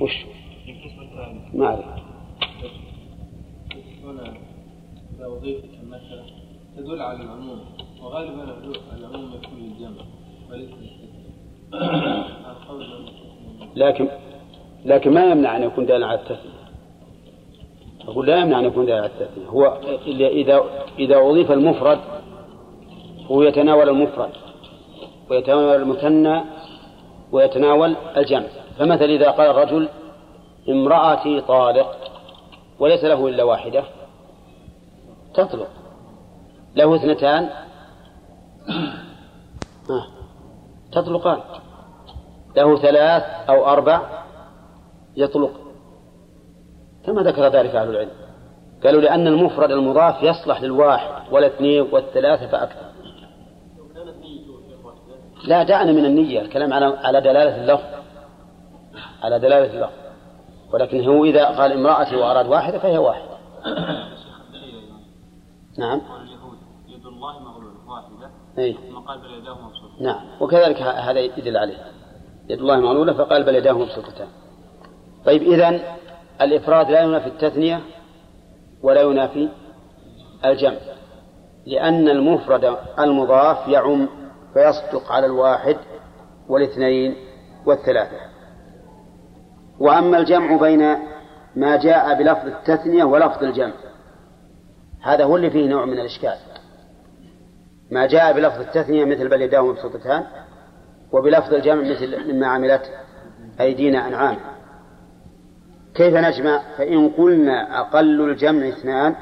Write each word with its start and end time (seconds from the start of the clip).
وش؟ 0.00 0.24
ما 1.54 1.66
أعرف 1.66 1.84
هنا 4.04 4.34
إذا 5.16 5.26
أضيفت 5.26 5.64
النكرة 5.82 6.24
تدل 6.76 7.02
على 7.02 7.22
العموم 7.22 7.60
وغالبا 8.02 8.56
العموم 8.98 9.32
يكون 9.34 9.58
للجمع 9.58 10.02
وليس 10.50 10.70
لكن 13.76 14.08
لكن 14.84 15.10
ما 15.14 15.30
يمنع 15.30 15.56
أن 15.56 15.62
يكون 15.62 15.86
دالا 15.86 16.06
على 16.06 16.18
التثنية 16.18 16.60
أقول 18.08 18.26
لا 18.26 18.36
يمنع 18.38 18.58
أن 18.58 18.64
يكون 18.64 18.86
دالا 18.86 18.98
على 18.98 19.06
التثنية 19.06 19.46
هو 19.46 19.80
إذا 20.06 20.64
إذا 20.98 21.16
أضيف 21.16 21.52
المفرد 21.52 21.98
هو 23.26 23.42
يتناول 23.42 23.88
المفرد 23.88 24.30
ويتناول 25.30 25.82
المثنى 25.82 26.40
ويتناول 27.32 27.96
الجمع. 28.16 28.46
فمثلا 28.80 29.04
إذا 29.04 29.30
قال 29.30 29.50
الرجل 29.50 29.88
امرأتي 30.68 31.40
طالق 31.40 31.96
وليس 32.78 33.04
له 33.04 33.28
إلا 33.28 33.44
واحدة 33.44 33.84
تطلق. 35.34 35.68
له 36.76 36.96
اثنتان 36.96 37.50
تطلقان. 40.92 41.40
له 42.56 42.76
ثلاث 42.76 43.22
أو 43.48 43.66
أربع 43.66 44.00
يطلق. 45.16 45.52
كما 47.06 47.22
ذكر 47.22 47.42
ذلك 47.48 47.74
أهل 47.74 47.88
العلم. 47.88 48.10
قالوا 48.84 49.00
لأن 49.00 49.26
المفرد 49.26 49.70
المضاف 49.70 50.22
يصلح 50.22 50.62
للواحد 50.62 51.32
والاثنين 51.32 51.88
والثلاثة 51.92 52.46
فأكثر. 52.46 52.90
لا 55.44 55.62
دعنا 55.62 55.92
من 55.92 56.04
النية 56.04 56.40
الكلام 56.40 56.72
على 56.72 56.86
على 56.86 57.20
دلالة 57.20 57.56
اللفظ. 57.56 57.99
على 59.22 59.38
دلالة 59.38 59.74
اللفظ 59.74 60.10
ولكن 60.72 61.08
هو 61.08 61.24
إذا 61.24 61.44
قال 61.44 61.72
امرأتي 61.72 62.16
وأراد 62.16 62.46
واحدة 62.46 62.78
فهي 62.78 62.98
واحدة. 62.98 63.38
نعم. 65.78 66.00
يد 66.88 67.06
الله 67.06 67.38
مغلولة 67.38 67.76
واحدة 67.88 68.30
أي 68.58 68.76
قال 69.06 69.20
بل 69.20 69.34
يداه 69.34 69.54
مبسوطتان 69.54 70.06
نعم. 70.06 70.20
وكذلك 70.40 70.82
هذا 70.82 71.20
يدل 71.20 71.56
عليه. 71.56 71.76
يد 72.48 72.58
الله 72.58 72.76
مغلولة 72.76 73.12
فقال 73.12 73.44
بل 73.44 73.54
يداه 73.54 73.72
مبسوطتان. 73.72 74.28
طيب 75.26 75.42
إذن 75.42 75.80
الإفراد 76.40 76.90
لا 76.90 77.00
ينافي 77.00 77.26
التثنية 77.26 77.80
ولا 78.82 79.00
ينافي 79.00 79.48
الجمع 80.44 80.78
لأن 81.66 82.08
المفرد 82.08 82.76
المضاف 82.98 83.68
يعم 83.68 84.08
فيصدق 84.54 85.12
على 85.12 85.26
الواحد 85.26 85.76
والاثنين 86.48 87.16
والثلاثة. 87.66 88.29
وأما 89.80 90.18
الجمع 90.18 90.56
بين 90.56 90.96
ما 91.56 91.76
جاء 91.76 92.18
بلفظ 92.18 92.46
التثنية 92.46 93.04
ولفظ 93.04 93.44
الجمع. 93.44 93.72
هذا 95.02 95.24
هو 95.24 95.36
اللي 95.36 95.50
فيه 95.50 95.68
نوع 95.68 95.84
من 95.84 95.92
الإشكال. 95.92 96.36
ما 97.90 98.06
جاء 98.06 98.32
بلفظ 98.32 98.60
التثنية 98.60 99.04
مثل 99.04 99.28
بل 99.28 99.42
يداه 99.42 99.60
مبسوطتان 99.60 100.24
وبلفظ 101.12 101.54
الجمع 101.54 101.82
مثل 101.90 102.32
مما 102.32 102.46
عملت 102.46 102.90
أيدينا 103.60 104.08
أنعام. 104.08 104.36
كيف 105.94 106.14
نجمع؟ 106.14 106.62
فإن 106.78 107.08
قلنا 107.08 107.80
أقل 107.80 108.30
الجمع 108.30 108.68
اثنان 108.68 109.14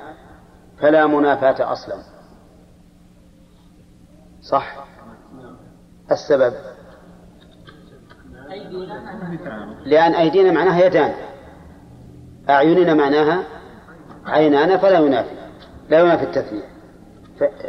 فلا 0.78 1.06
منافاة 1.06 1.72
أصلا. 1.72 1.96
صح؟ 4.40 4.86
السبب 6.10 6.54
لأن 9.86 10.14
أيدينا 10.14 10.52
معناها 10.52 10.86
يدان. 10.86 11.12
أعيننا 12.50 12.94
معناها 12.94 13.42
عينان 14.26 14.78
فلا 14.78 14.98
ينافي. 14.98 15.34
لا 15.88 16.00
ينافي 16.00 16.24
التثنية. 16.24 16.68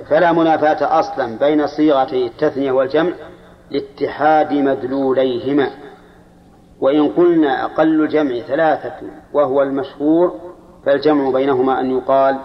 فلا 0.09 0.31
منافاة 0.31 0.99
أصلا 0.99 1.37
بين 1.37 1.67
صيغتي 1.67 2.25
التثنية 2.25 2.71
والجمع 2.71 3.11
لاتحاد 3.71 4.53
مدلوليهما. 4.53 5.69
وإن 6.81 7.07
قلنا 7.07 7.65
أقل 7.65 8.03
الجمع 8.03 8.39
ثلاثة 8.39 8.93
وهو 9.33 9.61
المشهور 9.61 10.33
فالجمع 10.85 11.29
بينهما 11.29 11.79
أن 11.79 11.91
يقال 11.91 12.39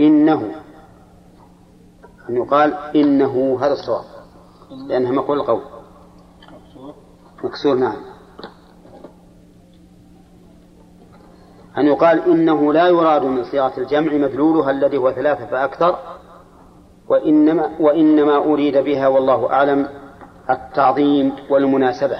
إنه 0.00 0.50
أن 2.28 2.36
يقال 2.36 2.74
إنه 2.96 3.58
هذا 3.60 3.72
الصواب. 3.72 4.04
لأنها 4.88 5.12
مقول 5.12 5.40
القول 5.40 5.71
مكسور 7.44 7.74
نعم. 7.74 7.96
أن 11.78 11.86
يقال 11.86 12.30
إنه 12.30 12.72
لا 12.72 12.88
يراد 12.88 13.22
من 13.22 13.44
صيغة 13.44 13.72
الجمع 13.78 14.12
مدلولها 14.12 14.70
الذي 14.70 14.96
هو 14.96 15.12
ثلاثة 15.12 15.46
فأكثر 15.46 15.98
وإنما 17.08 17.70
وإنما 17.80 18.36
أريد 18.36 18.76
بها 18.76 19.08
والله 19.08 19.52
أعلم 19.52 19.88
التعظيم 20.50 21.32
والمناسبة. 21.50 22.18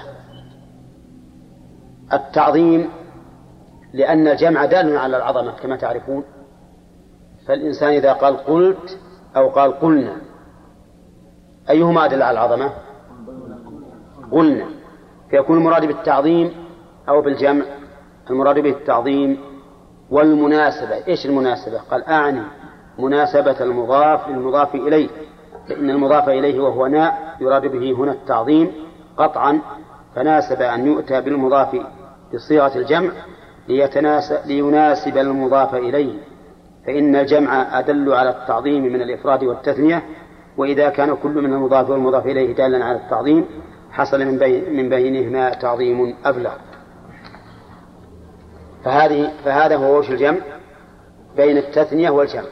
التعظيم 2.13 2.89
لأن 3.93 4.29
الجمع 4.29 4.65
دال 4.65 4.97
على 4.97 5.17
العظمة 5.17 5.53
كما 5.53 5.77
تعرفون. 5.77 6.25
فالإنسان 7.47 7.89
إذا 7.89 8.13
قال 8.13 8.37
قلت 8.37 8.99
أو 9.37 9.49
قال 9.49 9.81
قلنا 9.81 10.17
أيهما 11.71 12.05
أدل 12.05 12.23
على 12.23 12.41
العظمة؟ 12.41 12.73
قلنا. 14.33 14.82
فيكون 15.33 15.59
المراد 15.59 15.87
بالتعظيم 15.87 16.53
أو 17.09 17.21
بالجمع 17.21 17.65
المراد 18.31 18.59
به 18.59 18.71
التعظيم 18.71 19.39
والمناسبة. 20.11 21.07
إيش 21.09 21.27
المناسبة؟ 21.27 21.79
قال 21.91 22.05
أعني 22.05 22.43
مناسبة 22.99 23.61
المضاف 23.61 24.29
للمضاف 24.29 24.75
إليه. 24.75 25.09
فإن 25.69 25.91
المضاف 25.91 26.29
إليه 26.29 26.61
وهو 26.61 26.87
ناء 26.87 27.37
يراد 27.41 27.67
به 27.67 27.93
هنا 27.93 28.13
التعظيم 28.13 28.73
قطعا. 29.17 29.61
فناسب 30.15 30.63
أن 30.63 30.87
يؤتى 30.87 31.21
بالمضاف 31.21 31.77
بصيغة 32.35 32.79
الجمع 32.79 33.11
ليتناسب 33.69 34.39
ليناسب 34.47 35.19
المضاف 35.19 35.75
إليه. 35.75 36.15
فإن 36.87 37.17
الجمع 37.17 37.79
أدل 37.79 38.13
على 38.13 38.31
التعظيم 38.31 38.83
من 38.83 39.03
الإفراد 39.03 39.45
والتثنية 39.45 40.03
وإذا 40.57 40.89
كان 40.89 41.17
كل 41.17 41.43
من 41.43 41.53
المضاف 41.53 41.91
والمضاف 41.91 42.27
إليه 42.27 42.55
دالا 42.55 42.85
على 42.85 42.97
التعظيم 42.97 43.45
حصل 43.93 44.25
من, 44.25 44.39
بين 44.39 44.77
من 44.77 44.89
بينهما 44.89 45.55
تعظيم 45.55 46.17
أبلغ. 46.25 46.55
فهذه 48.85 49.33
فهذا 49.45 49.77
هو 49.77 49.99
وجه 49.99 50.13
الجمع 50.13 50.39
بين 51.37 51.59
التثنية 51.59 52.11
والجمع. 52.11 52.49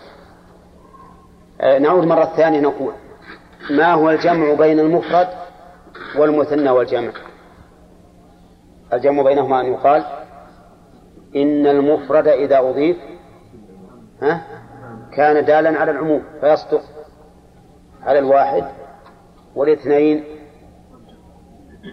آه، 1.61 1.79
نعود 1.79 2.05
مرة 2.05 2.25
ثانية 2.25 2.61
نقول 2.61 2.93
ما 3.71 3.93
هو 3.93 4.11
الجمع 4.11 4.55
بين 4.55 4.81
المفرد 4.81 5.29
والمثنى 6.19 6.71
والجمع؟ 6.71 7.13
الجمع 8.93 9.23
بينهما 9.23 9.61
أن 9.61 9.67
يقال 9.67 10.05
إن 11.37 11.67
المفرد 11.67 12.29
إذا 12.29 12.59
أضيف 12.59 12.97
ها 14.23 14.43
كان 15.13 15.45
دالا 15.45 15.81
على 15.81 15.91
العموم 15.91 16.23
فيصدق 16.41 16.83
على 18.03 18.19
الواحد 18.19 18.65
والاثنين 19.55 20.25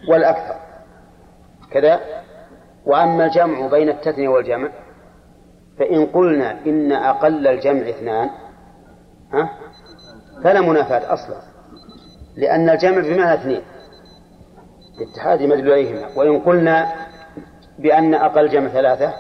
والأكثر. 0.09 0.55
كذا؟ 1.71 1.99
وأما 2.85 3.25
الجمع 3.25 3.67
بين 3.67 3.89
التثنية 3.89 4.27
والجمع 4.27 4.69
فإن 5.79 6.05
قلنا 6.05 6.51
إن 6.65 6.91
أقل 6.91 7.47
الجمع 7.47 7.89
اثنان 7.89 8.29
ها؟ 9.33 9.49
فلا 10.43 10.61
منافاة 10.61 11.13
أصلا 11.13 11.41
لأن 12.37 12.69
الجمع 12.69 12.99
بمعنى 12.99 13.33
اثنين 13.33 13.61
لاتحاد 14.99 15.41
مدلوليهما 15.41 16.07
وإن 16.15 16.39
قلنا 16.39 16.95
بأن 17.79 18.13
أقل 18.13 18.50
جمع 18.50 18.67
ثلاثة 18.67 19.13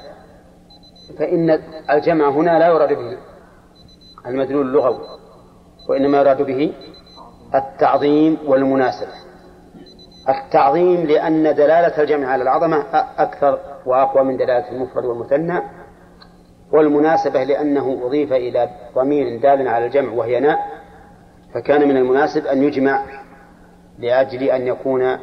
فإن 1.19 1.59
الجمع 1.89 2.29
هنا 2.29 2.59
لا 2.59 2.67
يراد 2.67 2.93
به 2.93 3.17
المدلول 4.25 4.67
اللغوي 4.67 5.05
وإنما 5.89 6.17
يراد 6.17 6.41
به 6.41 6.73
التعظيم 7.55 8.37
والمناسبة. 8.45 9.26
التعظيم 10.29 11.05
لأن 11.05 11.43
دلالة 11.43 12.01
الجمع 12.01 12.27
على 12.27 12.43
العظمة 12.43 12.85
أكثر 13.17 13.59
وأقوى 13.85 14.23
من 14.23 14.37
دلالة 14.37 14.71
المفرد 14.71 15.05
والمثنى 15.05 15.61
والمناسبة 16.71 17.43
لأنه 17.43 18.01
أضيف 18.03 18.33
إلى 18.33 18.69
ضمير 18.95 19.41
دال 19.41 19.67
على 19.67 19.85
الجمع 19.85 20.13
وهي 20.13 20.39
ناء 20.39 20.57
فكان 21.53 21.87
من 21.87 21.97
المناسب 21.97 22.45
أن 22.45 22.63
يجمع 22.63 23.03
لأجل 23.99 24.43
أن 24.43 24.67
يكون 24.67 25.17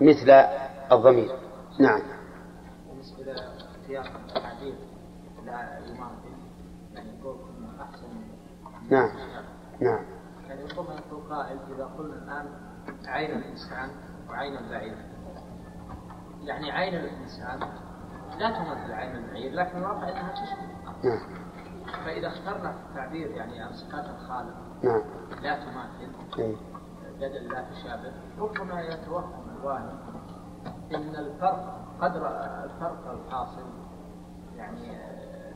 مثل 0.00 0.30
الضمير. 0.92 1.30
نعم. 1.80 2.00
نعم. 8.90 9.10
نعم. 9.80 10.04
يعني 10.48 10.62
ربما 10.62 10.94
يقول 10.94 11.22
قائل 11.30 11.58
إذا 11.74 11.84
قلنا 11.84 12.14
الآن 12.14 12.46
عين 13.06 13.30
الإنسان 13.30 13.90
وعين 14.30 14.56
البعير 14.56 14.96
يعني 16.42 16.72
عين 16.72 16.94
الإنسان 16.94 17.60
لا 18.38 18.50
تمثل 18.50 18.92
عين 18.92 19.16
المعير 19.16 19.52
لكن 19.52 19.78
الواقع 19.78 20.08
إنها 20.08 20.32
تشبه. 20.32 21.08
نعم. 21.08 21.20
فإذا 22.04 22.28
اخترنا 22.28 22.72
في 22.72 22.78
التعبير 22.90 23.30
يعني 23.30 23.62
عن 23.62 23.72
صفات 23.72 24.04
الخالق 24.04 24.54
نعم. 24.82 25.02
لا 25.42 25.56
تماثل 25.56 26.12
إيه. 26.38 26.56
بدل 27.16 27.48
لا 27.48 27.64
تشابه 27.70 28.12
ربما 28.38 28.80
يتوهم 28.80 29.56
الواهم 29.58 29.98
إن 30.94 31.16
الفرق 31.16 31.78
قدر 32.00 32.26
الفرق 32.64 33.10
الحاصل 33.10 33.66
يعني 34.56 34.98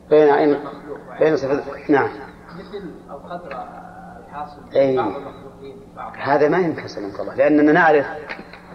بين 0.09 0.29
عين 0.29 0.53
المخلوق 0.53 1.19
بين 1.19 1.37
صفة 1.37 1.63
نعم. 1.89 2.09
مثل 2.55 2.91
القدر 3.09 3.67
الحاصل 4.19 4.61
أي. 4.75 4.87
بين 4.87 4.95
بعض 4.95 5.15
المخلوقين 5.15 5.77
بعض. 5.95 6.13
هذا 6.17 6.49
ما 6.49 6.57
يمكن 6.57 6.87
سلمك 6.87 7.19
الله 7.19 7.35
لأننا 7.35 7.71
نعرف 7.71 8.05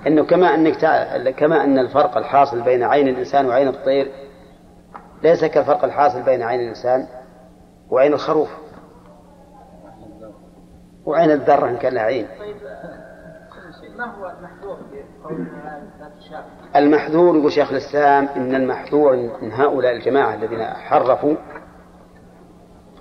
أنه 0.07 0.25
كما 0.25 0.55
أنك 0.55 0.77
تع... 0.77 1.31
كما 1.31 1.65
أن 1.65 1.79
الفرق 1.79 2.17
الحاصل 2.17 2.61
بين 2.61 2.83
عين 2.83 3.09
الإنسان 3.09 3.47
وعين 3.47 3.69
الطير 3.69 4.13
ليس 5.23 5.45
كالفرق 5.45 5.85
الحاصل 5.85 6.23
بين 6.23 6.43
عين 6.43 6.61
الإنسان 6.61 7.07
وعين 7.91 8.13
الخروف 8.13 8.49
وعين 11.05 11.31
الذرة 11.31 11.69
إن 11.69 11.77
كان 11.77 11.95
لها 11.95 12.03
عين. 12.03 12.27
ما 13.97 14.05
هو 14.05 14.33
المحذور 14.39 14.79
المحذور 16.77 17.37
يقول 17.37 17.53
شيخ 17.53 17.71
الإسلام 17.71 18.29
إن 18.37 18.55
المحذور 18.55 19.17
من 19.43 19.53
هؤلاء 19.53 19.93
الجماعة 19.93 20.35
الذين 20.35 20.65
حرفوا 20.65 21.35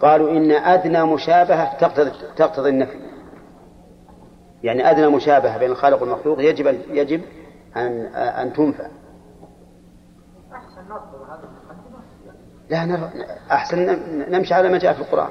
قالوا 0.01 0.31
إن 0.31 0.51
أدنى 0.51 1.03
مشابهة 1.03 1.77
تقتضي 2.35 2.69
النفي. 2.69 2.97
يعني 4.63 4.91
أدنى 4.91 5.07
مشابهة 5.07 5.57
بين 5.57 5.71
الخالق 5.71 6.01
والمخلوق 6.01 6.41
يجب 6.41 6.67
أن 6.67 6.81
يجب 6.89 7.21
أن 7.77 8.05
أن 8.15 8.53
تنفى. 8.53 8.87
لا 12.69 12.85
نر- 12.85 13.09
أحسن 13.51 13.77
نم- 13.85 14.25
نمشي 14.35 14.53
على 14.53 14.69
ما 14.69 14.77
جاء 14.77 14.93
في 14.93 15.01
القرآن. 15.01 15.29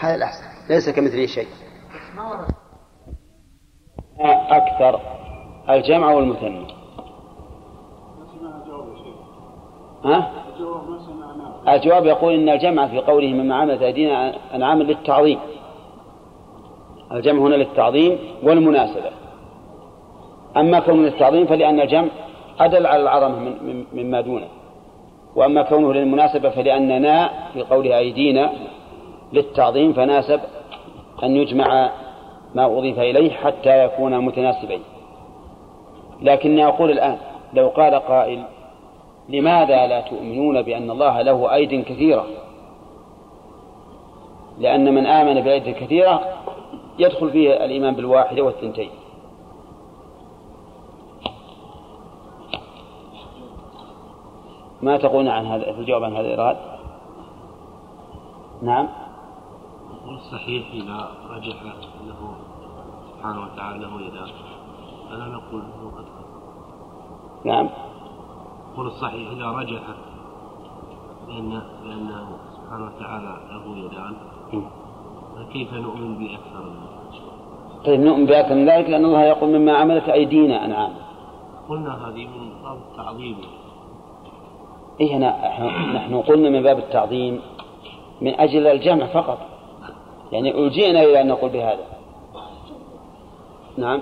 هذا 0.00 0.14
الأحسن 0.14 0.44
ليس 0.68 0.90
كمثله 0.90 1.26
شيء. 1.26 1.48
أكثر 4.50 5.00
الجمع 5.70 6.10
والمثنى. 6.14 6.66
ها؟ 10.04 10.32
الجواب 11.68 12.04
يقول 12.06 12.34
إن 12.34 12.48
الجمع 12.48 12.88
في 12.88 12.98
قوله 12.98 13.26
مما 13.26 13.54
عملت 13.56 13.82
أيدينا 13.82 14.34
أنعاما 14.56 14.82
للتعظيم. 14.82 15.40
الجمع 17.12 17.46
هنا 17.46 17.54
للتعظيم 17.54 18.18
والمناسبة. 18.42 19.10
أما 20.56 20.80
كونه 20.80 21.02
للتعظيم 21.02 21.46
فلأن 21.46 21.80
الجمع 21.80 22.08
أدل 22.60 22.86
على 22.86 23.02
العظمة 23.02 23.54
مما 23.92 24.20
دونه. 24.20 24.46
وأما 25.36 25.62
كونه 25.62 25.92
للمناسبة 25.92 26.50
فلأننا 26.50 27.30
في 27.52 27.62
قوله 27.62 27.98
أيدينا 27.98 28.52
للتعظيم 29.32 29.92
فناسب 29.92 30.40
أن 31.22 31.36
يجمع 31.36 31.90
ما 32.54 32.78
أضيف 32.78 32.98
إليه 32.98 33.30
حتى 33.30 33.84
يكون 33.84 34.18
متناسبين. 34.18 34.80
لكني 36.22 36.66
أقول 36.66 36.90
الآن 36.90 37.16
لو 37.54 37.68
قال 37.68 37.94
قائل 37.94 38.42
لماذا 39.28 39.86
لا 39.86 40.00
تؤمنون 40.00 40.62
بأن 40.62 40.90
الله 40.90 41.22
له 41.22 41.54
أيد 41.54 41.84
كثيرة؟ 41.84 42.26
لأن 44.58 44.94
من 44.94 45.06
آمن 45.06 45.40
بأيد 45.40 45.68
كثيرة 45.68 46.20
يدخل 46.98 47.30
فيه 47.30 47.64
الإيمان 47.64 47.94
بالواحدة 47.94 48.42
والثنتين. 48.42 48.90
ما 54.82 54.96
تقولون 54.96 55.28
عن 55.28 55.46
هذا 55.46 55.72
في 55.72 55.80
الجواب 55.80 56.04
عن 56.04 56.16
هذا 56.16 56.26
الإراد 56.26 56.56
نعم. 58.62 58.88
والصحيح 60.06 60.66
إذا 60.72 61.10
رجح 61.30 61.56
أنه 62.00 62.36
سبحانه 63.12 63.42
وتعالى 63.42 63.78
له 63.78 64.00
يدان 64.00 64.28
فلا 65.10 65.24
نقول 65.24 65.62
أنه 65.62 65.92
قد 65.96 66.04
نعم. 67.44 67.68
نقول 68.72 68.86
الصحيح 68.86 69.30
إذا 69.30 69.50
رجح 69.50 69.82
بأن 71.26 71.62
بأنه 71.84 72.38
سبحانه 72.56 72.84
وتعالى 72.84 73.36
له 73.50 73.76
يدان 73.76 74.16
فكيف 75.36 75.72
نؤمن 75.72 76.18
بأكثر 76.18 76.62
منه؟ 76.62 76.86
طيب 77.84 78.00
نؤمن 78.00 78.26
بأكثر 78.26 78.54
من 78.54 78.68
ذلك 78.68 78.90
لأن 78.90 79.04
الله 79.04 79.22
يقول 79.22 79.58
مما 79.58 79.72
عملت 79.72 80.08
أيدينا 80.08 80.64
أنعام 80.64 80.92
قلنا 81.68 82.08
هذه 82.08 82.26
من 82.26 82.62
باب 82.62 82.78
التعظيم. 82.90 83.36
إيه 85.00 85.18
نحن 85.94 86.22
قلنا 86.22 86.50
من 86.50 86.62
باب 86.62 86.78
التعظيم 86.78 87.40
من 88.20 88.40
أجل 88.40 88.66
الجمع 88.66 89.06
فقط. 89.06 89.38
يعني 90.32 90.58
ألجئنا 90.58 91.02
إلى 91.02 91.20
أن 91.20 91.28
نقول 91.28 91.50
بهذا. 91.50 91.84
نعم. 93.78 94.00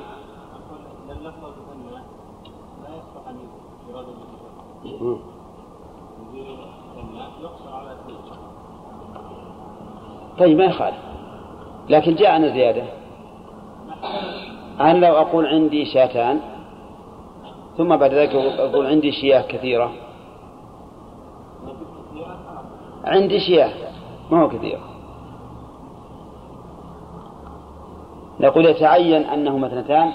طيب 10.39 10.59
ما 10.59 10.65
يخالف. 10.65 11.04
لكن 11.89 12.15
جاءنا 12.15 12.49
زيادة. 12.49 12.83
أنا 14.81 15.07
لو 15.07 15.17
أقول 15.17 15.47
عندي 15.47 15.85
شاتان 15.85 16.41
ثم 17.77 17.97
بعد 17.97 18.15
ذلك 18.15 18.35
أقول 18.35 18.87
عندي 18.87 19.13
شياه 19.13 19.43
كثيرة. 19.43 19.93
عندي 23.05 23.41
شياه 23.41 23.71
ما 24.31 24.43
هو 24.43 24.49
كثير. 24.49 24.79
نقول 28.41 28.67
يتعين 28.67 29.23
أنهما 29.23 29.67
اثنتان 29.67 30.13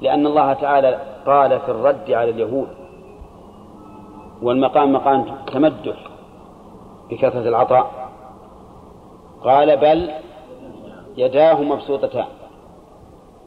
لأن 0.00 0.26
الله 0.26 0.52
تعالى 0.52 1.00
قال 1.26 1.60
في 1.60 1.68
الرد 1.68 2.10
على 2.10 2.30
اليهود 2.30 2.68
والمقام 4.42 4.92
مقام 4.92 5.24
تمدح 5.52 5.96
بكثرة 7.10 7.48
العطاء. 7.48 8.08
قال 9.44 9.76
بل 9.76 10.10
يداه 11.18 11.62
مبسوطتان. 11.62 12.24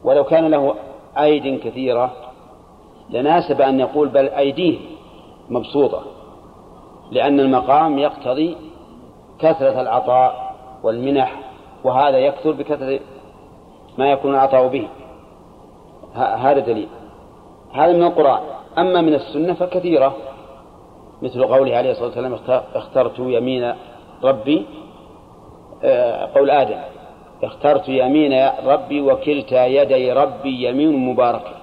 ولو 0.04 0.24
كان 0.24 0.50
له 0.50 0.74
أيد 1.18 1.60
كثيرة 1.60 2.12
لناسب 3.10 3.60
أن 3.60 3.80
يقول 3.80 4.08
بل 4.08 4.28
أيديه 4.28 4.78
مبسوطة 5.50 6.02
لأن 7.10 7.40
المقام 7.40 7.98
يقتضي 7.98 8.56
كثرة 9.38 9.80
العطاء 9.80 10.54
والمنح 10.82 11.40
وهذا 11.84 12.18
يكثر 12.18 12.50
بكثرة 12.52 13.00
ما 13.98 14.10
يكون 14.10 14.30
العطاء 14.34 14.68
به. 14.68 14.88
هذا 16.14 16.58
دليل. 16.58 16.88
هذا 17.72 17.92
من 17.92 18.02
القرآن. 18.02 18.40
أما 18.78 19.00
من 19.00 19.14
السنة 19.14 19.54
فكثيرة. 19.54 20.14
مثل 21.22 21.44
قوله 21.44 21.76
عليه 21.76 21.90
الصلاة 21.90 22.06
والسلام 22.06 22.34
اخت- 22.34 22.76
اخترت 22.76 23.18
يمين 23.18 23.74
ربي 24.24 24.66
آه، 25.84 26.30
قول 26.34 26.50
آدم. 26.50 26.78
اخترت 27.46 27.88
يمين 27.88 28.48
ربي 28.66 29.00
وكلتا 29.00 29.66
يدي 29.66 30.12
ربي 30.12 30.68
يمين 30.68 30.96
مباركة 30.96 31.54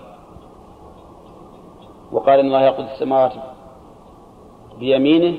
وقال 2.12 2.39
إن 2.39 2.45
الله 2.45 2.62
يقود 2.62 2.86
السماوات 2.86 3.31
بيمينه 4.79 5.36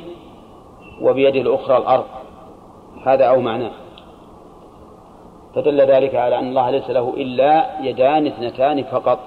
وبيده 1.00 1.40
الأخرى 1.40 1.76
الأرض. 1.76 2.04
هذا 3.06 3.24
أو 3.24 3.40
معناه 3.40 3.70
فدل 5.54 5.80
ذلك 5.80 6.14
على 6.14 6.38
أن 6.38 6.48
الله 6.48 6.70
ليس 6.70 6.90
له 6.90 7.14
إلا 7.16 7.80
يدان 7.80 8.26
اثنتان 8.26 8.82
فقط. 8.82 9.18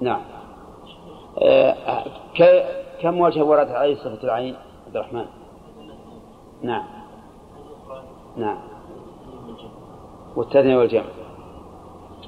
نعم. 0.00 0.20
آه، 1.42 1.74
كم 3.02 3.20
وجه 3.20 3.42
وردت 3.42 3.70
عليه 3.70 3.94
صفة 3.94 4.24
العين 4.24 4.54
عبد 4.86 4.96
الرحمن؟ 4.96 5.24
نعم. 6.62 6.84
نعم. 8.36 8.58
والتثنية 10.38 10.76
والجمع. 10.76 11.04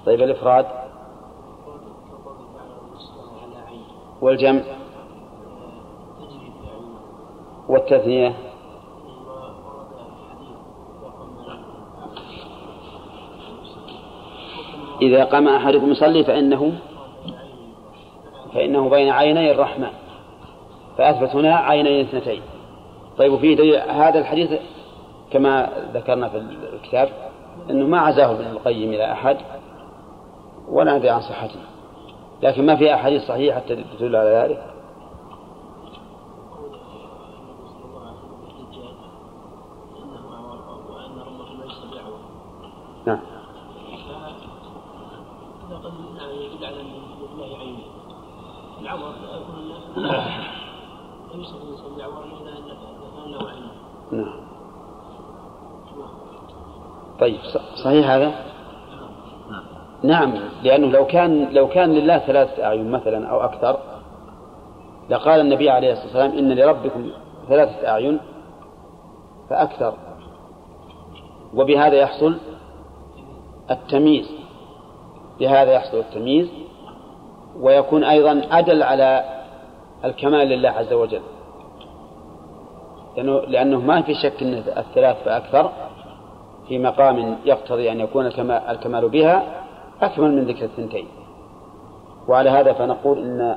طيب 0.06 0.22
الإفراد 0.22 0.66
والجمع 4.20 4.60
والتثنية. 7.68 8.34
إذا 15.02 15.24
قام 15.24 15.48
أحدكم 15.48 15.90
يصلي 15.90 16.24
فإنه 16.24 16.72
فإنه 18.54 18.88
بين 18.88 19.08
عيني 19.08 19.50
الرحمن 19.50 19.90
فأثبت 20.98 21.36
هنا 21.36 21.56
عينين 21.56 22.06
اثنتين. 22.06 22.42
طيب 23.18 23.32
وفيه 23.32 23.82
هذا 23.82 24.18
الحديث 24.18 24.60
كما 25.30 25.70
ذكرنا 25.94 26.28
في 26.28 26.36
الكتاب 26.72 27.29
أنه 27.70 27.86
ما 27.86 28.00
عزاه 28.00 28.30
ابن 28.30 28.46
القيم 28.46 28.92
إلى 28.92 29.12
أحد 29.12 29.36
ولا 30.68 30.98
ندري 30.98 31.10
عن 31.10 31.20
صحته 31.20 31.60
لكن 32.42 32.66
ما 32.66 32.76
في 32.76 32.94
أحاديث 32.94 33.22
صحيحة 33.22 33.60
تدل 33.98 34.16
على 34.16 34.30
ذلك 34.30 34.70
نعم 43.06 43.20
العمر 48.80 49.14
يكون 49.34 49.54
الناس 49.58 49.82
يوصف 51.34 51.62
الانسان 51.62 51.96
باعوار 51.96 52.24
الا 52.24 52.58
ان 53.24 53.30
له 53.30 53.48
علم 53.50 53.70
نعم 54.12 54.50
طيب 57.20 57.38
صحيح 57.84 58.10
هذا؟ 58.10 58.32
نعم 60.02 60.34
لأنه 60.62 60.86
لو 60.86 61.06
كان 61.06 61.48
لو 61.52 61.68
كان 61.68 61.92
لله 61.92 62.18
ثلاثة 62.18 62.64
أعين 62.64 62.90
مثلا 62.90 63.28
أو 63.28 63.40
أكثر 63.40 63.78
لقال 65.10 65.40
النبي 65.40 65.70
عليه 65.70 65.92
الصلاة 65.92 66.06
والسلام 66.06 66.38
إن 66.38 66.52
لربكم 66.52 67.10
ثلاثة 67.48 67.88
أعين 67.88 68.20
فأكثر. 69.50 69.94
وبهذا 71.54 71.94
يحصل 71.94 72.36
التمييز 73.70 74.30
بهذا 75.40 75.72
يحصل 75.72 75.98
التمييز 75.98 76.48
ويكون 77.60 78.04
أيضا 78.04 78.42
أدل 78.50 78.82
على 78.82 79.24
الكمال 80.04 80.48
لله 80.48 80.68
عز 80.68 80.92
وجل. 80.92 81.22
لأنه, 83.16 83.40
لأنه 83.40 83.80
ما 83.80 84.02
في 84.02 84.14
شك 84.14 84.42
أن 84.42 84.54
الثلاث 84.54 85.24
فأكثر. 85.24 85.70
في 86.70 86.78
مقام 86.78 87.38
يقتضي 87.44 87.92
أن 87.92 88.00
يكون 88.00 88.26
الكمال, 88.26 89.08
بها 89.08 89.64
أكمل 90.02 90.32
من 90.32 90.44
ذكر 90.44 90.64
الثنتين. 90.64 91.06
وعلى 92.28 92.50
هذا 92.50 92.72
فنقول 92.72 93.18
إن 93.18 93.56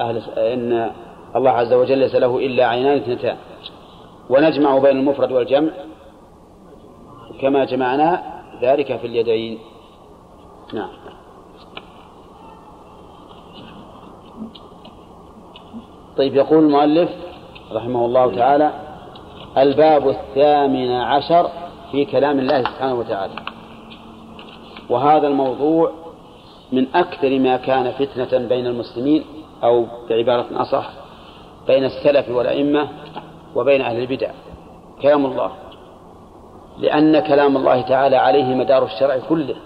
أهل 0.00 0.22
إن 0.38 0.90
الله 1.36 1.50
عز 1.50 1.72
وجل 1.72 1.98
ليس 1.98 2.14
له 2.14 2.38
إلا 2.38 2.66
عينان 2.66 2.96
اثنتان. 2.96 3.36
ونجمع 4.30 4.78
بين 4.78 4.96
المفرد 4.96 5.32
والجمع. 5.32 5.70
كما 7.40 7.64
جمعنا 7.64 8.22
ذلك 8.62 8.96
في 8.96 9.06
اليدين. 9.06 9.58
نعم. 10.74 10.90
طيب 16.16 16.34
يقول 16.34 16.58
المؤلف 16.58 17.10
رحمه 17.72 18.04
الله 18.04 18.36
تعالى 18.36 18.70
الباب 19.58 20.08
الثامن 20.08 20.90
عشر 20.90 21.63
في 21.94 22.04
كلام 22.04 22.38
الله 22.38 22.62
سبحانه 22.62 22.94
وتعالى. 22.94 23.34
وهذا 24.90 25.26
الموضوع 25.26 25.92
من 26.72 26.86
أكثر 26.94 27.38
ما 27.38 27.56
كان 27.56 27.92
فتنة 27.92 28.48
بين 28.48 28.66
المسلمين 28.66 29.24
أو 29.64 29.86
بعبارة 30.10 30.46
أصح 30.56 30.90
بين 31.66 31.84
السلف 31.84 32.28
والأئمة 32.28 32.88
وبين 33.54 33.80
أهل 33.80 33.98
البدع. 33.98 34.30
كلام 35.02 35.26
الله. 35.26 35.50
لأن 36.78 37.20
كلام 37.20 37.56
الله 37.56 37.80
تعالى 37.80 38.16
عليه 38.16 38.54
مدار 38.54 38.84
الشرع 38.84 39.18
كله. 39.28 39.56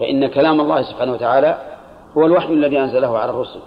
فإن 0.00 0.26
كلام 0.26 0.60
الله 0.60 0.82
سبحانه 0.82 1.12
وتعالى 1.12 1.58
هو 2.16 2.26
الوحي 2.26 2.52
الذي 2.52 2.80
أنزله 2.80 3.18
على 3.18 3.30
الرسل. 3.30 3.60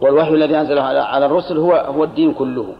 والوحي 0.00 0.30
الذي 0.30 0.56
أنزله 0.56 0.82
على 0.82 1.26
الرسل 1.26 1.58
هو 1.58 1.72
هو 1.72 2.04
الدين 2.04 2.34
كله. 2.34 2.74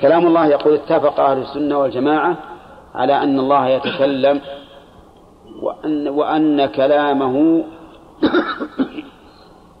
كلام 0.00 0.26
الله 0.26 0.46
يقول 0.46 0.74
اتفق 0.74 1.20
أهل 1.20 1.38
السنة 1.38 1.78
والجماعة 1.78 2.36
على 2.94 3.22
أن 3.22 3.38
الله 3.38 3.68
يتكلم 3.68 4.40
وأن, 5.62 6.08
وأن 6.08 6.66
كلامه 6.66 7.64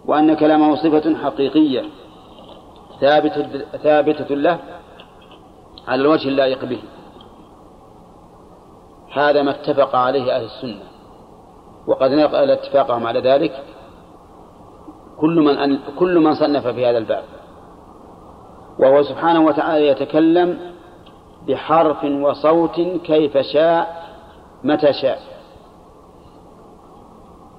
وأن 0.06 0.34
كلامه 0.34 0.76
صفة 0.76 1.16
حقيقية 1.24 1.84
ثابتة 3.00 3.58
ثابتة 3.82 4.34
له 4.34 4.58
على 5.88 6.00
الوجه 6.00 6.28
اللائق 6.28 6.64
به. 6.64 6.82
هذا 9.12 9.42
ما 9.42 9.50
اتفق 9.50 9.96
عليه 9.96 10.36
أهل 10.36 10.44
السنة. 10.44 10.82
وقد 11.86 12.10
نقل 12.10 12.50
اتفاقهم 12.50 13.06
على 13.06 13.20
ذلك. 13.20 13.64
كل 15.20 15.40
من 15.40 15.78
كل 15.98 16.18
من 16.18 16.34
صنف 16.34 16.66
في 16.66 16.86
هذا 16.86 16.98
الباب. 16.98 17.24
وهو 18.78 19.02
سبحانه 19.02 19.44
وتعالى 19.44 19.88
يتكلم 19.88 20.58
بحرف 21.48 22.04
وصوت 22.04 22.80
كيف 23.04 23.38
شاء 23.38 24.06
متى 24.64 24.92
شاء. 24.92 25.18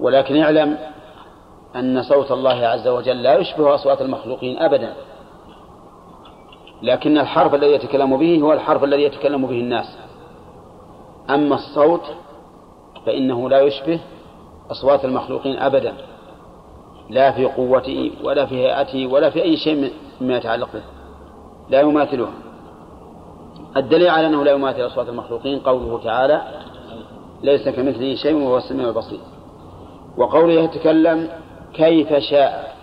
ولكن 0.00 0.42
اعلم 0.42 0.78
أن 1.76 2.02
صوت 2.02 2.32
الله 2.32 2.66
عز 2.66 2.88
وجل 2.88 3.22
لا 3.22 3.38
يشبه 3.38 3.74
أصوات 3.74 4.02
المخلوقين 4.02 4.58
أبدا. 4.58 4.94
لكن 6.82 7.18
الحرف 7.18 7.54
الذي 7.54 7.72
يتكلم 7.72 8.16
به 8.16 8.40
هو 8.42 8.52
الحرف 8.52 8.84
الذي 8.84 9.02
يتكلم 9.02 9.46
به 9.46 9.60
الناس. 9.60 9.98
أما 11.30 11.54
الصوت 11.54 12.02
فإنه 13.06 13.48
لا 13.48 13.60
يشبه 13.60 14.00
أصوات 14.70 15.04
المخلوقين 15.04 15.58
أبدا. 15.58 15.94
لا 17.10 17.32
في 17.32 17.44
قوته 17.46 18.12
ولا 18.24 18.46
في 18.46 18.54
هيئته 18.54 19.06
ولا 19.06 19.30
في 19.30 19.42
أي 19.42 19.56
شيء 19.56 19.92
مما 20.20 20.36
يتعلق 20.36 20.68
به. 20.72 20.97
لا 21.70 21.80
يماثلها. 21.80 22.32
الدليل 23.76 24.08
على 24.08 24.26
أنه 24.26 24.44
لا 24.44 24.52
يماثل 24.52 24.86
أصوات 24.86 25.08
المخلوقين 25.08 25.58
قوله 25.58 26.00
تعالى 26.04 26.42
ليس 27.42 27.68
كمثله 27.68 28.14
شيء 28.14 28.34
وهو 28.34 28.56
السميع 28.56 28.88
البصير. 28.88 29.20
وقوله 30.16 30.52
يتكلم 30.52 31.28
كيف 31.74 32.14
شاء. 32.14 32.76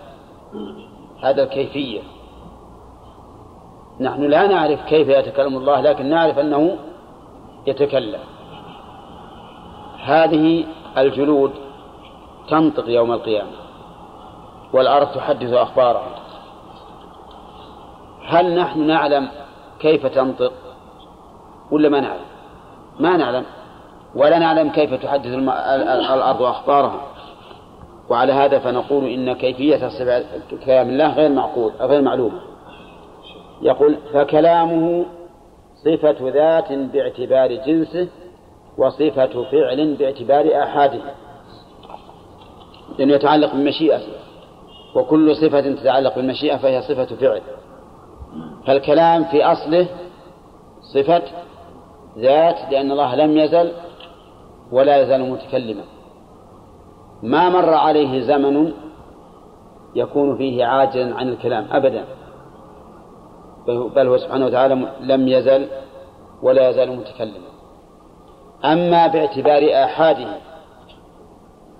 هذا 1.22 1.42
الكيفية. 1.42 2.00
نحن 4.00 4.22
لا 4.22 4.46
نعرف 4.46 4.84
كيف 4.84 5.08
يتكلم 5.08 5.56
الله 5.56 5.80
لكن 5.80 6.06
نعرف 6.06 6.38
أنه 6.38 6.76
يتكلم. 7.66 8.20
هذه 10.04 10.64
الجلود 10.98 11.50
تنطق 12.48 12.88
يوم 12.88 13.12
القيامة 13.12 13.50
والأرض 14.72 15.06
تحدث 15.06 15.52
أخبارها. 15.52 16.25
هل 18.26 18.54
نحن 18.54 18.86
نعلم 18.86 19.28
كيف 19.80 20.06
تنطق 20.06 20.52
ولا 21.70 21.88
ما 21.88 22.00
نعلم؟ 22.00 22.24
ما 23.00 23.16
نعلم. 23.16 23.44
ولا 24.14 24.38
نعلم 24.38 24.70
كيف 24.70 24.94
تحدث. 24.94 25.26
الأرض 25.26 26.42
أخبارها. 26.42 27.00
وعلى 28.08 28.32
هذا 28.32 28.58
فنقول 28.58 29.04
إن 29.04 29.32
كيفية 29.32 29.88
كلام 30.66 30.88
الله 30.88 31.14
غير 31.14 31.30
معقول 31.30 31.72
غير 31.80 32.02
معلومة 32.02 32.40
يقول 33.62 33.96
فكلامه 34.12 35.04
صفة 35.84 36.16
ذات 36.20 36.72
باعتبار 36.72 37.52
جنسه 37.52 38.08
وصفة 38.78 39.44
فعل 39.50 39.94
باعتبار 39.94 40.62
آحاده. 40.62 41.00
لأنه 42.98 43.14
يتعلق 43.14 43.52
بالمشيئة. 43.52 44.00
وكل 44.94 45.36
صفة 45.36 45.60
تتعلق 45.60 46.16
بالمشيئة 46.16 46.56
فهي 46.56 46.82
صفة 46.82 47.16
فعل. 47.16 47.40
فالكلام 48.66 49.24
في 49.24 49.44
أصله 49.44 49.88
صفة 50.94 51.22
ذات 52.18 52.56
لأن 52.70 52.92
الله 52.92 53.14
لم 53.14 53.38
يزل 53.38 53.72
ولا 54.72 55.02
يزال 55.02 55.30
متكلما. 55.30 55.84
ما 57.22 57.48
مر 57.48 57.74
عليه 57.74 58.20
زمن 58.20 58.72
يكون 59.94 60.36
فيه 60.36 60.64
عاجلا 60.64 61.16
عن 61.16 61.28
الكلام 61.28 61.66
أبدا. 61.70 62.04
بل 63.66 64.06
هو 64.06 64.18
سبحانه 64.18 64.46
وتعالى 64.46 64.92
لم 65.00 65.28
يزل 65.28 65.68
ولا 66.42 66.68
يزال 66.68 66.96
متكلما. 66.96 67.46
أما 68.64 69.06
باعتبار 69.06 69.84
آحاده 69.84 70.28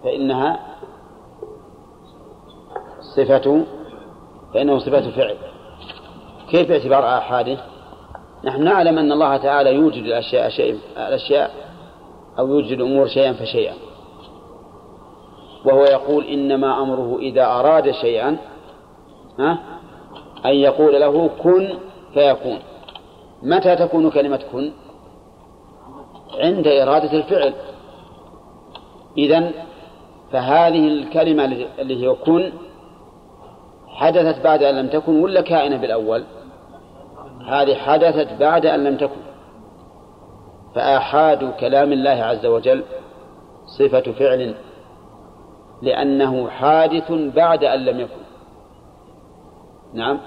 فإنها 0.05 0.61
صفة 3.17 3.65
فإنه 4.55 4.79
صفة 4.79 5.11
فعل. 5.11 5.37
كيف 6.51 6.69
باعتبار 6.69 7.19
آحاده؟ 7.19 7.59
نحن 8.45 8.65
نعلم 8.65 8.99
أن 8.99 9.13
الله 9.13 9.37
تعالى 9.37 9.75
يوجد 9.75 10.05
الأشياء 10.05 10.49
شيء 10.49 10.79
الأشياء 10.97 11.51
أو 12.39 12.49
يوجد 12.49 12.73
الأمور 12.73 13.07
شيئا 13.07 13.33
فشيئا. 13.33 13.75
وهو 15.65 15.85
يقول 15.85 16.25
إنما 16.25 16.83
أمره 16.83 17.19
إذا 17.19 17.47
أراد 17.47 17.91
شيئا 17.91 18.37
ها 19.39 19.59
أن 20.47 20.55
يقول 20.55 21.01
له 21.01 21.31
كن 21.43 21.79
فيكون. 22.15 22.59
متى 23.43 23.77
تكون 23.77 24.11
كلمة 24.11 24.41
كن؟ 24.53 24.73
عند 26.39 26.67
إرادة 26.67 27.13
الفعل. 27.13 27.55
إذن 29.19 29.51
فهذه 30.33 30.89
الكلمة 30.89 31.45
اللي 31.79 32.07
هي 32.07 32.15
كن 32.15 32.53
حدثت 33.89 34.45
بعد 34.45 34.63
أن 34.63 34.75
لم 34.75 34.89
تكن 34.89 35.21
ولا 35.21 35.41
كائنة 35.41 35.77
بالأول. 35.77 36.25
هذه 37.47 37.75
حدثت 37.75 38.33
بعد 38.41 38.67
أن 38.67 38.85
لم 38.85 38.97
تكن. 38.97 39.21
فآحاد 40.75 41.53
كلام 41.61 41.93
الله 41.93 42.11
عز 42.11 42.47
وجل 42.47 42.85
صفة 43.79 44.13
فعل 44.13 44.55
لأنه 45.83 46.49
حادث 46.49 47.13
بعد 47.13 47.65
أن 47.65 47.85
لم 47.85 48.01
يكن. 48.01 48.23
نعم. 49.95 50.21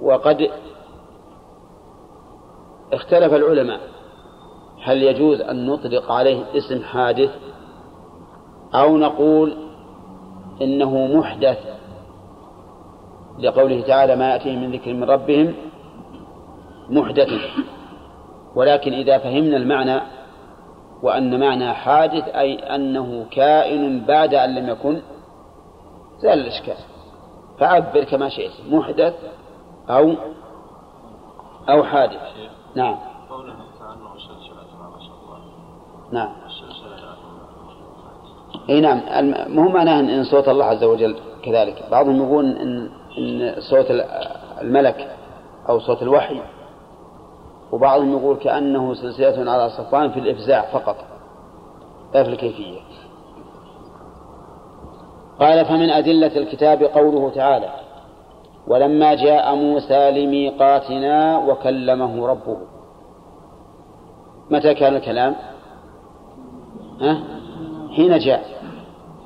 وقد 0.00 0.50
اختلف 2.92 3.34
العلماء 3.34 3.80
هل 4.82 5.02
يجوز 5.02 5.40
أن 5.40 5.66
نطلق 5.66 6.12
عليه 6.12 6.44
اسم 6.56 6.82
حادث 6.82 7.30
أو 8.74 8.96
نقول 8.96 9.56
إنه 10.62 11.06
محدث 11.06 11.58
لقوله 13.38 13.80
تعالى 13.80 14.16
ما 14.16 14.30
يأتيهم 14.30 14.62
من 14.62 14.72
ذكر 14.72 14.92
من 14.92 15.04
ربهم 15.04 15.54
محدث. 16.90 17.28
ولكن 18.54 18.92
إذا 18.92 19.18
فهمنا 19.18 19.56
المعنى 19.56 20.00
وأن 21.02 21.40
معنى 21.40 21.74
حادث 21.74 22.28
أي 22.28 22.54
أنه 22.54 23.26
كائن 23.30 24.04
بعد 24.04 24.34
أن 24.34 24.54
لم 24.54 24.68
يكن 24.68 25.00
زال 26.18 26.38
الإشكال. 26.38 26.76
فعبر 27.58 28.04
كما 28.04 28.28
شئت 28.28 28.52
محدث 28.70 29.14
أو 29.88 30.14
أو 31.68 31.84
حادث. 31.84 32.20
نعم. 32.74 32.98
نعم. 36.12 36.32
إي 38.68 38.80
نعم. 38.80 39.00
مو 39.48 39.68
معناه 39.68 40.00
إن 40.00 40.24
صوت 40.24 40.48
الله 40.48 40.64
عز 40.64 40.84
وجل 40.84 41.16
كذلك. 41.42 41.84
بعضهم 41.90 42.16
يقول 42.16 42.56
إن 42.56 42.97
إن 43.18 43.54
صوت 43.60 43.90
ال- 43.90 44.04
الملك 44.60 45.16
أو 45.68 45.78
صوت 45.80 46.02
الوحي 46.02 46.40
وبعضهم 47.72 48.12
يقول 48.18 48.36
كأنه 48.36 48.94
سلسلة 48.94 49.50
على 49.50 49.70
صفان 49.70 50.10
في 50.10 50.20
الإفزاع 50.20 50.62
فقط 50.72 50.96
لا 52.14 52.24
في 52.24 52.30
الكيفية. 52.30 52.80
قال 55.40 55.64
فمن 55.64 55.90
أدلة 55.90 56.36
الكتاب 56.36 56.82
قوله 56.82 57.30
تعالى 57.30 57.70
ولما 58.66 59.14
جاء 59.14 59.54
موسى 59.54 60.10
لميقاتنا 60.10 61.38
وكلمه 61.38 62.26
ربه 62.26 62.56
متى 64.50 64.74
كان 64.74 64.96
الكلام؟ 64.96 65.34
ها؟ 67.00 67.20
حين 67.96 68.18
جاء 68.18 68.42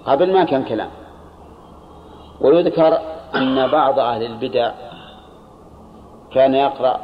قبل 0.06 0.32
ما 0.32 0.44
كان 0.44 0.64
كلام. 0.64 0.90
ويذكر 2.40 2.98
أن 3.34 3.70
بعض 3.70 3.98
أهل 3.98 4.22
البدع 4.22 4.72
كان 6.32 6.54
يقرأ 6.54 7.00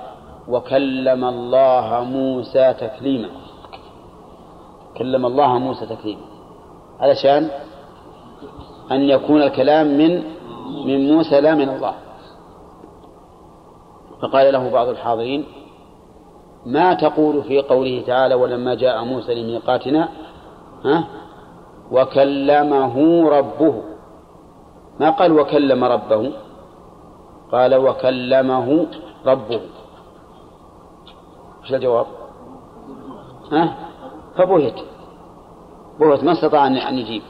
وكلم 0.48 1.24
الله 1.24 2.04
موسى 2.04 2.74
تكليما. 2.74 3.28
كلم 4.96 5.26
الله 5.26 5.58
موسى 5.58 5.86
تكليما. 5.86 6.22
علشان 7.00 7.50
أن 8.90 9.00
يكون 9.00 9.42
الكلام 9.42 9.86
من 9.86 10.22
من 10.86 11.12
موسى 11.12 11.40
لا 11.40 11.54
من 11.54 11.68
الله. 11.68 11.94
فقال 14.22 14.52
له 14.52 14.70
بعض 14.70 14.88
الحاضرين 14.88 15.44
ما 16.66 16.94
تقول 16.94 17.42
في 17.42 17.60
قوله 17.62 18.02
تعالى 18.06 18.34
ولما 18.34 18.74
جاء 18.74 19.04
موسى 19.04 19.34
لميقاتنا 19.34 20.08
ها 20.84 21.04
وكلمه 21.92 23.28
ربه؟ 23.28 23.82
ما 25.00 25.10
قال 25.10 25.40
وكلم 25.40 25.84
ربه؟ 25.84 26.32
قال 27.52 27.74
وكلمه 27.74 28.86
ربه. 29.26 29.60
إيش 31.62 31.74
الجواب؟ 31.74 32.06
ها؟ 33.52 33.74
فبهت. 34.36 34.80
بهت 36.00 36.24
ما 36.24 36.32
استطاع 36.32 36.66
أن 36.66 36.98
يجيب. 36.98 37.22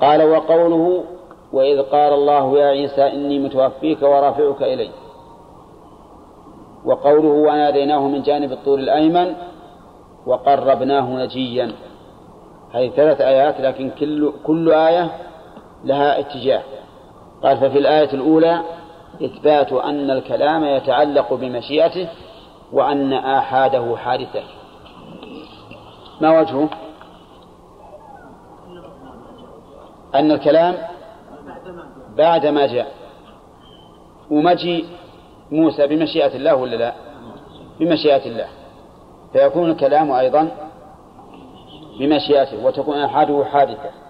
قال 0.00 0.22
وقوله 0.22 1.04
وإذ 1.52 1.82
قال 1.82 2.12
الله 2.12 2.58
يا 2.58 2.66
عيسى 2.66 3.12
إني 3.12 3.38
متوفيك 3.38 4.02
ورافعك 4.02 4.62
إلي. 4.62 4.90
وقوله 6.84 7.28
وناديناه 7.28 8.08
من 8.08 8.22
جانب 8.22 8.52
الطور 8.52 8.78
الأيمن 8.78 9.34
وقربناه 10.26 11.24
نجيا. 11.24 11.72
هذه 12.72 12.90
ثلاث 12.90 13.20
آيات 13.20 13.60
لكن 13.60 13.90
كل 13.90 14.32
كل 14.44 14.72
آية 14.72 15.10
لها 15.84 16.20
اتجاه. 16.20 16.62
قال 17.42 17.56
ففي 17.56 17.78
الآية 17.78 18.12
الأولى 18.12 18.62
إثبات 19.24 19.72
أن 19.72 20.10
الكلام 20.10 20.64
يتعلق 20.64 21.34
بمشيئته 21.34 22.08
وأن 22.72 23.12
آحاده 23.12 23.96
حادثة. 23.96 24.42
ما 26.20 26.40
وجهه؟ 26.40 26.68
أن 30.14 30.30
الكلام 30.30 30.74
بعد 32.16 32.46
ما 32.46 32.66
جاء. 32.66 32.92
ومجيء 34.30 34.84
موسى 35.50 35.86
بمشيئة 35.86 36.36
الله 36.36 36.54
ولا 36.54 36.76
لا؟ 36.76 36.94
بمشيئة 37.80 38.26
الله. 38.26 38.48
فيكون 39.32 39.70
الكلام 39.70 40.10
أيضا 40.10 40.48
بمشيئته 41.98 42.66
وتكون 42.66 42.98
آحاده 42.98 43.44
حادثة. 43.44 44.03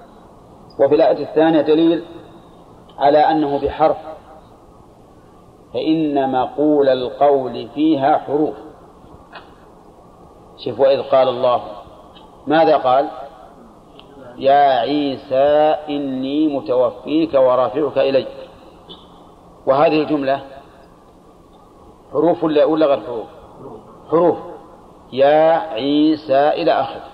وفي 0.81 0.95
الآية 0.95 1.23
الثانية 1.23 1.61
دليل 1.61 2.05
على 2.99 3.19
أنه 3.19 3.59
بحرف. 3.59 3.97
فإن 5.75 6.33
مقول 6.33 6.89
القول 6.89 7.69
فيها 7.75 8.19
حروف. 8.19 8.55
شوف 10.65 10.81
وإذ 10.81 11.03
قال 11.03 11.29
الله 11.29 11.63
ماذا 12.47 12.77
قال؟ 12.77 13.09
يا 14.39 14.81
عيسى 14.81 15.77
إني 15.89 16.57
متوفيك 16.57 17.35
ورافعك 17.35 17.99
إلي 17.99 18.27
وهذه 19.67 20.03
الجملة 20.03 20.41
حروف 22.13 22.45
ولا 22.45 22.65
ولا 22.65 22.87
غير 22.87 23.01
حروف؟ 23.01 23.27
حروف. 24.11 24.39
يا 25.13 25.53
عيسى 25.53 26.49
إلى 26.49 26.73
آخره. 26.73 27.05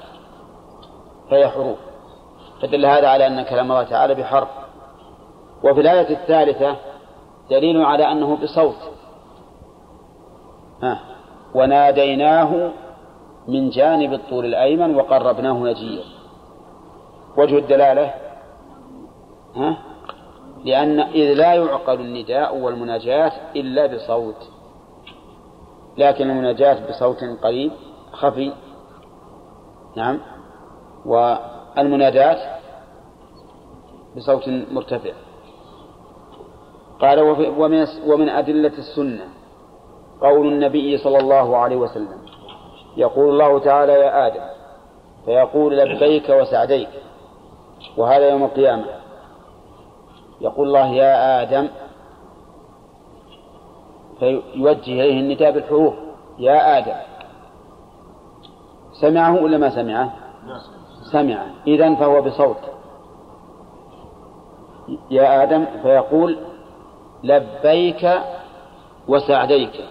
فهي 1.31 1.49
حروف. 1.49 1.90
فدل 2.63 2.87
هذا 2.87 3.09
على 3.09 3.27
أن 3.27 3.43
كلام 3.43 3.73
الله 3.73 3.83
تعالى 3.83 4.15
بحرف. 4.15 4.49
وفي 5.65 5.81
الآية 5.81 6.17
الثالثة 6.17 6.77
دليل 7.51 7.83
على 7.83 8.13
أنه 8.13 8.37
بصوت. 8.37 8.93
ها 10.83 11.01
وناديناه 11.55 12.71
من 13.49 13.71
جانب 13.71 14.13
الطور 14.13 14.45
الأيمن 14.45 14.97
وقربناه 14.97 15.53
نجيا. 15.53 16.05
وجه 17.37 17.59
الدلالة 17.59 18.15
ها 19.57 19.77
لأن 20.65 21.01
إذ 21.01 21.35
لا 21.35 21.55
يعقل 21.55 22.01
النداء 22.01 22.57
والمناجاة 22.57 23.33
إلا 23.57 23.87
بصوت. 23.87 24.49
لكن 25.99 26.31
المناجاة 26.31 26.89
بصوت 26.89 27.19
قريب 27.43 27.73
خفي. 28.13 28.53
نعم. 29.97 30.19
والمناداة 31.81 32.61
بصوت 34.17 34.49
مرتفع. 34.49 35.13
قال 37.01 37.21
ومن 37.59 37.87
ومن 38.07 38.29
أدلة 38.29 38.73
السنة 38.79 39.25
قول 40.21 40.47
النبي 40.47 40.99
صلى 40.99 41.19
الله 41.19 41.57
عليه 41.57 41.77
وسلم 41.77 42.19
يقول 42.97 43.29
الله 43.29 43.59
تعالى 43.59 43.93
يا 43.93 44.27
آدم 44.27 44.43
فيقول 45.25 45.79
لبيك 45.79 46.29
وسعديك 46.29 46.89
وهذا 47.97 48.31
يوم 48.31 48.45
القيامة. 48.45 48.85
يقول 50.41 50.67
الله 50.67 50.87
يا 50.87 51.43
آدم 51.43 51.69
فيوجه 54.19 54.93
إليه 54.93 55.21
النداء 55.21 55.51
بالحروف 55.51 55.95
يا 56.39 56.79
آدم 56.79 56.97
سمعه 59.01 59.43
ولا 59.43 59.59
ما 59.59 59.71
سمعه؟ 59.71 60.13
سمعه 61.13 61.47
إذا 61.67 61.95
فهو 61.95 62.23
بصوت. 62.23 62.57
يا 65.11 65.43
آدم 65.43 65.67
فيقول 65.83 66.39
لبيك 67.25 68.11
وسعديك. 69.09 69.85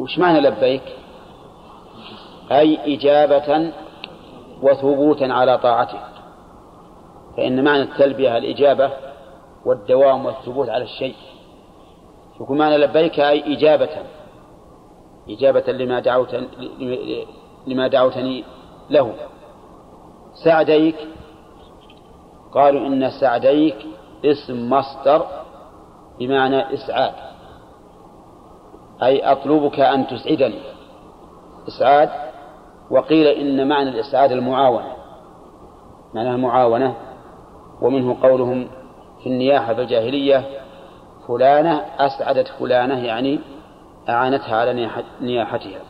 وش 0.00 0.18
معنى 0.18 0.40
لبيك؟ 0.40 0.82
أي 2.52 2.96
إجابة 2.96 3.72
وثبوتا 4.62 5.24
على 5.24 5.58
طاعته 5.58 5.98
فإن 7.36 7.64
معنى 7.64 7.82
التلبية 7.82 8.36
الإجابة 8.36 8.90
والدوام 9.64 10.26
والثبوت 10.26 10.68
على 10.68 10.84
الشيء. 10.84 11.14
يكون 12.40 12.58
معنى 12.58 12.76
لبيك 12.76 13.20
أي 13.20 13.54
إجابة. 13.54 13.88
إجابة 15.28 15.72
لما 15.72 16.00
دعوت 16.00 16.36
لما 17.66 17.88
دعوتني 17.88 18.44
له. 18.90 19.14
سعديك؟ 20.44 20.96
قالوا 22.52 22.86
إن 22.86 23.10
سعديك 23.10 23.76
اسم 24.24 24.70
مصدر 24.70 25.26
بمعنى 26.18 26.74
إسعاد. 26.74 27.12
أي 29.02 29.32
أطلبك 29.32 29.80
أن 29.80 30.06
تسعدني. 30.06 30.60
إسعاد؟ 31.68 32.10
وقيل 32.90 33.26
إن 33.26 33.68
معنى 33.68 33.88
الإسعاد 33.88 34.32
المعاونة. 34.32 34.92
معناها 36.14 36.34
المعاونة 36.34 36.94
ومنه 37.82 38.16
قولهم 38.22 38.68
في 39.22 39.26
النياحة 39.26 39.74
في 39.74 39.80
الجاهلية 39.80 40.44
فلانة 41.28 41.80
أسعدت 41.98 42.48
فلانة 42.48 43.04
يعني 43.04 43.40
أعانتها 44.08 44.56
على 44.56 44.90
نياحتها. 45.20 45.80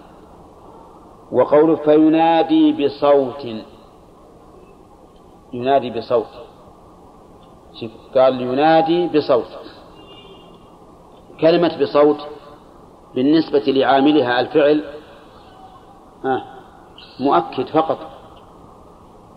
وقوله 1.32 1.76
فينادي 1.76 2.72
بصوت 2.72 3.46
ينادي 5.52 5.90
بصوت 5.90 6.26
شوف 7.80 7.90
قال 8.14 8.40
ينادي 8.40 9.06
بصوت 9.06 9.46
كلمة 11.40 11.78
بصوت 11.82 12.20
بالنسبة 13.14 13.58
لعاملها 13.66 14.40
الفعل 14.40 14.84
مؤكد 17.20 17.66
فقط 17.66 17.98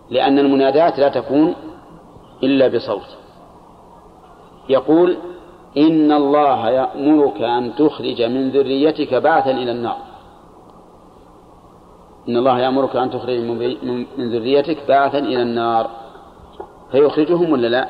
لأن 0.09 0.39
المنادات 0.39 0.99
لا 0.99 1.09
تكون 1.09 1.55
إلا 2.43 2.67
بصوت. 2.67 3.17
يقول 4.69 5.17
إن 5.77 6.11
الله 6.11 6.69
يأمرك 6.69 7.41
أن 7.41 7.75
تخرج 7.75 8.21
من 8.21 8.49
ذريتك 8.49 9.13
بعثا 9.13 9.51
إلى 9.51 9.71
النار. 9.71 9.97
إن 12.29 12.37
الله 12.37 12.59
يأمرك 12.59 12.95
أن 12.95 13.11
تخرج 13.11 13.39
من 14.17 14.29
ذريتك 14.31 14.77
بعثا 14.87 15.19
إلى 15.19 15.41
النار. 15.41 15.89
فيخرجهم 16.93 17.51
ولا 17.51 17.67
لا؟ 17.67 17.89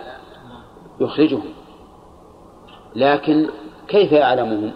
يخرجهم. 1.00 1.54
لكن 2.96 3.50
كيف 3.88 4.12
يعلمهم؟ 4.12 4.72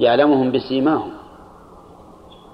يعلمهم 0.00 0.52
بسيماهم. 0.52 1.12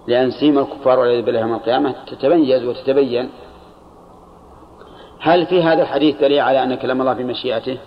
لأن 0.07 0.31
سيما 0.31 0.61
الكفار 0.61 0.99
والعياذ 0.99 1.25
بالله 1.25 1.41
يوم 1.41 1.55
القيامة 1.55 1.95
تتميز 2.07 2.65
وتتبين. 2.65 3.31
هل 5.21 5.47
في 5.47 5.63
هذا 5.63 5.83
الحديث 5.83 6.21
دليل 6.21 6.41
على 6.41 6.63
أن 6.63 6.75
كلام 6.75 7.01
الله 7.01 7.13
بمشيئته؟ 7.13 7.79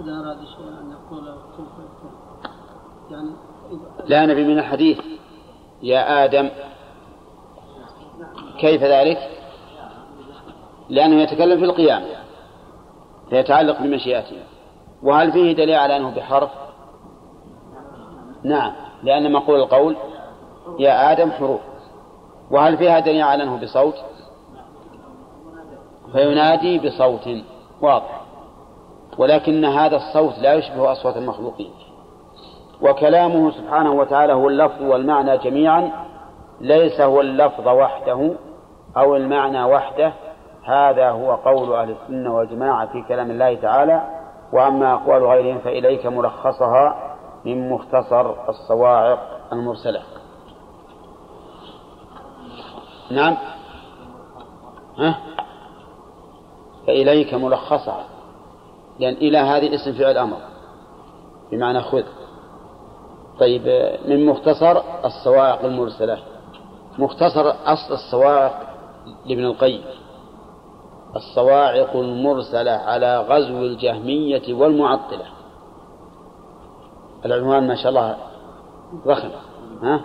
إذا 0.00 0.12
أراد 0.20 0.38
شيئا 0.56 0.80
أن 0.80 0.90
يقول 0.90 1.24
يعني 3.10 3.30
لا 4.06 4.26
نبي 4.26 4.44
من 4.44 4.58
الحديث. 4.58 4.98
يا 5.82 6.24
آدم 6.24 6.50
كيف 8.62 8.82
ذلك؟ 8.82 9.18
لأنه 10.88 11.22
يتكلم 11.22 11.58
في 11.58 11.64
القيامة 11.64 12.06
فيتعلق 13.30 13.82
بمشيئته 13.82 14.36
وهل 15.02 15.32
فيه 15.32 15.52
دليل 15.52 15.74
على 15.74 15.96
أنه 15.96 16.10
بحرف؟ 16.10 16.50
نعم 18.44 18.72
لأن 19.02 19.32
مقول 19.32 19.60
القول 19.60 19.96
يا 20.78 21.12
آدم 21.12 21.30
حروف 21.30 21.60
وهل 22.50 22.76
فيها 22.76 22.98
دليل 22.98 23.22
على 23.22 23.42
أنه 23.42 23.56
بصوت؟ 23.56 23.94
فينادي 26.12 26.78
بصوت 26.78 27.28
واضح 27.80 28.20
ولكن 29.18 29.64
هذا 29.64 29.96
الصوت 29.96 30.38
لا 30.38 30.54
يشبه 30.54 30.92
أصوات 30.92 31.16
المخلوقين 31.16 31.70
وكلامه 32.82 33.50
سبحانه 33.50 33.92
وتعالى 33.92 34.32
هو 34.32 34.48
اللفظ 34.48 34.82
والمعنى 34.82 35.38
جميعا 35.38 36.06
ليس 36.60 37.00
هو 37.00 37.20
اللفظ 37.20 37.68
وحده 37.68 38.34
أو 38.96 39.16
المعنى 39.16 39.64
وحده 39.64 40.12
هذا 40.64 41.10
هو 41.10 41.34
قول 41.34 41.72
أهل 41.72 41.90
السنة 41.90 42.34
والجماعة 42.34 42.92
في 42.92 43.02
كلام 43.02 43.30
الله 43.30 43.54
تعالى 43.54 44.02
وأما 44.52 44.94
أقوال 44.94 45.24
غيرهم 45.24 45.58
فإليك 45.58 46.06
ملخصها 46.06 47.16
من 47.44 47.70
مختصر 47.70 48.48
الصواعق 48.48 49.18
المرسلة. 49.52 50.02
نعم. 53.10 53.36
ها؟ 54.98 55.18
فإليك 56.86 57.34
ملخصها. 57.34 58.04
لأن 58.98 59.14
إلى 59.14 59.38
هذه 59.38 59.74
اسم 59.74 59.92
فعل 59.92 60.18
أمر. 60.18 60.36
بمعنى 61.50 61.80
خذ. 61.80 62.04
طيب 63.40 63.62
من 64.08 64.26
مختصر 64.26 64.80
الصواعق 65.04 65.64
المرسلة. 65.64 66.18
مختصر 66.98 67.50
أصل 67.50 67.94
الصواعق 67.94 68.71
لابن 69.26 69.44
القيم. 69.44 69.82
الصواعق 71.16 71.96
المرسلة 71.96 72.70
على 72.70 73.18
غزو 73.18 73.58
الجهمية 73.58 74.54
والمعطلة. 74.54 75.24
العنوان 77.24 77.68
ما 77.68 77.74
شاء 77.74 77.88
الله 77.88 78.16
ضخم 79.06 79.28
ها؟ 79.82 80.00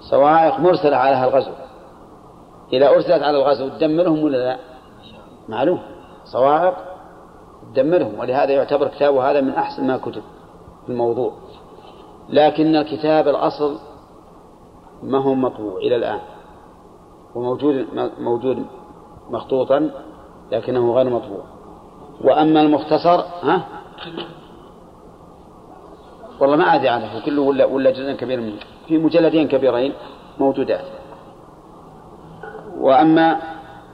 صواعق 0.00 0.60
مرسلة 0.60 0.96
على 0.96 1.16
هالغزو 1.16 1.50
إذا 2.72 2.88
أرسلت 2.88 3.22
على 3.22 3.38
الغزو 3.38 3.68
تدمرهم 3.68 4.24
ولا 4.24 4.36
لا؟ 4.36 4.58
معلوم. 5.48 5.80
صواعق 6.24 6.76
تدمرهم 7.74 8.18
ولهذا 8.18 8.52
يعتبر 8.52 8.88
كتابه 8.88 9.30
هذا 9.30 9.40
من 9.40 9.50
أحسن 9.50 9.86
ما 9.86 9.96
كتب 9.96 10.22
في 10.86 10.92
الموضوع. 10.92 11.32
لكن 12.28 12.76
الكتاب 12.76 13.28
الأصل 13.28 13.78
ما 15.02 15.18
هو 15.22 15.34
مطبوع 15.34 15.76
إلى 15.76 15.96
الآن. 15.96 16.20
وموجود 17.34 17.86
موجود 18.18 18.66
مخطوطا 19.30 19.90
لكنه 20.52 20.94
غير 20.94 21.10
مطبوع. 21.10 21.44
وأما 22.20 22.60
المختصر 22.60 23.20
ها؟ 23.42 23.64
والله 26.40 26.56
ما 26.56 26.74
أدري 26.74 26.88
عنه 26.88 27.24
كله 27.24 27.42
ولا 27.42 27.64
ولا 27.64 27.90
جزء 27.90 28.12
كبير 28.12 28.40
منه. 28.40 28.60
في 28.88 28.98
مجلدين 28.98 29.48
كبيرين 29.48 29.92
موجودات. 30.38 30.84
وأما 32.78 33.40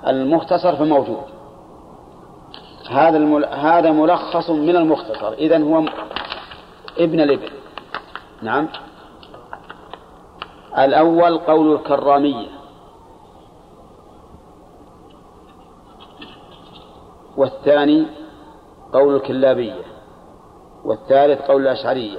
المختصر 0.06 0.76
فموجود. 0.76 1.22
هذا 2.90 3.16
المل... 3.16 3.44
هذا 3.44 3.90
ملخص 3.90 4.50
من 4.50 4.76
المختصر. 4.76 5.32
إذا 5.32 5.62
هو 5.62 5.84
ابن 6.98 7.20
الابن. 7.20 7.48
نعم. 8.42 8.68
الأول 10.78 11.38
قول 11.38 11.74
الكرامية. 11.74 12.59
والثاني 17.40 18.06
قول 18.92 19.16
الكلابية 19.16 19.82
والثالث 20.84 21.40
قول 21.42 21.62
الأشعرية 21.62 22.18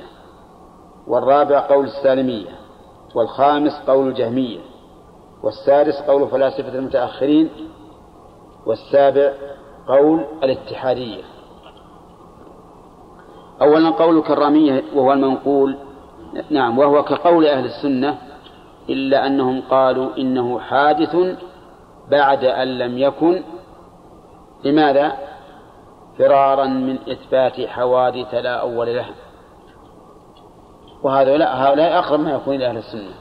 والرابع 1.07 1.59
قول 1.59 1.85
السالمية 1.85 2.49
والخامس 3.15 3.71
قول 3.87 4.07
الجهمية 4.07 4.59
والسادس 5.43 6.01
قول 6.07 6.29
فلاسفة 6.29 6.75
المتأخرين 6.75 7.49
والسابع 8.65 9.33
قول 9.87 10.25
الاتحادية. 10.43 11.23
أولا 13.61 13.89
قول 13.89 14.17
الكرامية 14.17 14.83
وهو 14.95 15.13
المنقول 15.13 15.77
نعم 16.49 16.79
وهو 16.79 17.03
كقول 17.03 17.45
أهل 17.45 17.65
السنة 17.65 18.17
إلا 18.89 19.27
أنهم 19.27 19.61
قالوا 19.61 20.17
إنه 20.17 20.59
حادث 20.59 21.15
بعد 22.11 22.45
أن 22.45 22.67
لم 22.67 22.97
يكن 22.97 23.43
لماذا؟ 24.63 25.17
فرارا 26.17 26.65
من 26.65 26.99
إثبات 27.09 27.67
حوادث 27.67 28.33
لا 28.33 28.55
أول 28.55 28.95
لها. 28.95 29.13
وهذا 31.03 31.45
هؤلاء 31.45 31.99
أقرب 31.99 32.19
ما 32.19 32.31
يكون 32.31 32.55
إلى 32.55 32.67
أهل 32.67 32.77
السنة. 32.77 33.13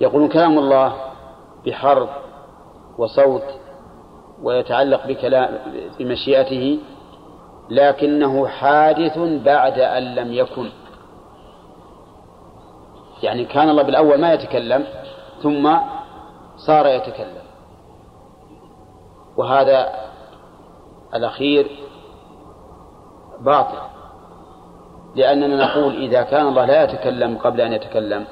يقولون 0.00 0.28
كلام 0.28 0.58
الله 0.58 0.92
بحرف 1.66 2.08
وصوت 2.98 3.44
ويتعلق 4.42 5.06
بكلام 5.06 5.58
بمشيئته 5.98 6.78
لكنه 7.70 8.46
حادث 8.46 9.18
بعد 9.18 9.78
أن 9.78 10.14
لم 10.14 10.32
يكن. 10.32 10.70
يعني 13.22 13.44
كان 13.44 13.68
الله 13.68 13.82
بالأول 13.82 14.20
ما 14.20 14.32
يتكلم 14.32 14.84
ثم 15.42 15.76
صار 16.56 16.86
يتكلم. 16.86 17.46
وهذا 19.36 19.88
الأخير 21.16 21.70
باطل. 23.40 23.78
لأننا 25.14 25.66
نقول 25.66 25.94
إذا 25.94 26.22
كان 26.22 26.46
الله 26.46 26.64
لا 26.64 26.82
يتكلم 26.82 27.38
قبل 27.38 27.60
أن 27.60 27.72
يتكلم 27.72 28.26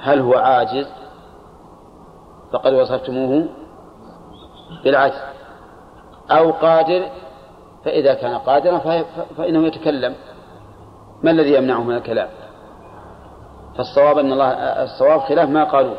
هل 0.00 0.20
هو 0.20 0.34
عاجز؟ 0.34 0.86
فقد 2.52 2.72
وصفتموه 2.72 3.48
بالعجز. 4.84 5.22
أو 6.30 6.50
قادر 6.50 7.08
فإذا 7.84 8.14
كان 8.14 8.34
قادرا 8.34 8.78
فإنه 9.36 9.66
يتكلم. 9.66 10.14
ما 11.22 11.30
الذي 11.30 11.54
يمنعه 11.54 11.82
من 11.82 11.96
الكلام؟ 11.96 12.28
فالصواب 13.76 14.18
أن 14.18 14.32
الله 14.32 14.48
الصواب 14.82 15.20
خلاف 15.20 15.48
ما 15.48 15.64
قالوا 15.64 15.94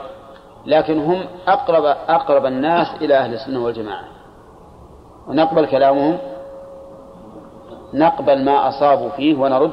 لكن 0.65 1.00
هم 1.00 1.26
أقرب 1.48 1.86
أقرب 2.10 2.45
الناس 2.45 2.88
إلى 3.02 3.17
أهل 3.17 3.34
السنة 3.34 3.63
والجماعة. 3.63 4.19
ونقبل 5.30 5.65
كلامهم 5.65 6.18
نقبل 7.94 8.46
ما 8.46 8.68
أصابوا 8.68 9.10
فيه 9.10 9.36
ونرد 9.36 9.72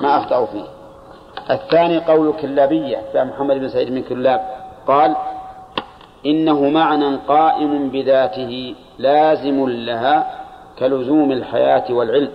ما 0.00 0.16
أخطأوا 0.16 0.46
فيه. 0.46 0.64
الثاني 1.50 1.98
قول 1.98 2.32
كلابية 2.40 2.98
محمد 3.14 3.56
بن 3.56 3.68
سعيد 3.68 3.90
بن 3.90 4.02
كلاب 4.02 4.40
قال 4.86 5.16
إنه 6.26 6.68
معنى 6.68 7.16
قائم 7.16 7.90
بذاته 7.90 8.74
لازم 8.98 9.68
لها 9.68 10.26
كلزوم 10.78 11.32
الحياة 11.32 11.84
والعلم 11.90 12.30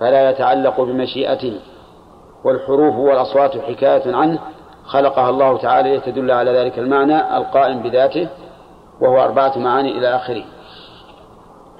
فلا 0.00 0.30
يتعلق 0.30 0.80
بمشيئته 0.80 1.60
والحروف 2.44 2.94
والأصوات 2.94 3.58
حكاية 3.58 4.16
عنه. 4.16 4.38
خلقها 4.84 5.30
الله 5.30 5.58
تعالى 5.58 5.96
لتدل 5.96 6.30
على 6.30 6.50
ذلك 6.50 6.78
المعنى 6.78 7.36
القائم 7.36 7.82
بذاته 7.82 8.28
وهو 9.00 9.24
أربعة 9.24 9.58
معاني 9.58 9.98
إلى 9.98 10.16
آخره. 10.16 10.44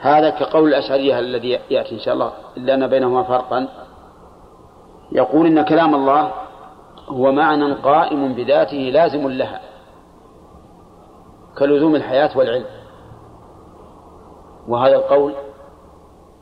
هذا 0.05 0.31
كقول 0.31 0.69
الأشعرية 0.69 1.19
الذي 1.19 1.49
يأتي 1.71 1.95
إن 1.95 1.99
شاء 1.99 2.15
الله 2.15 2.33
إلا 2.57 2.75
أن 2.75 2.87
بينهما 2.87 3.23
فرقا. 3.23 3.69
يقول 5.13 5.47
إن 5.47 5.63
كلام 5.63 5.95
الله 5.95 6.33
هو 7.09 7.33
معنى 7.33 7.73
قائم 7.73 8.35
بذاته 8.35 8.77
لازم 8.77 9.29
لها 9.29 9.61
كلزوم 11.59 11.95
الحياة 11.95 12.39
والعلم. 12.39 12.67
وهذا 14.69 14.97
القول 14.97 15.35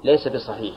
ليس 0.05 0.29
بصحيح 0.29 0.75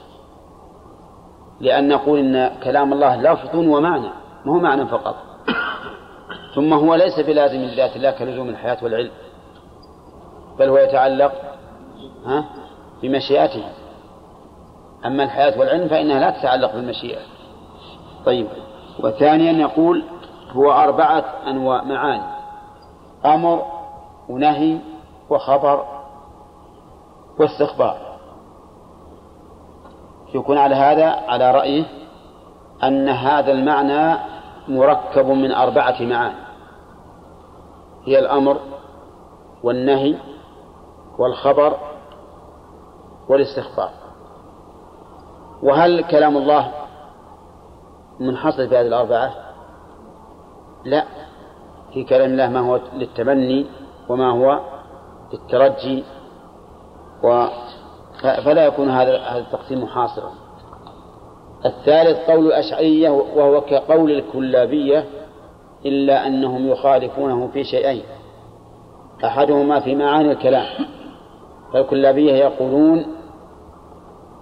لأن 1.59 1.87
نقول 1.87 2.19
إن 2.19 2.55
كلام 2.63 2.93
الله 2.93 3.21
لفظ 3.21 3.55
ومعنى 3.55 4.09
ما 4.45 4.53
هو 4.53 4.59
معنى 4.59 4.85
فقط. 4.87 5.15
ثم 6.55 6.73
هو 6.73 6.95
ليس 6.95 7.19
بلازم 7.19 7.57
لذات 7.59 7.95
الله 7.95 8.11
كلزوم 8.11 8.49
الحياة 8.49 8.77
والعلم 8.83 9.11
بل 10.59 10.69
هو 10.69 10.77
يتعلق 10.77 11.31
ها؟ 12.25 12.45
بمشيئته. 13.01 13.63
أما 15.05 15.23
الحياة 15.23 15.59
والعلم 15.59 15.87
فإنها 15.87 16.19
لا 16.19 16.29
تتعلق 16.29 16.73
بالمشيئة. 16.73 17.21
طيب 18.25 18.47
وثانيا 18.99 19.51
يقول 19.51 20.03
هو 20.51 20.71
أربعة 20.71 21.25
أنواع 21.47 21.83
معاني 21.83 22.35
أمر 23.25 23.65
ونهي 24.29 24.77
وخبر 25.29 25.85
واستخبار. 27.39 27.97
يكون 30.35 30.57
على 30.57 30.75
هذا 30.75 31.05
على 31.05 31.51
رأيه 31.51 31.83
أن 32.83 33.09
هذا 33.09 33.51
المعنى 33.51 34.19
مركب 34.67 35.25
من 35.25 35.51
أربعة 35.51 35.95
معاني 36.01 36.45
هي 38.05 38.19
الأمر 38.19 38.57
والنهي 39.63 40.15
والخبر 41.17 41.77
والاستخبار 43.29 43.89
وهل 45.63 46.03
كلام 46.03 46.37
الله 46.37 46.71
منحصر 48.19 48.67
في 48.67 48.77
هذه 48.77 48.87
الأربعة؟ 48.87 49.31
لا. 50.85 51.03
في 51.93 52.03
كلام 52.03 52.31
الله 52.31 52.49
ما 52.49 52.59
هو 52.59 52.79
للتمني 52.93 53.65
وما 54.09 54.31
هو 54.31 54.59
للترجي. 55.33 56.03
و 57.23 57.47
فلا 58.45 58.65
يكون 58.65 58.89
هذا 58.89 59.17
هذا 59.17 59.39
التقسيم 59.39 59.85
حاصرا 59.85 60.31
الثالث 61.65 62.29
قول 62.29 62.45
الأشعرية 62.47 63.09
وهو 63.09 63.61
كقول 63.61 64.11
الكلابية 64.11 65.05
إلا 65.85 66.27
أنهم 66.27 66.67
يخالفونه 66.67 67.47
في 67.47 67.63
شيئين. 67.63 68.03
أحدهما 69.25 69.79
في 69.79 69.95
معاني 69.95 70.31
الكلام. 70.31 70.65
فالكلابية 71.75 72.33
يقولون 72.33 73.05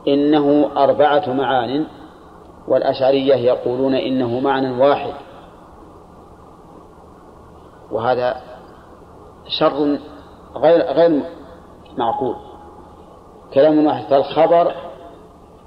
إنه 0.08 0.69
أربعة 0.78 1.34
معان 1.34 1.86
والأشعرية 2.67 3.36
يقولون 3.36 3.96
إنه 3.96 4.39
معنى 4.39 4.82
واحد. 4.82 5.13
وهذا 7.91 8.36
شر 9.48 9.98
غير 10.56 10.82
غير 10.82 11.24
معقول. 11.98 12.36
كلام 13.54 13.86
واحد 13.86 14.06
فالخبر 14.06 14.74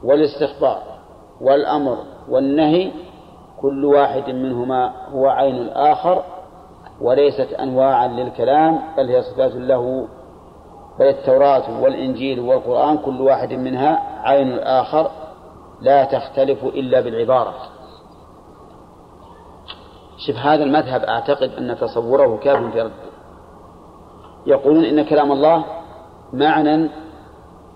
والاستخبار 0.04 0.82
والأمر 1.40 1.98
والنهي 2.28 2.92
كل 3.60 3.84
واحد 3.84 4.30
منهما 4.30 4.92
هو 5.12 5.26
عين 5.26 5.56
الآخر 5.56 6.22
وليست 7.00 7.52
أنواعا 7.52 8.08
للكلام 8.08 8.78
بل 8.96 9.08
هي 9.08 9.22
صفات 9.22 9.52
له 9.54 10.08
بل 10.98 11.08
التوراة 11.08 11.82
والإنجيل 11.82 12.40
والقرآن 12.40 12.98
كل 12.98 13.20
واحد 13.20 13.52
منها 13.52 14.20
عين 14.28 14.52
الآخر 14.52 15.10
لا 15.80 16.04
تختلف 16.04 16.64
إلا 16.64 17.00
بالعبارة. 17.00 17.54
شوف 20.26 20.36
هذا 20.36 20.64
المذهب 20.64 21.02
أعتقد 21.02 21.50
أن 21.50 21.78
تصوره 21.80 22.36
كاف 22.36 22.72
في 22.72 22.80
رده 22.80 23.06
يقولون 24.46 24.84
إن 24.84 25.04
كلام 25.04 25.32
الله 25.32 25.64
معنى 26.32 26.90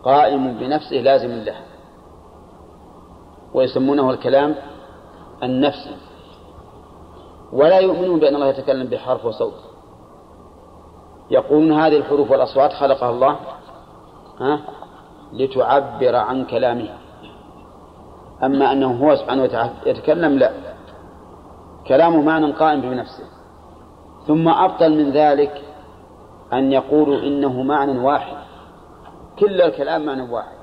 قائم 0.04 0.58
بنفسه 0.58 0.96
لازم 0.96 1.30
له 1.30 1.56
ويسمونه 3.54 4.10
الكلام 4.10 4.54
النفسي. 5.42 5.96
ولا 7.52 7.78
يؤمنون 7.78 8.20
بأن 8.20 8.34
الله 8.34 8.46
يتكلم 8.46 8.86
بحرف 8.86 9.24
وصوت. 9.24 9.69
يقولون 11.30 11.72
هذه 11.72 11.96
الحروف 11.96 12.30
والأصوات 12.30 12.72
خلقها 12.72 13.10
الله 13.10 13.36
ها؟ 14.40 14.60
لتعبر 15.32 16.16
عن 16.16 16.44
كلامه. 16.44 16.88
أما 18.42 18.72
أنه 18.72 19.04
هو 19.04 19.16
سبحانه 19.16 19.42
وتعالى 19.42 19.72
يتكلم 19.86 20.38
لا. 20.38 20.52
كلامه 21.88 22.22
معنى 22.22 22.52
قائم 22.52 22.80
بنفسه. 22.80 23.24
ثم 24.26 24.48
أبطل 24.48 24.90
من 24.90 25.10
ذلك 25.10 25.62
أن 26.52 26.72
يقولوا 26.72 27.18
إنه 27.18 27.62
معنى 27.62 27.98
واحد. 27.98 28.36
كل 29.38 29.60
الكلام 29.62 30.06
معنى 30.06 30.22
واحد. 30.22 30.56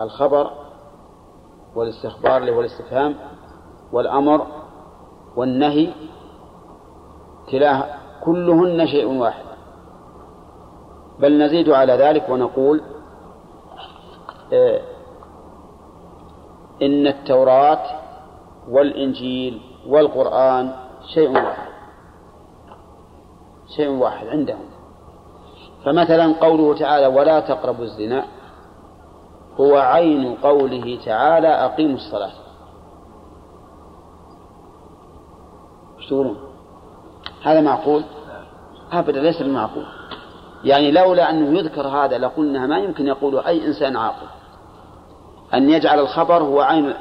الخبر 0.00 0.50
والاستخبار 1.74 2.36
اللي 2.36 2.52
هو 2.52 2.60
الاستفهام 2.60 3.14
والأمر 3.92 4.46
والنهي 5.36 5.92
كلاه 7.50 8.01
كلهن 8.24 8.86
شيء 8.86 9.06
واحد. 9.06 9.44
بل 11.18 11.38
نزيد 11.44 11.70
على 11.70 11.92
ذلك 11.92 12.28
ونقول 12.28 12.80
إن 16.82 17.06
التوراة 17.06 17.82
والإنجيل 18.68 19.60
والقرآن 19.88 20.72
شيء 21.14 21.30
واحد. 21.30 21.72
شيء 23.76 23.88
واحد 23.88 24.26
عندهم. 24.26 24.64
فمثلا 25.84 26.34
قوله 26.40 26.78
تعالى 26.78 27.06
ولا 27.06 27.40
تقربوا 27.40 27.84
الزنا 27.84 28.24
هو 29.60 29.76
عين 29.76 30.34
قوله 30.34 30.98
تعالى 31.04 31.48
أقيموا 31.48 31.96
الصلاة 31.96 32.32
إيش 35.98 36.08
تقولون؟ 36.08 36.51
هذا 37.44 37.60
معقول؟ 37.60 38.04
أبدا 38.92 39.20
ليس 39.20 39.42
بمعقول. 39.42 39.84
يعني 40.64 40.90
لولا 40.90 41.30
أنه 41.30 41.58
يذكر 41.58 41.88
هذا 41.88 42.18
لقلنا 42.18 42.66
ما 42.66 42.78
يمكن 42.78 43.06
يقوله 43.06 43.46
أي 43.46 43.66
إنسان 43.66 43.96
عاقل. 43.96 44.26
أن 45.54 45.70
يجعل 45.70 45.98
الخبر 45.98 46.42
هو 46.42 46.60
عين 46.60 46.94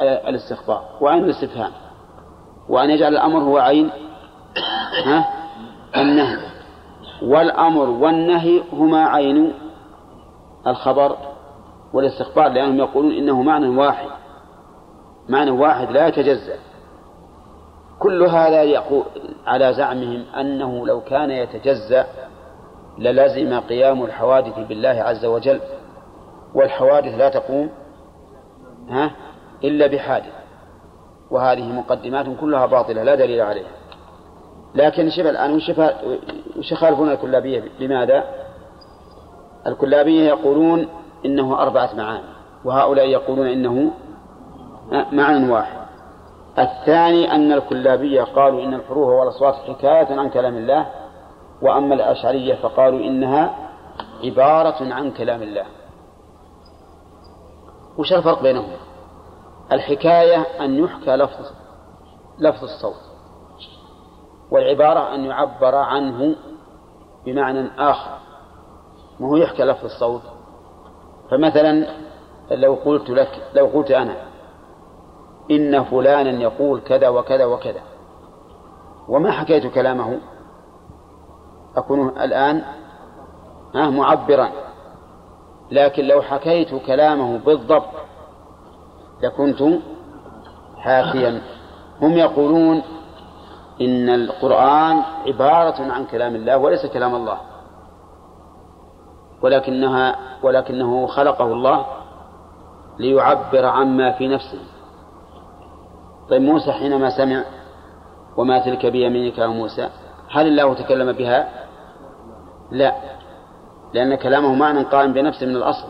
الاستخبار 0.00 0.84
وعين 1.00 1.24
الاستفهام. 1.24 1.72
وأن 2.68 2.90
يجعل 2.90 3.12
الأمر 3.12 3.38
هو 3.38 3.58
عين 3.58 3.90
ها؟ 5.04 5.28
النهي. 5.96 6.38
والأمر 7.22 7.90
والنهي 7.90 8.62
هما 8.72 9.04
عين 9.04 9.54
الخبر 10.66 11.16
والاستخبار 11.92 12.48
لأنهم 12.48 12.78
يقولون 12.78 13.12
إنه 13.12 13.42
معنى 13.42 13.68
واحد. 13.68 14.08
معنى 15.28 15.50
واحد 15.50 15.90
لا 15.90 16.06
يتجزأ. 16.06 16.56
كل 17.98 18.22
هذا 18.22 18.62
يقول 18.62 19.04
على 19.46 19.72
زعمهم 19.72 20.24
أنه 20.40 20.86
لو 20.86 21.00
كان 21.00 21.30
يتجزأ 21.30 22.06
للزم 22.98 23.60
قيام 23.60 24.02
الحوادث 24.04 24.58
بالله 24.58 24.88
عز 24.88 25.24
وجل 25.24 25.60
والحوادث 26.54 27.14
لا 27.14 27.28
تقوم 27.28 27.70
ها 28.88 29.10
إلا 29.64 29.86
بحادث. 29.86 30.32
وهذه 31.30 31.72
مقدمات 31.72 32.26
كلها 32.40 32.66
باطلة 32.66 33.02
لا 33.02 33.14
دليل 33.14 33.40
عليها. 33.40 33.70
لكن 34.74 35.10
شوف 35.10 35.26
الآن 35.26 35.54
وش 36.58 36.72
يخالفون 36.72 37.10
الكلابية؟ 37.10 37.64
لماذا؟ 37.80 38.24
الكلابية 39.66 40.28
يقولون 40.28 40.88
إنه 41.24 41.62
أربعة 41.62 41.90
معاني 41.94 42.28
وهؤلاء 42.64 43.06
يقولون 43.08 43.46
إنه 43.46 43.90
معنى 45.12 45.50
واحد. 45.50 45.85
الثاني 46.58 47.32
أن 47.34 47.52
الكلابية 47.52 48.22
قالوا 48.22 48.62
إن 48.64 48.74
الحروف 48.74 49.08
والأصوات 49.08 49.54
حكاية 49.54 50.20
عن 50.20 50.30
كلام 50.30 50.56
الله 50.56 50.86
وأما 51.62 51.94
الأشعرية 51.94 52.54
فقالوا 52.54 53.00
إنها 53.00 53.54
عبارة 54.24 54.94
عن 54.94 55.10
كلام 55.10 55.42
الله. 55.42 55.66
وش 57.98 58.12
الفرق 58.12 58.42
بينهم؟ 58.42 58.72
الحكاية 59.72 60.46
أن 60.60 60.78
يحكى 60.78 61.16
لفظ 61.16 61.52
لفظ 62.38 62.64
الصوت 62.64 63.00
والعبارة 64.50 65.14
أن 65.14 65.24
يعبر 65.24 65.74
عنه 65.74 66.36
بمعنى 67.24 67.68
آخر. 67.78 68.18
ما 69.20 69.28
هو 69.28 69.36
يحكى 69.36 69.62
لفظ 69.64 69.84
الصوت؟ 69.84 70.22
فمثلا 71.30 71.86
لو 72.50 72.74
قلت 72.74 73.10
لك 73.10 73.42
لو 73.54 73.66
قلت 73.66 73.90
أنا 73.90 74.25
إن 75.50 75.84
فلانا 75.84 76.30
يقول 76.30 76.80
كذا 76.80 77.08
وكذا 77.08 77.44
وكذا. 77.44 77.80
وما 79.08 79.30
حكيت 79.30 79.66
كلامه؟ 79.66 80.18
أكون 81.76 82.08
الآن 82.08 82.62
معبرا. 83.74 84.48
لكن 85.70 86.04
لو 86.04 86.22
حكيت 86.22 86.74
كلامه 86.74 87.38
بالضبط 87.38 87.90
لكنت 89.22 89.62
حاكيا. 90.76 91.42
هم 92.02 92.12
يقولون 92.12 92.82
إن 93.80 94.08
القرآن 94.08 95.02
عبارة 95.26 95.92
عن 95.92 96.04
كلام 96.04 96.34
الله 96.34 96.58
وليس 96.58 96.86
كلام 96.86 97.14
الله. 97.14 97.38
ولكنها 99.42 100.16
ولكنه 100.42 101.06
خلقه 101.06 101.44
الله 101.44 101.86
ليعبر 102.98 103.66
عما 103.66 104.12
في 104.12 104.28
نفسه. 104.28 104.75
طيب 106.30 106.42
موسى 106.42 106.72
حينما 106.72 107.10
سمع 107.10 107.44
وما 108.36 108.58
تلك 108.58 108.86
بيمينك 108.86 109.38
يا 109.38 109.46
موسى 109.46 109.90
هل 110.30 110.46
الله 110.46 110.74
تكلم 110.74 111.12
بها؟ 111.12 111.48
لا 112.70 112.94
لأن 113.94 114.14
كلامه 114.14 114.54
معنى 114.54 114.82
قائم 114.82 115.12
بنفسه 115.12 115.46
من 115.46 115.56
الأصل. 115.56 115.88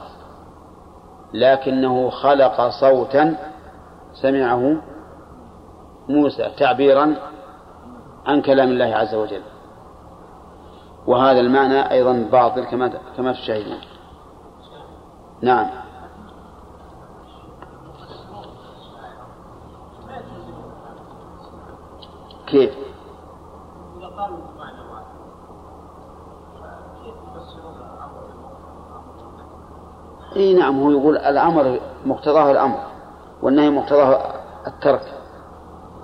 لكنه 1.35 2.11
خلق 2.11 2.69
صوتا 2.69 3.37
سمعه 4.23 4.83
موسى 6.09 6.51
تعبيرا 6.59 7.15
عن 8.27 8.43
كلام 8.43 8.69
الله 8.69 8.97
عز 8.97 9.15
وجل. 9.15 9.43
وهذا 11.07 11.41
المعنى 11.41 11.91
أيضا 11.91 12.29
باطل 12.33 12.65
كما 12.65 12.93
كما 13.17 13.33
تشاهدون 13.33 13.79
نعم. 15.43 15.86
كيف؟ 22.47 22.75
إذا 23.99 24.07
قالوا 24.07 24.57
إي 30.37 30.55
نعم 30.55 30.81
هو 30.81 30.91
يقول 30.91 31.17
الأمر 31.17 31.81
مقتضاه 32.07 32.51
الأمر 32.51 32.79
والنهي 33.43 33.71
مقتضاه 33.71 34.21
الترك. 34.67 35.03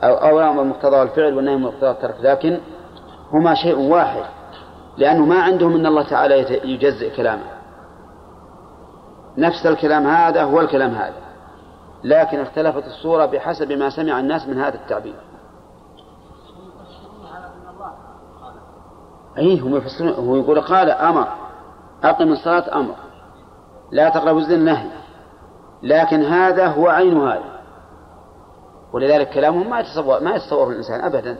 أو 0.03 0.15
أو 0.15 0.41
الأمر 0.41 0.65
مقتضاه 0.65 1.03
الفعل 1.03 1.37
والنهي 1.37 1.57
مقتضاه 1.57 1.91
الترك. 1.91 2.17
لكن 2.21 2.61
هما 3.33 3.55
شيء 3.55 3.79
واحد 3.79 4.23
لأنه 4.97 5.27
ما 5.27 5.43
عندهم 5.43 5.75
إن 5.75 5.87
الله 5.87 6.03
تعالى 6.03 6.61
يجزئ 6.73 7.17
كلامه. 7.17 7.45
نفس 9.39 9.67
الكلام 9.67 10.07
هذا 10.07 10.43
هو 10.43 10.61
الكلام 10.61 10.91
هذا. 10.91 11.23
لكن 12.05 12.41
اختلفت 12.41 12.87
الصورة 12.87 13.27
بحسب 13.27 13.73
ما 13.73 13.91
سمع 13.91 14.21
الناس 14.21 14.49
من 14.49 14.59
هذا 14.59 14.75
التعبير. 14.75 15.32
أي 19.39 19.61
هم 19.61 19.77
يفسرون 19.77 20.11
هو 20.11 20.37
يقول 20.37 20.61
قال 20.61 20.91
أمر 20.91 21.29
أقم 22.05 22.33
الصلاة 22.33 22.81
أمر. 22.81 22.95
لا 23.93 24.09
تقربوا 24.09 24.41
الزنا 24.41 24.73
نهي. 24.73 24.91
لكن 25.83 26.25
هذا 26.25 26.67
هو 26.67 26.89
عين 26.89 27.21
هذا. 27.21 27.61
ولذلك 28.93 29.31
كلامهم 29.31 29.71
ما 29.71 29.81
يتصور 29.81 30.21
ما 30.21 30.35
يتصور 30.35 30.71
الإنسان 30.71 31.01
أبدا. 31.01 31.39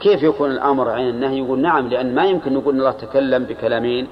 كيف 0.00 0.22
يكون 0.22 0.50
الأمر 0.50 0.90
عين 0.90 1.08
النهي؟ 1.08 1.38
يقول 1.38 1.60
نعم 1.60 1.88
لأن 1.88 2.14
ما 2.14 2.24
يمكن 2.24 2.54
نقول 2.54 2.78
الله 2.78 2.90
تكلم 2.90 3.44
بكلامين. 3.44 4.08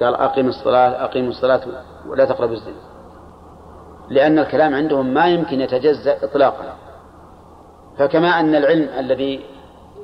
قال 0.00 0.14
أقم 0.14 0.48
الصلاة 0.48 1.04
أقيموا 1.04 1.30
الصلاة 1.30 1.60
ولا 2.08 2.24
تقربوا 2.24 2.54
الزنا. 2.54 2.92
لأن 4.08 4.38
الكلام 4.38 4.74
عندهم 4.74 5.14
ما 5.14 5.26
يمكن 5.26 5.60
يتجزأ 5.60 6.24
إطلاقا. 6.24 6.76
فكما 7.98 8.40
أن 8.40 8.54
العلم 8.54 8.88
الذي 8.98 9.51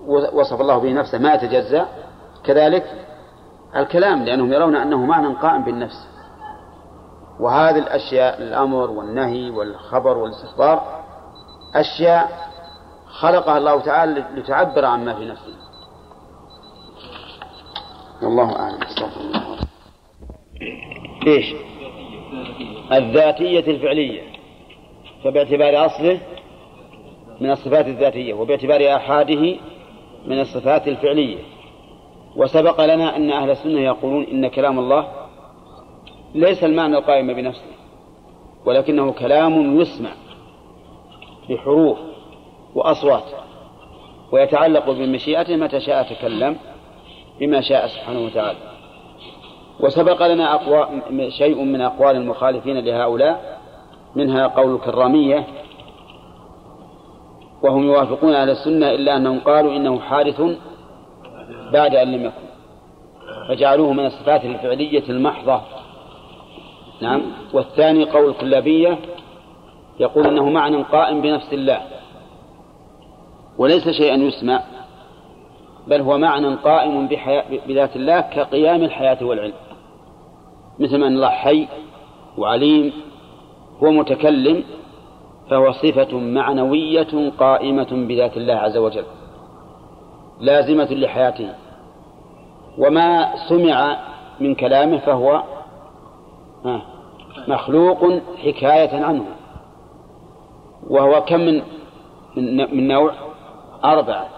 وصف 0.08 0.60
الله 0.60 0.78
به 0.78 0.92
نفسه 0.92 1.18
ما 1.18 1.34
يتجزأ. 1.34 1.88
كذلك 2.44 2.84
الكلام 3.76 4.24
لأنهم 4.24 4.52
يرون 4.52 4.76
أنه 4.76 5.06
معنى 5.06 5.34
قائم 5.34 5.64
بالنفس. 5.64 6.08
وهذه 7.40 7.78
الأشياء 7.78 8.42
الأمر 8.42 8.90
والنهي 8.90 9.50
والخبر 9.50 10.18
والاستخبار 10.18 11.04
أشياء 11.74 12.48
خلقها 13.06 13.58
الله 13.58 13.80
تعالى 13.80 14.24
لتعبر 14.34 14.84
عما 14.84 15.14
في 15.14 15.24
نفسه. 15.24 15.54
والله 18.22 18.56
أعلم. 18.56 18.82
استغفر 18.82 19.20
الله 19.20 19.58
إيش؟ 21.26 21.54
الذاتية 22.92 23.70
الفعلية. 23.70 24.22
فباعتبار 25.24 25.86
أصله 25.86 26.20
من 27.40 27.50
الصفات 27.50 27.86
الذاتية 27.86 28.34
وباعتبار 28.34 28.96
آحاده 28.96 29.56
من 30.26 30.40
الصفات 30.40 30.88
الفعلية. 30.88 31.38
وسبق 32.36 32.84
لنا 32.84 33.16
أن 33.16 33.30
أهل 33.30 33.50
السنة 33.50 33.80
يقولون 33.80 34.24
إن 34.24 34.48
كلام 34.48 34.78
الله 34.78 35.08
ليس 36.34 36.64
المعنى 36.64 36.98
القائم 36.98 37.34
بنفسه 37.34 37.70
ولكنه 38.64 39.12
كلام 39.12 39.80
يسمع 39.80 40.10
بحروف 41.50 41.98
وأصوات 42.74 43.24
ويتعلق 44.32 44.90
بمشيئته 44.90 45.56
متى 45.56 45.80
شاء 45.80 46.14
تكلم 46.14 46.56
بما 47.40 47.60
شاء 47.60 47.86
سبحانه 47.86 48.20
وتعالى. 48.26 48.58
وسبق 49.80 50.26
لنا 50.26 50.54
أقوى 50.54 50.88
شيء 51.30 51.62
من 51.62 51.80
أقوال 51.80 52.16
المخالفين 52.16 52.78
لهؤلاء 52.78 53.58
منها 54.16 54.46
قول 54.46 54.74
الكرامية 54.74 55.46
وهم 57.62 57.82
يوافقون 57.82 58.34
على 58.34 58.52
السنة 58.52 58.90
إلا 58.90 59.16
أنهم 59.16 59.40
قالوا 59.40 59.76
إنه 59.76 60.00
حادث 60.00 60.42
بعد 61.72 61.94
أن 61.94 62.12
لم 62.12 62.24
يكن. 62.24 62.48
فجعلوه 63.48 63.92
من 63.92 64.06
الصفات 64.06 64.44
الفعلية 64.44 65.08
المحضة. 65.08 65.60
نعم. 67.02 67.22
والثاني 67.52 68.04
قول 68.04 68.30
الكلابية 68.30 68.98
يقول 70.00 70.26
إنه 70.26 70.48
معنى 70.48 70.82
قائم 70.82 71.20
بنفس 71.20 71.52
الله. 71.52 71.80
وليس 73.58 73.88
شيئا 73.88 74.16
يسمع 74.16 74.62
بل 75.86 76.00
هو 76.00 76.18
معنى 76.18 76.54
قائم 76.54 77.08
بذات 77.66 77.96
الله 77.96 78.20
كقيام 78.20 78.82
الحياة 78.82 79.24
والعلم. 79.24 79.54
مثل 80.78 80.94
أن 80.94 81.12
الله 81.12 81.28
حي 81.28 81.68
وعليم 82.38 82.92
هو 83.82 83.90
متكلم 83.90 84.64
فهو 85.50 85.72
صفة 85.72 86.18
معنوية 86.18 87.32
قائمة 87.38 87.88
بذات 87.90 88.36
الله 88.36 88.54
عز 88.54 88.76
وجل 88.76 89.04
لازمة 90.40 90.84
لحياته. 90.84 91.54
وما 92.78 93.36
سمع 93.48 93.96
من 94.40 94.54
كلامه 94.54 94.98
فهو 94.98 95.42
مخلوق 97.48 97.98
حكاية 98.44 99.04
عنه. 99.04 99.24
وهو 100.90 101.24
كم 101.24 101.40
من 101.40 101.62
من 102.76 102.88
نوع؟ 102.88 103.12
أربعة 103.84 104.28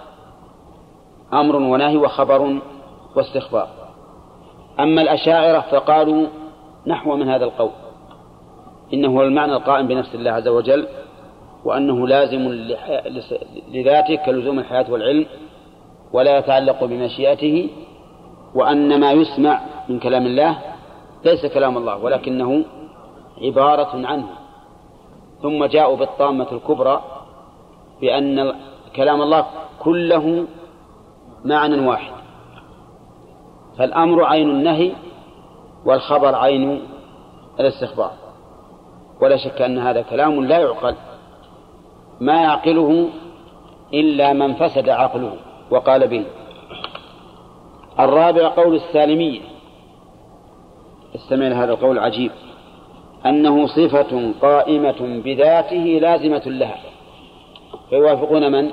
أمر 1.33 1.57
ونهي 1.57 1.97
وخبر 1.97 2.59
واستخبار. 3.17 3.69
أما 4.81 5.03
الأشاعرة 5.03 5.61
فقالوا 5.61 6.27
نحو 6.87 7.17
من 7.17 7.29
هذا 7.29 7.45
القول. 7.45 7.71
إنه 8.95 9.09
هو 9.09 9.23
المعنى 9.23 9.53
القائم 9.53 9.87
بنفس 9.87 10.15
الله 10.15 10.31
عز 10.31 10.49
وجل 10.49 10.87
وأنه 11.65 12.09
لازم 12.09 12.49
لذاته 13.69 14.17
كلزوم 14.27 14.59
الحياة 14.59 14.91
والعلم 14.91 15.27
ولا 16.13 16.39
يتعلق 16.39 16.85
بمشيئته 16.85 17.71
وأن 18.55 19.01
ما 19.01 19.13
يسمع 19.13 19.61
من 19.89 19.99
كلام 19.99 20.27
الله 20.27 20.59
ليس 21.25 21.47
كلام 21.47 21.77
الله 21.77 21.97
ولكنه 22.05 22.65
عبارة 23.43 24.07
عنه. 24.07 24.27
ثم 25.43 25.65
جاءوا 25.65 25.97
بالطامة 25.97 26.53
الكبرى 26.53 27.03
بأن 28.01 28.53
كلام 28.97 29.23
الله 29.23 29.47
كله 29.81 30.47
معنى 31.45 31.87
واحد. 31.87 32.13
فالأمر 33.79 34.25
عين 34.25 34.51
النهي 34.51 34.93
والخبر 35.87 36.35
عين 36.35 36.83
الاستخبار. 37.61 38.11
ولا 39.21 39.37
شك 39.37 39.63
أن 39.63 39.79
هذا 39.79 40.03
كلام 40.03 40.45
لا 40.45 40.59
يعقل. 40.59 40.95
ما 42.21 42.43
يعقله 42.43 43.09
إلا 43.95 44.33
من 44.33 44.55
فسد 44.55 44.89
عقله. 44.89 45.37
وقال 45.71 46.09
به 46.09 46.25
الرابع 48.01 48.49
قول 48.49 48.75
السالمية. 48.75 49.41
استمع 51.15 51.47
هذا 51.47 51.73
القول 51.73 51.99
عجيب 51.99 52.31
أنه 53.27 53.67
صفة 53.67 54.33
قائمة 54.43 55.23
بذاته 55.25 55.99
لازمة 56.03 56.43
لها. 56.47 56.77
فيوافقون 57.91 58.53
من؟ 58.53 58.71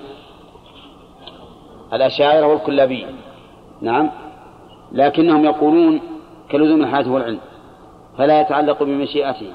الأشاعرة 1.93 2.47
والكلابية. 2.47 3.05
نعم. 3.81 4.09
لكنهم 4.91 5.45
يقولون 5.45 6.01
كلزوم 6.51 6.81
الحياة 6.81 7.11
والعلم 7.11 7.39
فلا 8.17 8.41
يتعلق 8.41 8.83
بمشيئته 8.83 9.51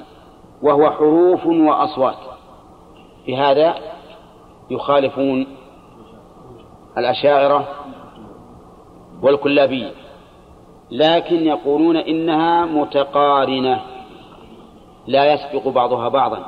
وهو 0.61 0.91
حروف 0.91 1.45
وأصوات. 1.45 2.32
بهذا 3.27 3.75
يخالفون 4.69 5.47
الأشاعرة 6.97 7.67
والكلابية 9.21 9.91
لكن 10.91 11.35
يقولون 11.35 11.97
إنها 11.97 12.65
متقارنة 12.65 13.81
لا 15.07 15.33
يسبق 15.33 15.67
بعضها 15.67 16.09
بعضا. 16.09 16.45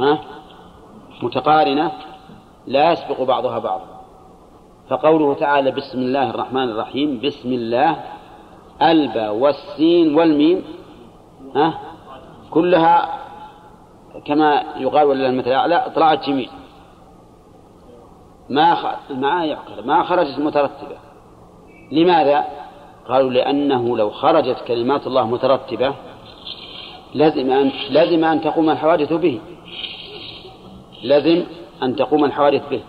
ها؟ 0.00 0.18
متقارنة 1.22 1.92
لا 2.66 2.92
يسبق 2.92 3.22
بعضها 3.22 3.58
بعضا. 3.58 3.96
فقوله 4.88 5.34
تعالى 5.34 5.70
بسم 5.70 5.98
الله 5.98 6.30
الرحمن 6.30 6.70
الرحيم 6.70 7.20
بسم 7.24 7.52
الله 7.52 7.96
البا 8.82 9.30
والسين 9.30 10.14
والميم 10.14 10.64
ها؟ 11.56 11.78
كلها 12.50 13.25
كما 14.24 14.62
يقال 14.76 15.06
ولله 15.06 15.28
المثل 15.28 15.48
الأعلى 15.48 15.92
طلعت 15.94 16.28
جميع 16.28 16.48
ما 18.48 18.74
خ... 18.74 18.86
ما 19.10 19.44
يعقل 19.44 19.86
ما 19.86 20.02
خرجت 20.02 20.38
مترتبة. 20.38 20.96
لماذا؟ 21.92 22.44
قالوا 23.08 23.30
لأنه 23.30 23.96
لو 23.96 24.10
خرجت 24.10 24.56
كلمات 24.66 25.06
الله 25.06 25.26
مترتبة 25.26 25.94
لازم 27.14 27.50
أن 27.50 27.72
لازم 27.90 28.24
أن 28.24 28.40
تقوم 28.40 28.70
الحوادث 28.70 29.12
به. 29.12 29.40
لازم 31.02 31.44
أن 31.82 31.96
تقوم 31.96 32.24
الحوادث 32.24 32.68
به. 32.68 32.82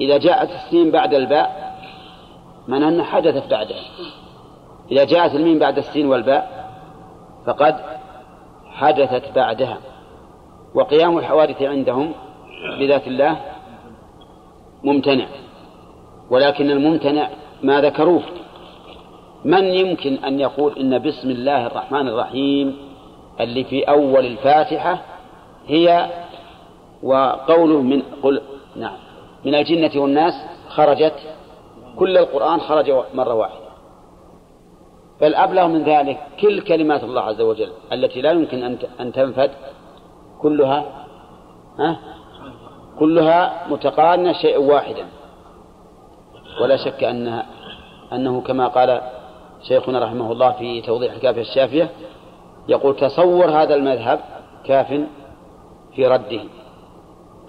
إذا 0.00 0.18
جاءت 0.18 0.50
السين 0.50 0.90
بعد 0.90 1.14
الباء 1.14 1.76
من 2.68 2.82
أن 2.82 3.02
حدثت 3.02 3.50
بعدها؟ 3.50 3.82
إذا 4.90 5.04
جاءت 5.04 5.34
الميم 5.34 5.58
بعد 5.58 5.78
السين 5.78 6.06
والباء 6.06 6.70
فقد 7.46 7.76
حدثت 8.70 9.34
بعدها. 9.34 9.78
وقيام 10.74 11.18
الحوادث 11.18 11.62
عندهم 11.62 12.12
بذات 12.78 13.06
الله 13.06 13.40
ممتنع. 14.84 15.26
ولكن 16.30 16.70
الممتنع 16.70 17.28
ما 17.62 17.80
ذكروه. 17.80 18.22
من 19.44 19.64
يمكن 19.64 20.14
أن 20.14 20.40
يقول 20.40 20.78
إن 20.78 20.98
بسم 21.02 21.30
الله 21.30 21.66
الرحمن 21.66 22.08
الرحيم 22.08 22.76
اللي 23.40 23.64
في 23.64 23.82
أول 23.82 24.26
الفاتحة 24.26 25.02
هي 25.66 26.10
وقوله 27.02 27.80
من 27.82 28.02
قل 28.22 28.42
نعم 28.76 28.96
من 29.44 29.54
الجنة 29.54 30.02
والناس 30.02 30.34
خرجت 30.68 31.14
كل 31.98 32.18
القرآن 32.18 32.60
خرج 32.60 32.92
مرة 33.14 33.34
واحدة. 33.34 33.72
بل 35.20 35.34
أبلغ 35.34 35.66
من 35.66 35.82
ذلك 35.82 36.18
كل 36.40 36.60
كلمات 36.60 37.04
الله 37.04 37.22
عز 37.22 37.40
وجل 37.40 37.72
التي 37.92 38.20
لا 38.20 38.32
يمكن 38.32 38.78
أن 39.00 39.12
تنفد 39.12 39.50
كلها 40.42 40.84
ها؟ 41.78 41.96
كلها 42.98 43.68
متقارنة 43.68 44.32
شيئا 44.32 44.58
واحدا. 44.58 45.06
ولا 46.62 46.76
شك 46.76 47.04
أنها 47.04 47.46
أنه 48.12 48.40
كما 48.40 48.68
قال 48.68 49.00
شيخنا 49.68 50.04
رحمه 50.04 50.32
الله 50.32 50.52
في 50.52 50.80
توضيح 50.80 51.12
الكافية 51.12 51.40
الشافية 51.40 51.90
يقول 52.68 52.96
تصور 52.96 53.50
هذا 53.50 53.74
المذهب 53.74 54.20
كاف 54.64 55.06
في 55.94 56.06
رده. 56.06 56.40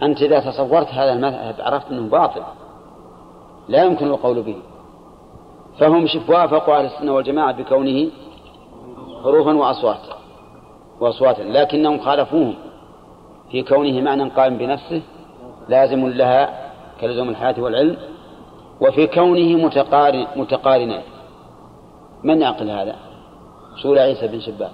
أنت 0.01 0.21
إذا 0.21 0.39
تصورت 0.39 0.87
هذا 0.87 1.13
المذهب 1.13 1.55
عرفت 1.59 1.91
أنه 1.91 2.09
باطل. 2.09 2.41
لا 3.69 3.83
يمكن 3.83 4.07
القول 4.07 4.41
به. 4.41 4.57
فهم 5.79 6.07
شف 6.07 6.29
وافقوا 6.29 6.77
أهل 6.77 6.85
السنة 6.85 7.13
والجماعة 7.13 7.51
بكونه 7.51 8.11
حروفا 9.23 9.53
وأصوات 9.53 9.99
وأصواتا 10.99 11.41
لكنهم 11.41 11.99
خالفوهم. 11.99 12.55
في 13.53 13.63
كونه 13.63 14.01
معنى 14.01 14.29
قائم 14.29 14.57
بنفسه 14.57 15.01
لازم 15.69 16.07
لها 16.07 16.71
كلزوم 17.01 17.29
الحياة 17.29 17.61
والعلم 17.61 17.97
وفي 18.81 19.07
كونه 19.07 19.65
متقارن 19.65 20.27
متقارنا. 20.35 21.01
من 22.23 22.41
يعقل 22.41 22.69
هذا؟ 22.69 22.95
سؤال 23.83 23.99
عيسى 23.99 24.27
بن 24.27 24.39
شباب 24.39 24.71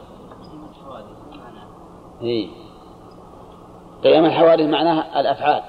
إيه. 2.22 2.48
قيام 4.04 4.26
الحوادث 4.26 4.66
معناها 4.66 5.20
الأفعال. 5.20 5.64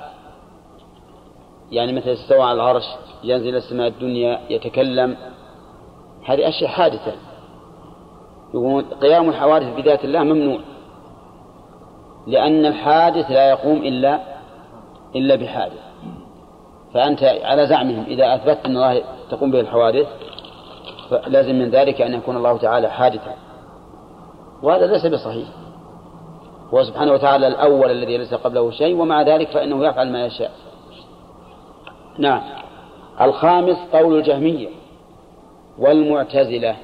يعني 1.70 1.92
مثل 1.92 2.08
استوى 2.08 2.42
على 2.42 2.52
العرش 2.52 2.84
ينزل 3.24 3.56
السماء 3.56 3.88
الدنيا 3.88 4.40
يتكلم. 4.50 5.16
هذه 6.24 6.48
أشياء 6.48 6.70
حادثة. 6.70 7.12
يقول 8.54 8.84
قيام 9.02 9.28
الحوادث 9.28 9.76
بذات 9.76 10.04
الله 10.04 10.22
ممنوع. 10.22 10.60
لأن 12.26 12.66
الحادث 12.66 13.30
لا 13.30 13.50
يقوم 13.50 13.76
إلا 13.76 14.20
إلا 15.16 15.34
بحادث. 15.34 15.80
فأنت 16.94 17.22
على 17.22 17.66
زعمهم. 17.66 18.04
إذا 18.08 18.34
أثبتت 18.34 18.66
أن 18.66 18.76
الله 18.76 19.02
تقوم 19.30 19.50
به 19.50 19.60
الحوادث 19.60 20.06
فلازم 21.10 21.54
من 21.54 21.70
ذلك 21.70 22.00
أن 22.00 22.14
يكون 22.14 22.36
الله 22.36 22.58
تعالى 22.58 22.90
حادثا. 22.90 23.34
وهذا 24.62 24.86
ليس 24.86 25.06
بصحيح. 25.06 25.48
هو 26.74 26.82
سبحانه 26.82 27.12
وتعالى 27.12 27.46
الأول 27.46 27.90
الذي 27.90 28.18
ليس 28.18 28.34
قبله 28.34 28.70
شيء 28.70 28.96
ومع 28.96 29.22
ذلك 29.22 29.48
فإنه 29.48 29.86
يفعل 29.86 30.12
ما 30.12 30.26
يشاء. 30.26 30.50
نعم. 32.18 32.42
الخامس 33.20 33.76
قول 33.92 34.18
الجهمية 34.18 34.68
والمعتزلة. 35.78 36.76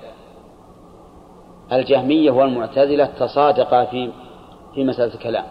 الجهمية 1.72 2.30
والمعتزلة 2.30 3.06
تصادقا 3.06 3.84
في 3.84 4.10
في 4.74 4.84
مسألة 4.84 5.14
الكلام. 5.14 5.44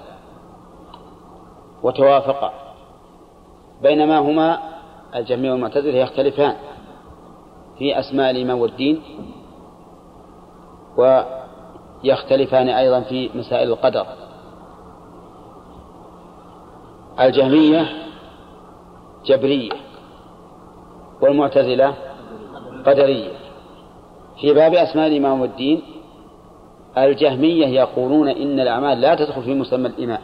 وتوافقا. 1.84 2.54
بينما 3.82 4.18
هما 4.18 4.60
الجهمية 5.16 5.52
والمعتزلة 5.52 5.98
يختلفان 5.98 6.56
في 7.78 8.00
أسماء 8.00 8.32
الإيمان 8.32 8.58
والدين 8.58 9.02
ويختلفان 10.98 12.70
أيضا 12.70 13.02
في 13.02 13.30
مسائل 13.36 13.70
القدر. 13.70 14.06
الجهمية 17.20 17.88
جبرية 19.26 19.72
والمعتزلة 21.22 21.94
قدرية. 22.86 23.32
في 24.42 24.54
باب 24.54 24.74
أسماء 24.74 25.08
الإيمان 25.08 25.42
والدين 25.42 25.82
الجهمية 26.98 27.68
يقولون 27.68 28.30
إن 28.30 28.60
الأعمال 28.60 29.02
لا 29.02 29.16
تدخل 29.16 29.44
في 29.44 29.54
مسمى 29.54 29.88
الإيمان 29.88 30.20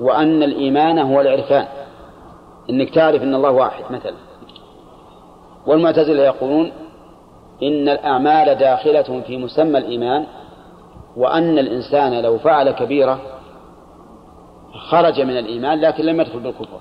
وأن 0.00 0.42
الإيمان 0.42 0.98
هو 0.98 1.20
العرفان. 1.20 1.66
إنك 2.70 2.90
تعرف 2.90 3.22
أن 3.22 3.34
الله 3.34 3.50
واحد 3.50 3.92
مثلا. 3.92 4.14
والمعتزلة 5.66 6.22
يقولون 6.22 6.72
إن 7.62 7.88
الأعمال 7.88 8.54
داخلة 8.54 9.22
في 9.26 9.36
مسمى 9.36 9.78
الإيمان 9.78 10.26
وأن 11.16 11.58
الإنسان 11.58 12.22
لو 12.22 12.38
فعل 12.38 12.70
كبيرة 12.70 13.20
خرج 14.90 15.20
من 15.20 15.38
الإيمان 15.38 15.80
لكن 15.80 16.04
لم 16.04 16.20
يدخل 16.20 16.40
بالكفر 16.40 16.80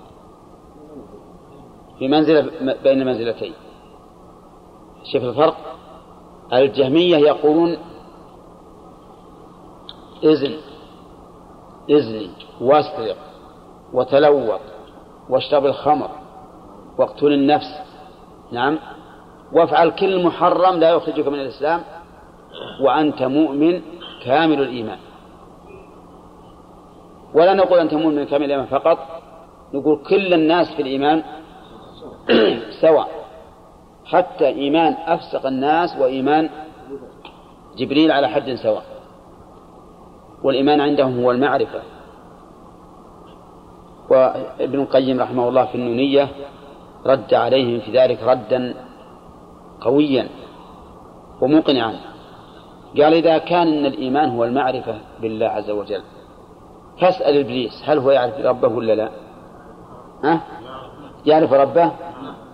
في 1.99 2.07
منزلة 2.07 2.51
بين 2.84 3.05
منزلتين. 3.05 3.53
شوف 5.13 5.24
الفرق. 5.24 5.57
الجهمية 6.53 7.18
يقولون 7.18 7.78
إذن 10.24 10.57
إذني 11.89 12.30
واسرق 12.61 13.18
وتلوط 13.93 14.61
واشرب 15.30 15.65
الخمر 15.65 16.09
واقتل 16.97 17.34
النفس. 17.34 17.80
نعم. 18.51 18.80
وافعل 19.53 19.89
كل 19.89 20.24
محرم 20.24 20.80
لا 20.80 20.89
يخرجك 20.89 21.28
من 21.28 21.39
الإسلام 21.39 21.82
وأنت 22.82 23.24
مؤمن 23.24 23.82
كامل 24.24 24.61
الإيمان. 24.61 24.97
ولا 27.34 27.53
نقول 27.53 27.80
أنت 27.80 27.93
مؤمن 27.93 28.24
كامل 28.24 28.45
الإيمان 28.45 28.65
فقط 28.65 28.97
نقول 29.74 30.03
كل 30.09 30.34
الناس 30.34 30.76
في 30.76 30.82
الإيمان 30.82 31.24
سواء 32.82 33.09
حتى 34.05 34.47
إيمان 34.47 34.93
أفسق 35.05 35.45
الناس 35.45 35.97
وإيمان 35.99 36.49
جبريل 37.78 38.11
على 38.11 38.30
حد 38.30 38.55
سواء. 38.55 38.97
والإيمان 40.43 40.81
عندهم 40.81 41.23
هو 41.23 41.31
المعرفة 41.31 41.81
وابن 44.09 44.79
القيم 44.79 45.19
رحمه 45.19 45.49
الله 45.49 45.65
في 45.65 45.75
النونية 45.75 46.27
رد 47.05 47.33
عليهم 47.33 47.79
في 47.79 47.91
ذلك 47.91 48.23
ردا 48.23 48.73
قويا 49.81 50.27
ومقنعا 51.41 51.93
قال 52.97 53.13
إذا 53.13 53.38
كان 53.38 53.67
إن 53.67 53.85
الإيمان 53.85 54.29
هو 54.29 54.43
المعرفة 54.43 54.95
بالله 55.21 55.47
عز 55.47 55.69
وجل 55.69 56.01
فاسأل 57.01 57.39
إبليس 57.39 57.83
هل 57.85 57.97
هو 57.97 58.11
يعرف 58.11 58.39
ربه 58.39 58.67
ولا 58.67 58.93
لا؟ 58.93 59.09
ها؟ 60.23 60.41
يعرف 61.25 61.53
ربه؟ 61.53 61.91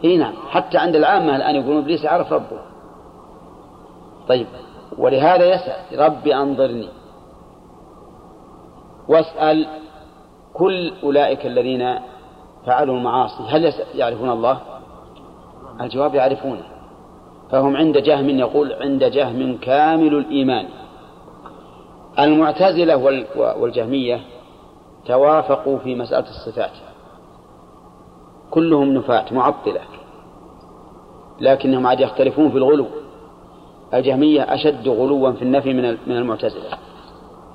إي 0.03 0.17
نعم 0.17 0.33
حتى 0.49 0.77
عند 0.77 0.95
العامة 0.95 1.35
الآن 1.35 1.55
يقولون 1.55 1.77
إبليس 1.81 2.03
يعرف 2.03 2.33
ربه 2.33 2.59
طيب 4.27 4.47
ولهذا 4.97 5.45
يسأل 5.45 5.99
ربي 5.99 6.35
أنظرني 6.35 6.89
واسأل 9.07 9.67
كل 10.53 10.93
أولئك 11.03 11.45
الذين 11.45 11.99
فعلوا 12.65 12.97
المعاصي 12.97 13.43
هل 13.49 13.73
يعرفون 13.95 14.29
الله؟ 14.29 14.59
الجواب 15.81 16.15
يعرفونه. 16.15 16.63
فهم 17.51 17.77
عند 17.77 17.97
جهم 17.97 18.29
يقول 18.29 18.73
عند 18.73 19.03
جهم 19.03 19.57
كامل 19.57 20.15
الإيمان. 20.15 20.65
المعتزلة 22.19 22.95
والجهمية 23.57 24.21
توافقوا 25.05 25.77
في 25.77 25.95
مسألة 25.95 26.29
الصفات. 26.29 26.71
كلهم 28.51 28.93
نفاة 28.93 29.25
معطلة. 29.31 29.81
لكنهم 31.39 31.87
عاد 31.87 31.99
يختلفون 31.99 32.51
في 32.51 32.57
الغلو. 32.57 32.85
الجهمية 33.93 34.41
أشد 34.41 34.87
غلوا 34.87 35.31
في 35.31 35.41
النفي 35.41 35.73
من 35.73 35.97
من 36.07 36.17
المعتزلة. 36.17 36.77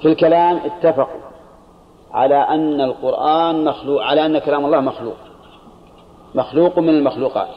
في 0.00 0.08
الكلام 0.08 0.56
اتفقوا. 0.56 1.27
على 2.12 2.34
أن 2.34 2.80
القرآن 2.80 3.64
مخلوق 3.64 4.02
على 4.02 4.26
أن 4.26 4.38
كلام 4.38 4.64
الله 4.64 4.80
مخلوق. 4.80 5.16
مخلوق 6.34 6.78
من 6.78 6.88
المخلوقات. 6.88 7.48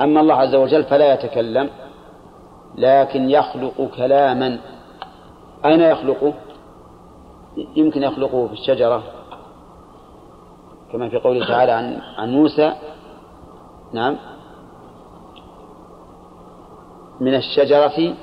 أما 0.00 0.20
الله 0.20 0.34
عز 0.34 0.54
وجل 0.54 0.84
فلا 0.84 1.14
يتكلم 1.14 1.70
لكن 2.74 3.30
يخلق 3.30 3.90
كلاما. 3.96 4.58
أين 5.64 5.80
يخلقه؟ 5.80 6.32
يمكن 7.76 8.02
يخلقه 8.02 8.46
في 8.46 8.52
الشجرة 8.52 9.02
كما 10.92 11.08
في 11.08 11.18
قوله 11.18 11.46
تعالى 11.46 11.72
عن 11.72 12.00
عن 12.16 12.32
موسى. 12.32 12.72
نعم. 13.92 14.16
من 17.20 17.34
الشجرة 17.34 18.14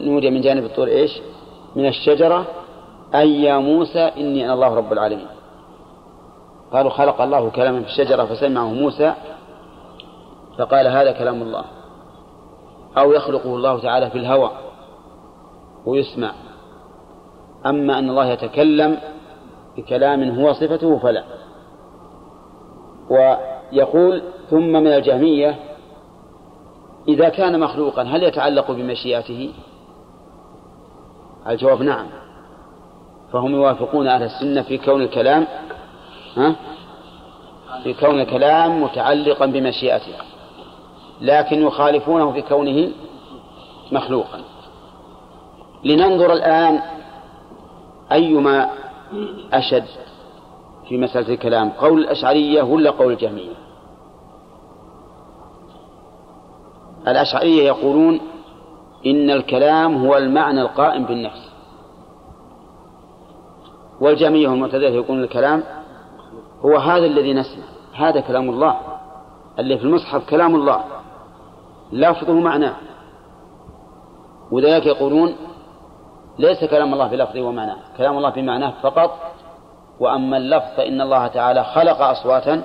نودي 0.00 0.30
من 0.30 0.40
جانب 0.40 0.64
الطور 0.64 0.88
إيش؟ 0.88 1.20
من 1.76 1.86
الشجرة 1.86 2.46
أي 3.14 3.42
يا 3.42 3.58
موسى 3.58 4.00
إني 4.00 4.44
أنا 4.44 4.54
الله 4.54 4.74
رب 4.74 4.92
العالمين. 4.92 5.26
قالوا 6.72 6.90
خلق 6.90 7.20
الله 7.20 7.50
كلاما 7.50 7.80
في 7.80 7.86
الشجرة 7.86 8.24
فسمعه 8.24 8.72
موسى 8.72 9.14
فقال 10.58 10.86
هذا 10.86 11.12
كلام 11.12 11.42
الله. 11.42 11.64
أو 12.98 13.12
يخلقه 13.12 13.54
الله 13.54 13.80
تعالى 13.80 14.10
في 14.10 14.18
الهوى 14.18 14.50
ويسمع. 15.86 16.32
أما 17.66 17.98
أن 17.98 18.10
الله 18.10 18.26
يتكلم 18.26 18.98
بكلام 19.76 20.40
هو 20.40 20.52
صفته 20.52 20.98
فلا. 20.98 21.24
ويقول 23.10 24.22
ثم 24.50 24.72
من 24.72 24.86
الجهمية 24.86 25.58
إذا 27.08 27.28
كان 27.28 27.60
مخلوقا 27.60 28.02
هل 28.02 28.22
يتعلق 28.22 28.70
بمشيئته؟ 28.70 29.54
الجواب 31.48 31.82
نعم. 31.82 32.06
فهم 33.32 33.54
يوافقون 33.54 34.08
أهل 34.08 34.22
السنة 34.22 34.62
في 34.62 34.78
كون 34.78 35.02
الكلام 35.02 35.46
ها؟ 36.36 36.56
في 37.82 37.94
كون 37.94 38.20
الكلام 38.20 38.82
متعلقا 38.82 39.46
بمشيئته 39.46 40.14
لكن 41.20 41.62
يخالفونه 41.62 42.32
في 42.32 42.42
كونه 42.42 42.90
مخلوقا. 43.92 44.40
لننظر 45.84 46.32
الآن 46.32 46.80
أيما 48.12 48.70
أشد 49.52 49.84
في 50.88 50.96
مسألة 50.98 51.34
الكلام 51.34 51.70
قول 51.70 51.98
الأشعرية 51.98 52.62
ولا 52.62 52.90
قول 52.90 53.12
الجهمية؟ 53.12 53.52
الأشعرية 57.08 57.62
يقولون 57.62 58.20
إن 59.06 59.30
الكلام 59.30 60.06
هو 60.06 60.16
المعنى 60.16 60.60
القائم 60.62 61.04
بالنفس. 61.04 61.47
والجهمية 64.00 64.48
والمعتزلة 64.48 64.88
يقولون 64.88 65.24
الكلام 65.24 65.62
هو 66.64 66.76
هذا 66.76 67.06
الذي 67.06 67.34
نسمع 67.34 67.64
هذا 67.94 68.20
كلام 68.20 68.50
الله 68.50 68.76
اللي 69.58 69.78
في 69.78 69.84
المصحف 69.84 70.30
كلام 70.30 70.54
الله 70.54 70.84
لفظه 71.92 72.32
معناه 72.32 72.74
وذلك 74.50 74.86
يقولون 74.86 75.36
ليس 76.38 76.64
كلام 76.64 76.92
الله 76.92 77.08
بلفظه 77.08 77.40
ومعناه 77.40 77.76
كلام 77.96 78.16
الله 78.16 78.30
بمعناه 78.30 78.72
فقط. 78.82 79.10
وأما 80.00 80.36
اللفظ 80.36 80.76
فإن 80.76 81.00
الله 81.00 81.26
تعالى 81.26 81.64
خلق 81.64 82.02
أصواتا 82.02 82.62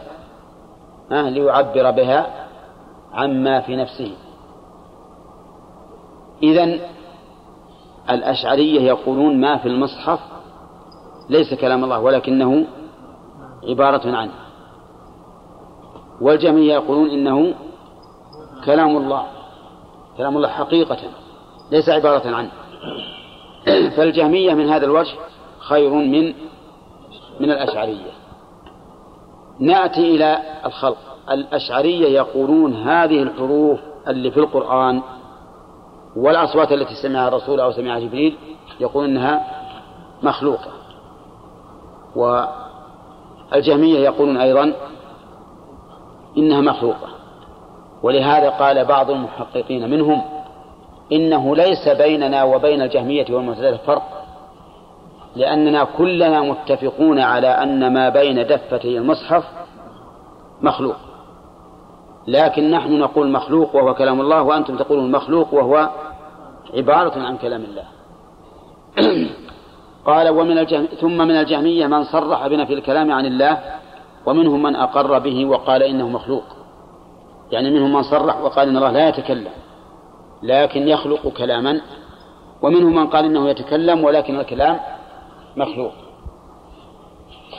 ليعبر 1.11 1.91
بها 1.91 2.47
عما 3.13 3.61
في 3.61 3.75
نفسه. 3.75 4.11
إذن 6.43 6.79
الأشعرية 8.09 8.81
يقولون 8.81 9.41
ما 9.41 9.57
في 9.57 9.67
المصحف 9.67 10.19
ليس 11.33 11.53
كلام 11.53 11.83
الله 11.83 11.99
ولكنه 11.99 12.65
عبارة 13.63 14.15
عنه. 14.15 14.31
والجميع 16.21 16.75
يقولون 16.75 17.09
إنه 17.09 17.53
كلام 18.65 18.97
الله 18.97 19.25
كلام 20.17 20.37
الله 20.37 20.47
حقيقة 20.47 20.97
ليس 21.71 21.89
عبارة 21.89 22.35
عنه. 22.35 22.51
فالجهمية 23.95 24.53
من 24.53 24.69
هذا 24.69 24.85
الوجه 24.85 25.15
خير 25.59 25.89
من 25.89 26.33
من 27.39 27.51
الأشعرية. 27.51 28.11
نأتي 29.59 30.15
إلى 30.15 30.39
الخلق. 30.65 30.97
الأشعرية 31.31 32.07
يقولون 32.07 32.73
هذه 32.73 33.23
الحروف 33.23 33.79
اللي 34.07 34.31
في 34.31 34.37
القرآن 34.37 35.01
والأصوات 36.15 36.71
التي 36.71 36.95
سمعها 36.95 37.27
الرسول 37.27 37.59
أو 37.59 37.71
سمعها 37.71 37.99
جبريل 37.99 38.37
يقولون 38.79 39.09
أنها 39.09 39.45
مخلوقة. 40.23 40.82
والجهمية 42.15 43.99
يقولون 43.99 44.37
أيضا 44.37 44.73
إنها 46.37 46.61
مخلوقة. 46.61 47.07
ولهذا 48.03 48.49
قال 48.49 48.85
بعض 48.85 49.09
المحققين 49.09 49.89
منهم 49.89 50.21
إنه 51.11 51.55
ليس 51.55 51.89
بيننا 51.89 52.43
وبين 52.43 52.81
الجهمية 52.81 53.25
والمعتزلة 53.29 53.77
فرق 53.77 54.23
لأننا 55.35 55.83
كلنا 55.83 56.41
متفقون 56.41 57.19
على 57.19 57.47
أن 57.47 57.93
ما 57.93 58.09
بين 58.09 58.47
دفتي 58.47 58.97
المصحف 58.97 59.43
مخلوق. 60.61 60.95
لكن 62.27 62.71
نحن 62.71 62.99
نقول 62.99 63.31
مخلوق 63.31 63.75
وهو 63.75 63.93
كلام 63.93 64.21
الله 64.21 64.41
وأنتم 64.41 64.77
تقولون 64.77 65.11
مخلوق 65.11 65.53
وهو 65.53 65.89
عبارة 66.73 67.19
عن 67.19 67.37
كلام 67.37 67.63
الله. 67.63 67.85
قال 70.05 70.29
ومن 70.29 70.57
الجهم... 70.57 70.85
ثم 70.85 71.17
من 71.17 71.35
الجهمية 71.35 71.87
من 71.87 72.03
صرح 72.03 72.47
بنفي 72.47 72.73
الكلام 72.73 73.11
عن 73.11 73.25
الله 73.25 73.59
ومنهم 74.25 74.63
من 74.63 74.75
أقر 74.75 75.19
به 75.19 75.45
وقال 75.45 75.83
إنه 75.83 76.09
مخلوق. 76.09 76.43
يعني 77.51 77.71
منهم 77.71 77.93
من 77.93 78.03
صرح 78.03 78.41
وقال 78.41 78.67
إن 78.69 78.77
الله 78.77 78.91
لا 78.91 79.09
يتكلم 79.09 79.51
لكن 80.43 80.87
يخلق 80.87 81.27
كلاما 81.27 81.81
ومنهم 82.61 82.95
من 82.95 83.07
قال 83.07 83.25
إنه 83.25 83.49
يتكلم 83.49 84.03
ولكن 84.03 84.39
الكلام 84.39 84.79
مخلوق. 85.57 85.93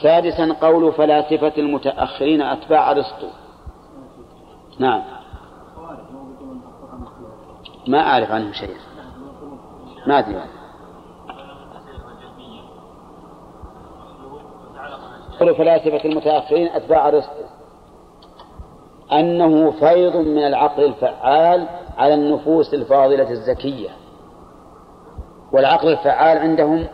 سادسا 0.03 0.57
قول 0.61 0.93
فلاسفة 0.93 1.53
المتأخرين 1.59 2.43
أتباع 2.43 2.91
أرسطو. 2.91 3.27
نعم. 4.79 5.03
ما 7.89 8.01
أعرف 8.01 8.31
عنهم 8.31 8.53
شيئا. 8.53 8.81
ما 10.07 10.19
أدري. 10.19 10.35
قول 10.35 10.64
فلاسفة 15.39 16.05
المتأخرين 16.05 16.69
أتباع 16.69 17.09
أرسطو. 17.09 17.43
أنه 19.13 19.71
فيض 19.71 20.17
من 20.17 20.47
العقل 20.47 20.85
الفعال 20.85 21.69
على 21.99 22.15
النفوس 22.15 22.75
الفاضلة 22.75 23.31
الزكية. 23.31 23.89
والعقل 25.53 25.89
الفعال 25.89 26.39
عندهم 26.39 26.87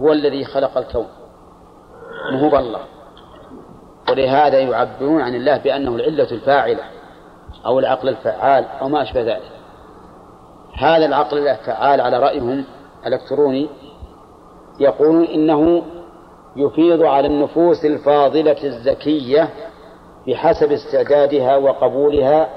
هو 0.00 0.12
الذي 0.12 0.44
خلق 0.44 0.78
الكون. 0.78 1.06
هو 2.34 2.58
الله 2.58 2.80
ولهذا 4.10 4.58
يعبرون 4.58 5.20
عن 5.20 5.34
الله 5.34 5.56
بأنه 5.56 5.94
العلة 5.94 6.30
الفاعلة 6.30 6.82
أو 7.66 7.78
العقل 7.78 8.08
الفعال 8.08 8.64
أو 8.80 8.88
ما 8.88 9.02
أشبه 9.02 9.22
ذلك. 9.22 9.50
هذا 10.78 11.06
العقل 11.06 11.48
الفعال 11.48 12.00
على 12.00 12.18
رأيهم 12.18 12.64
الإلكتروني 13.06 13.68
يقولون 14.80 15.24
إنه 15.24 15.82
يفيض 16.56 17.02
على 17.02 17.26
النفوس 17.26 17.84
الفاضلة 17.84 18.64
الزكية 18.64 19.48
بحسب 20.26 20.72
استعدادها 20.72 21.56
وقبولها 21.56 22.48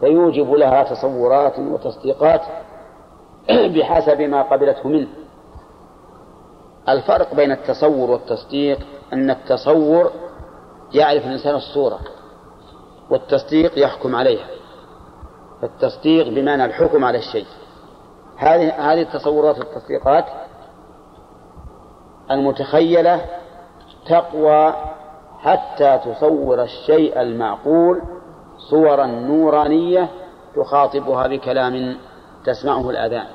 فيوجب 0.00 0.52
لها 0.52 0.82
تصورات 0.82 1.58
وتصديقات 1.58 2.40
بحسب 3.74 4.20
ما 4.20 4.42
قبلته 4.42 4.88
منه. 4.88 5.08
الفرق 6.88 7.34
بين 7.34 7.52
التصور 7.52 8.10
والتصديق 8.10 8.78
أن 9.12 9.30
التصور 9.30 10.12
يعرف 10.94 11.26
الإنسان 11.26 11.54
الصورة 11.54 11.98
والتصديق 13.10 13.78
يحكم 13.78 14.16
عليها. 14.16 14.46
فالتصديق 15.62 16.28
بمعنى 16.28 16.64
الحكم 16.64 17.04
على 17.04 17.18
الشيء. 17.18 17.46
هذه 18.36 18.92
هذه 18.92 19.02
التصورات 19.02 19.58
والتصديقات 19.58 20.24
المتخيلة 22.32 23.20
تقوى 24.08 24.74
حتى 25.38 25.98
تصور 26.04 26.62
الشيء 26.62 27.22
المعقول 27.22 28.02
صورا 28.70 29.06
نورانية 29.06 30.08
تخاطبها 30.56 31.26
بكلام 31.26 31.96
تسمعه 32.44 32.90
الآذان. 32.90 33.26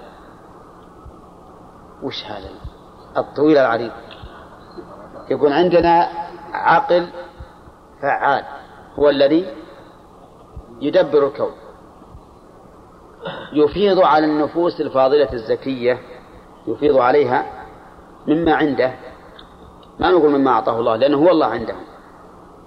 وش 2.04 2.26
هذا؟ 2.26 2.50
الطويل 3.18 3.58
العريض. 3.58 3.92
يكون 5.30 5.54
عندنا 5.54 6.10
عقل 6.54 7.08
فعال 8.02 8.44
هو 9.00 9.10
الذي 9.10 9.46
يدبر 10.82 11.28
الكون 11.28 11.52
يفيض 13.54 14.00
على 14.00 14.26
النفوس 14.26 14.82
الفاضلة 14.82 15.34
الزكية 15.34 16.00
يفيض 16.68 16.98
عليها 16.98 17.57
مما 18.28 18.54
عنده. 18.54 18.94
ما 20.00 20.12
نقول 20.12 20.32
مما 20.32 20.52
أعطاه 20.52 20.80
الله 20.80 20.96
لأنه 20.96 21.18
هو 21.18 21.30
الله 21.30 21.46
عنده. 21.46 21.76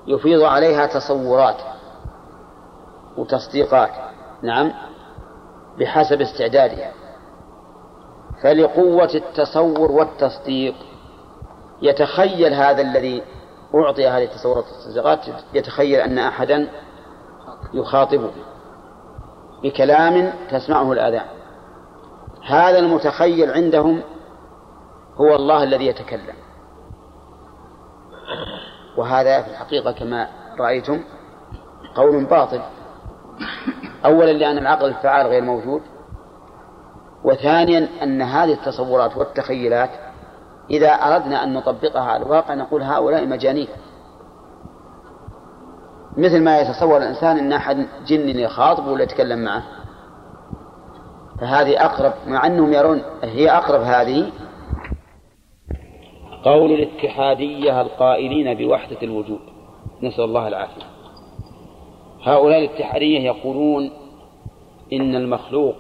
يفيض 0.07 0.43
عليها 0.43 0.87
تصورات 0.87 1.57
وتصديقات 3.17 3.91
نعم 4.43 4.73
بحسب 5.79 6.21
استعدادها. 6.21 6.93
فلقوة 8.43 9.11
التصور 9.15 9.93
والتصديق 9.93 10.75
يتخيل 11.83 12.55
هذا 12.55 12.83
الذي 12.83 13.23
أعطي 13.75 14.09
هذه 14.09 14.25
التصورات 14.25 14.65
والتصديقات 14.65 15.21
يتخيل 15.55 16.01
أن 16.01 16.19
أحدا 16.19 16.69
يخاطبه 17.75 18.31
بكلام 19.63 20.33
تسمعه 20.51 20.93
الآذان 20.93 21.27
هذا 22.47 22.79
المتخيل 22.79 23.51
عندهم 23.51 24.03
هو 25.17 25.35
الله 25.35 25.63
الذي 25.63 25.87
يتكلم. 25.87 26.35
وهذا 28.97 29.43
في 29.43 29.51
الحقيقة 29.51 29.93
كما 29.93 30.29
رأيتم 30.61 31.01
قول 31.95 32.25
باطل. 32.25 32.61
أولا 34.05 34.33
لأن 34.33 34.59
العقل 34.59 34.87
الفعال 34.87 35.27
غير 35.27 35.43
موجود. 35.43 35.83
وثانيا 37.25 37.89
أن 38.03 38.23
هذه 38.23 38.53
التصورات 38.53 39.17
والتخيلات 39.17 39.91
إذا 40.71 40.91
أردنا 40.91 41.45
أن 41.45 41.55
نطبقها 41.55 42.03
على 42.03 42.23
الواقع 42.23 42.55
نقول 42.55 42.83
هؤلاء 42.83 43.27
مجانين. 43.27 43.69
مثل 46.17 46.45
ما 46.45 46.61
يتصور 46.61 46.97
الإنسان 46.97 47.39
أن 47.39 47.53
أحد 47.53 47.87
جن 48.07 48.39
يخاطب 48.39 48.87
ولا 48.87 49.03
يتكلم 49.03 49.45
معه. 49.45 49.63
فهذه 51.41 51.85
أقرب 51.85 52.13
مع 52.27 52.47
أنهم 52.47 52.73
يرون 52.73 53.03
هي 53.23 53.51
أقرب 53.51 53.81
هذه 53.81 54.33
قول 56.45 56.73
الاتحادية 56.73 57.81
القائلين 57.81 58.55
بوحدة 58.55 58.97
الوجود 59.03 59.41
نسأل 60.03 60.25
الله 60.25 60.49
العافية. 60.49 60.83
هؤلاء 62.23 62.59
الاتحادية 62.59 63.21
يقولون 63.21 63.91
إن 64.93 65.15
المخلوق 65.15 65.75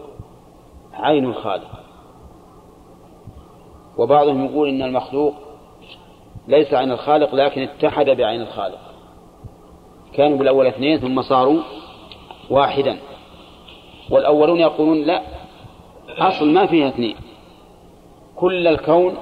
عين 0.94 1.24
الخالق. 1.24 1.70
وبعضهم 3.98 4.44
يقول 4.44 4.68
إن 4.68 4.82
المخلوق 4.82 5.34
ليس 6.48 6.74
عين 6.74 6.92
الخالق 6.92 7.34
لكن 7.34 7.62
اتحد 7.62 8.10
بعين 8.10 8.40
الخالق. 8.40 8.80
كانوا 10.14 10.38
بالأول 10.38 10.66
اثنين 10.66 10.98
ثم 10.98 11.22
صاروا 11.22 11.60
واحدا. 12.50 12.98
والأولون 14.10 14.60
يقولون 14.60 15.02
لا 15.02 15.22
أصل 16.18 16.52
ما 16.52 16.66
فيها 16.66 16.88
اثنين. 16.88 17.16
كل 18.36 18.66
الكون 18.66 19.14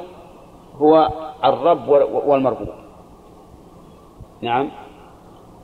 هو 0.77 1.09
الرب 1.45 1.89
والمربوب. 2.27 2.69
نعم. 4.43 4.71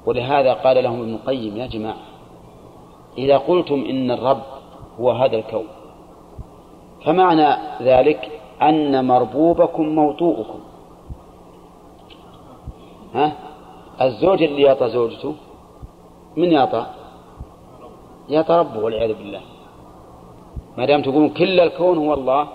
ولهذا 0.06 0.52
قال 0.52 0.84
لهم 0.84 1.00
ابن 1.00 1.14
القيم 1.14 1.56
يا 1.56 1.66
جماعة 1.66 1.96
إذا 3.18 3.36
قلتم 3.38 3.74
إن 3.74 4.10
الرب 4.10 4.42
هو 5.00 5.10
هذا 5.10 5.36
الكون 5.36 5.66
فمعنى 7.04 7.56
ذلك 7.82 8.30
أن 8.62 9.04
مربوبكم 9.04 9.88
موطوءكم 9.88 10.60
ها؟ 13.14 13.32
الزوج 14.00 14.42
اللي 14.42 14.62
يعطى 14.62 14.88
زوجته 14.88 15.34
من 16.36 16.52
يعطى؟ 16.52 16.86
يعطى 18.28 18.54
ربه 18.54 18.78
والعياذ 18.78 19.14
بالله. 19.14 19.40
ما 20.78 20.86
دام 20.86 21.02
تقولون 21.02 21.28
كل 21.28 21.60
الكون 21.60 21.98
هو 21.98 22.14
الله 22.14 22.48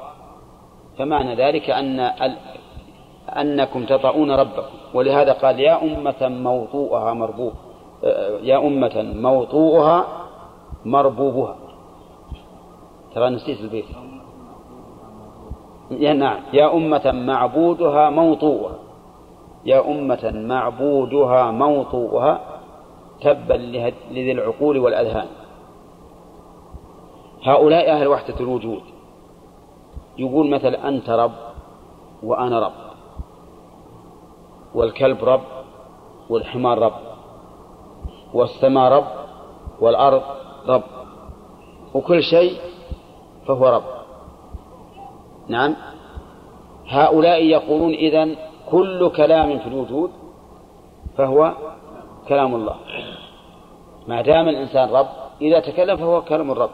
فمعنى 0.98 1.36
ذلك 1.36 1.70
أن 1.70 2.00
أنكم 3.30 3.86
تطؤون 3.86 4.32
ربكم. 4.32 4.78
ولهذا 4.94 5.34
قال 5.34 5.60
يا 5.60 5.84
أمة 5.84 6.28
موطوءها 6.28 7.14
مربوب. 7.14 7.54
يا 8.42 8.58
أمة 8.58 9.14
موطوءها 9.16 10.08
مربوبها. 10.86 11.56
ترى 13.16 13.30
نسيت 13.30 13.60
البيت. 13.62 13.86
يا 15.92 16.14
نعم. 16.14 16.40
يا 16.54 16.74
أمة 16.74 17.12
معبودها 17.12 18.10
موطوءها. 18.10 18.76
يا 19.66 19.92
أمة 19.92 20.32
معبودها 20.36 21.52
موطوءها 21.52 22.40
تبا 23.22 23.54
لذي 24.12 24.32
العقول 24.32 24.78
والأذهان. 24.78 25.28
هؤلاء 27.44 27.92
أهل 27.92 28.08
وحدة 28.08 28.40
الوجود. 28.40 28.82
يقول 30.18 30.50
مثل 30.50 30.76
أنت 30.76 31.10
رب 31.10 31.32
وأنا 32.24 32.60
رب. 32.60 32.89
والكلب 34.76 35.24
رب 35.24 35.42
والحمار 36.30 36.80
رب 36.80 36.94
والسماء 38.34 38.92
رب 38.92 39.08
والأرض 39.82 40.22
رب 40.68 40.84
وكل 41.94 42.24
شيء 42.24 42.54
فهو 43.48 43.68
رب. 43.68 43.84
نعم. 45.48 45.76
هؤلاء 46.88 47.44
يقولون 47.44 47.94
إذن 47.94 48.36
كل 48.72 49.10
كلام 49.10 49.60
في 49.60 49.68
الوجود 49.68 50.12
فهو 51.18 51.54
كلام 52.28 52.56
الله. 52.56 52.76
ما 54.08 54.22
دام 54.22 54.50
الإنسان 54.50 54.90
رب 54.90 55.08
إذا 55.42 55.60
تكلم 55.60 55.98
فهو 55.98 56.22
كلام 56.22 56.52
الرب. 56.52 56.70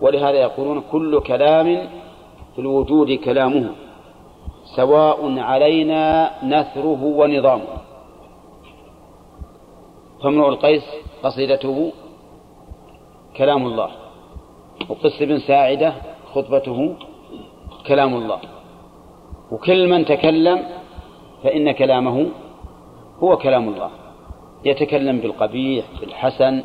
ولهذا 0.00 0.38
يقولون 0.38 0.82
كل 0.92 1.20
كلام 1.20 1.88
في 2.54 2.60
الوجود 2.60 3.12
كلامه. 3.12 3.70
سواء 4.76 5.38
علينا 5.38 6.30
نثره 6.42 7.02
ونظامه. 7.04 7.66
فامرؤ 10.22 10.48
القيس 10.48 10.84
قصيدته 11.22 11.92
كلام 13.36 13.66
الله 13.66 13.90
وقس 14.88 15.22
بن 15.22 15.38
ساعدة 15.38 15.94
خطبته 16.34 16.94
كلام 17.86 18.14
الله. 18.14 18.40
وكل 19.52 19.88
من 19.88 20.04
تكلم 20.04 20.58
فإن 21.42 21.72
كلامه 21.72 22.26
هو 23.22 23.36
كلام 23.36 23.68
الله. 23.68 23.90
يتكلم 24.64 25.18
بالقبيح 25.18 25.84
بالحسن 26.00 26.62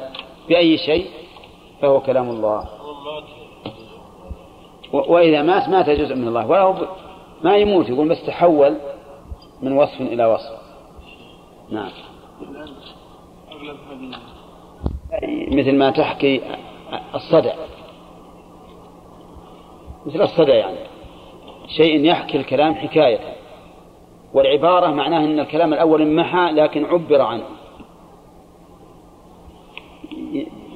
بأي 0.49 0.77
شيء 0.77 1.05
فهو 1.81 1.99
كلام 2.01 2.29
الله. 2.29 2.63
وإذا 4.93 5.41
مات 5.41 5.69
مات 5.69 5.89
جزء 5.89 6.15
من 6.15 6.27
الله 6.27 6.47
ولا 6.47 6.75
ما 7.43 7.55
يموت 7.55 7.89
يقول 7.89 8.09
بس 8.09 8.25
تحول 8.25 8.77
من 9.61 9.71
وصف 9.71 10.01
إلى 10.01 10.25
وصف. 10.25 10.59
نعم. 11.69 11.91
مثل 15.51 15.75
ما 15.75 15.89
تحكي 15.89 16.41
الصدع. 17.15 17.53
مثل 20.05 20.21
الصدع 20.21 20.55
يعني. 20.55 20.77
شيء 21.67 22.05
يحكي 22.05 22.37
الكلام 22.37 22.75
حكاية. 22.75 23.19
والعبارة 24.33 24.87
معناه 24.87 25.19
أن 25.19 25.39
الكلام 25.39 25.73
الأول 25.73 26.01
انمحى 26.01 26.51
لكن 26.51 26.85
عبر 26.85 27.21
عنه. 27.21 27.45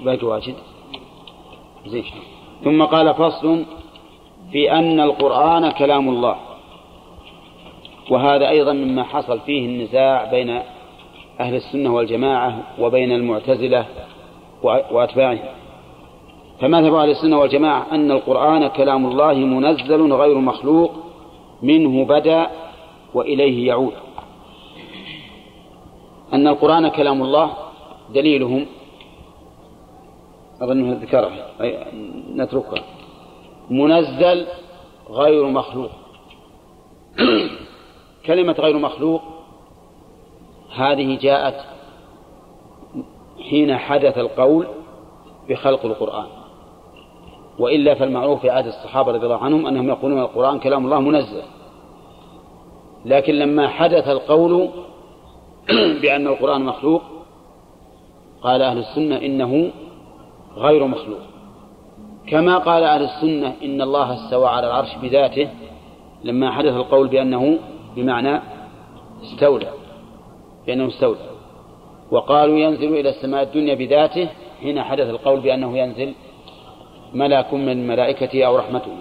باقي 0.04 0.28
واجد. 0.28 0.56
زين 1.88 2.06
ثم 2.64 2.84
قال 2.84 3.14
فصل 3.14 3.66
في 4.52 4.72
أن 4.72 5.00
القرآن 5.00 5.72
كلام 5.72 6.10
الله. 6.10 6.53
وهذا 8.10 8.50
أيضا 8.50 8.74
مما 8.74 9.04
حصل 9.04 9.40
فيه 9.40 9.66
النزاع 9.66 10.32
بين 10.32 10.50
أهل 11.40 11.56
السنة 11.56 11.96
والجماعة 11.96 12.64
وبين 12.80 13.12
المعتزلة 13.12 13.86
وأتباعهم. 14.64 15.40
فمذهب 16.62 16.94
أهل 16.94 17.10
السنة 17.10 17.40
والجماعة 17.40 17.88
أن 17.92 18.12
القرآن 18.12 18.68
كلام 18.68 19.06
الله 19.06 19.34
منزل 19.34 20.14
غير 20.14 20.38
مخلوق 20.38 20.92
منه 21.62 22.06
بدأ 22.06 22.48
وإليه 23.14 23.68
يعود. 23.68 23.94
أن 26.34 26.48
القرآن 26.48 26.88
كلام 26.88 27.22
الله 27.22 27.52
دليلهم 28.14 28.66
أظنه 30.62 31.00
ذكره 31.02 31.32
نتركها 32.36 32.84
منزل 33.70 34.46
غير 35.10 35.46
مخلوق. 35.46 35.90
كلمة 38.26 38.54
غير 38.54 38.78
مخلوق 38.78 39.22
هذه 40.76 41.18
جاءت 41.22 41.56
حين 43.50 43.78
حدث 43.78 44.18
القول 44.18 44.68
بخلق 45.50 45.86
القرآن. 45.86 46.28
وإلا 47.60 47.96
فالمعروف 47.96 48.42
في 48.42 48.50
عهد 48.50 48.68
الصحابة 48.68 49.12
رضي 49.12 49.26
الله 49.26 49.38
عنهم 49.38 49.68
أنهم 49.68 49.88
يقولون 49.88 50.20
القرآن 50.20 50.60
كلام 50.60 50.86
الله 50.86 51.00
منزل 51.00 51.42
لكن 53.06 53.34
لما 53.34 53.68
حدث 53.68 54.08
القول 54.08 54.70
بأن 56.02 56.28
القرآن 56.28 56.62
مخلوق 56.66 57.02
قال 58.42 58.62
أهل 58.62 58.78
السنة 58.78 59.18
إنه 59.18 59.72
غير 60.56 60.88
مخلوق. 60.88 61.20
كما 62.28 62.58
قال 62.58 62.84
أهل 62.84 63.04
السنة 63.04 63.56
إن 63.64 63.82
الله 63.82 64.14
استوى 64.14 64.48
على 64.48 64.68
العرش 64.68 64.96
بذاته 65.02 65.50
لما 66.24 66.52
حدث 66.52 66.74
القول 66.74 67.08
بأنه 67.08 67.60
بمعنى 67.96 68.42
استولى 69.24 69.72
بأنه 70.68 70.88
استولى. 70.88 71.30
وقالوا 72.12 72.58
ينزل 72.58 72.94
إلى 72.94 73.10
السماء 73.10 73.44
الدنيا 73.44 73.76
بذاته 73.76 74.30
حين 74.62 74.84
حدث 74.84 75.10
القول 75.10 75.40
بأنه 75.40 75.78
ينزل 75.78 76.14
ملك 77.14 77.54
من 77.54 77.88
ملائكته 77.88 78.44
أو 78.44 78.56
رحمته. 78.58 78.98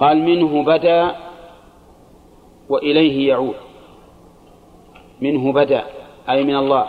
قال 0.00 0.18
منه 0.18 0.64
بدا 0.64 1.16
وإليه 2.68 3.28
يعود. 3.28 3.54
منه 5.20 5.52
بدا 5.52 5.84
أي 6.30 6.44
من 6.44 6.56
الله 6.56 6.86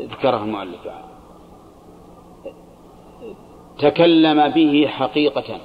ذكره 0.00 0.44
المؤلف. 0.44 0.88
تكلم 3.78 4.48
به 4.48 4.86
حقيقة 4.86 5.58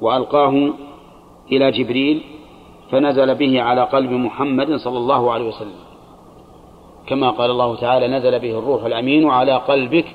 وألقاه 0.00 0.72
إلى 1.52 1.70
جبريل 1.70 2.22
فنزل 2.90 3.34
به 3.34 3.62
على 3.62 3.82
قلب 3.82 4.10
محمد 4.10 4.76
صلى 4.76 4.98
الله 4.98 5.32
عليه 5.32 5.48
وسلم. 5.48 5.76
كما 7.06 7.30
قال 7.30 7.50
الله 7.50 7.76
تعالى 7.76 8.08
نزل 8.08 8.38
به 8.38 8.58
الروح 8.58 8.84
الأمين 8.84 9.30
على 9.30 9.56
قلبك 9.56 10.06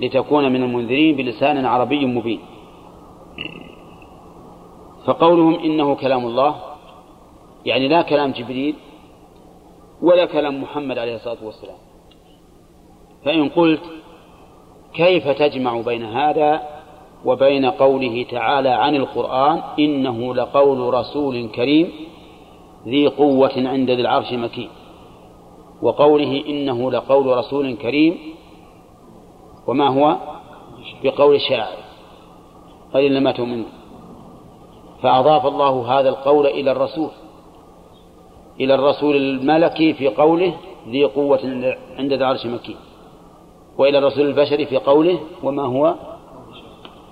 لتكون 0.00 0.52
من 0.52 0.62
المنذرين 0.62 1.16
بلسان 1.16 1.64
عربي 1.64 2.06
مبين. 2.06 2.40
فقولهم 5.04 5.54
إنه 5.54 5.94
كلام 5.94 6.26
الله 6.26 6.56
يعني 7.66 7.88
لا 7.88 8.02
كلام 8.02 8.30
جبريل 8.30 8.74
ولا 10.02 10.24
كلام 10.24 10.62
محمد 10.62 10.98
عليه 10.98 11.14
الصلاة 11.14 11.44
والسلام. 11.44 11.76
فإن 13.24 13.48
قلت 13.48 13.82
كيف 14.94 15.28
تجمع 15.28 15.80
بين 15.80 16.04
هذا 16.04 16.77
وبين 17.24 17.66
قوله 17.66 18.26
تعالى 18.30 18.68
عن 18.68 18.96
القرآن 18.96 19.62
إنه 19.78 20.34
لقول 20.34 20.94
رسول 20.94 21.48
كريم 21.48 21.92
ذي 22.86 23.06
قوة 23.06 23.52
عند 23.56 23.90
ذي 23.90 24.00
العرش 24.00 24.32
مكين. 24.32 24.68
وقوله 25.82 26.44
إنه 26.48 26.90
لقول 26.90 27.26
رسول 27.26 27.76
كريم 27.76 28.18
وما 29.66 29.88
هو؟ 29.88 30.16
بقول 31.04 31.40
شاعر. 31.40 31.76
قليلا 32.94 33.20
ما 33.20 33.32
تؤمنون. 33.32 33.66
فأضاف 35.02 35.46
الله 35.46 36.00
هذا 36.00 36.08
القول 36.08 36.46
إلى 36.46 36.72
الرسول. 36.72 37.10
إلى 38.60 38.74
الرسول 38.74 39.16
الملكي 39.16 39.92
في 39.92 40.08
قوله 40.08 40.54
ذي 40.88 41.04
قوة 41.04 41.40
عند 41.98 42.12
ذي 42.12 42.14
العرش 42.14 42.46
مكين. 42.46 42.76
وإلى 43.78 43.98
الرسول 43.98 44.26
البشري 44.26 44.66
في 44.66 44.76
قوله 44.76 45.18
وما 45.42 45.62
هو؟ 45.62 45.94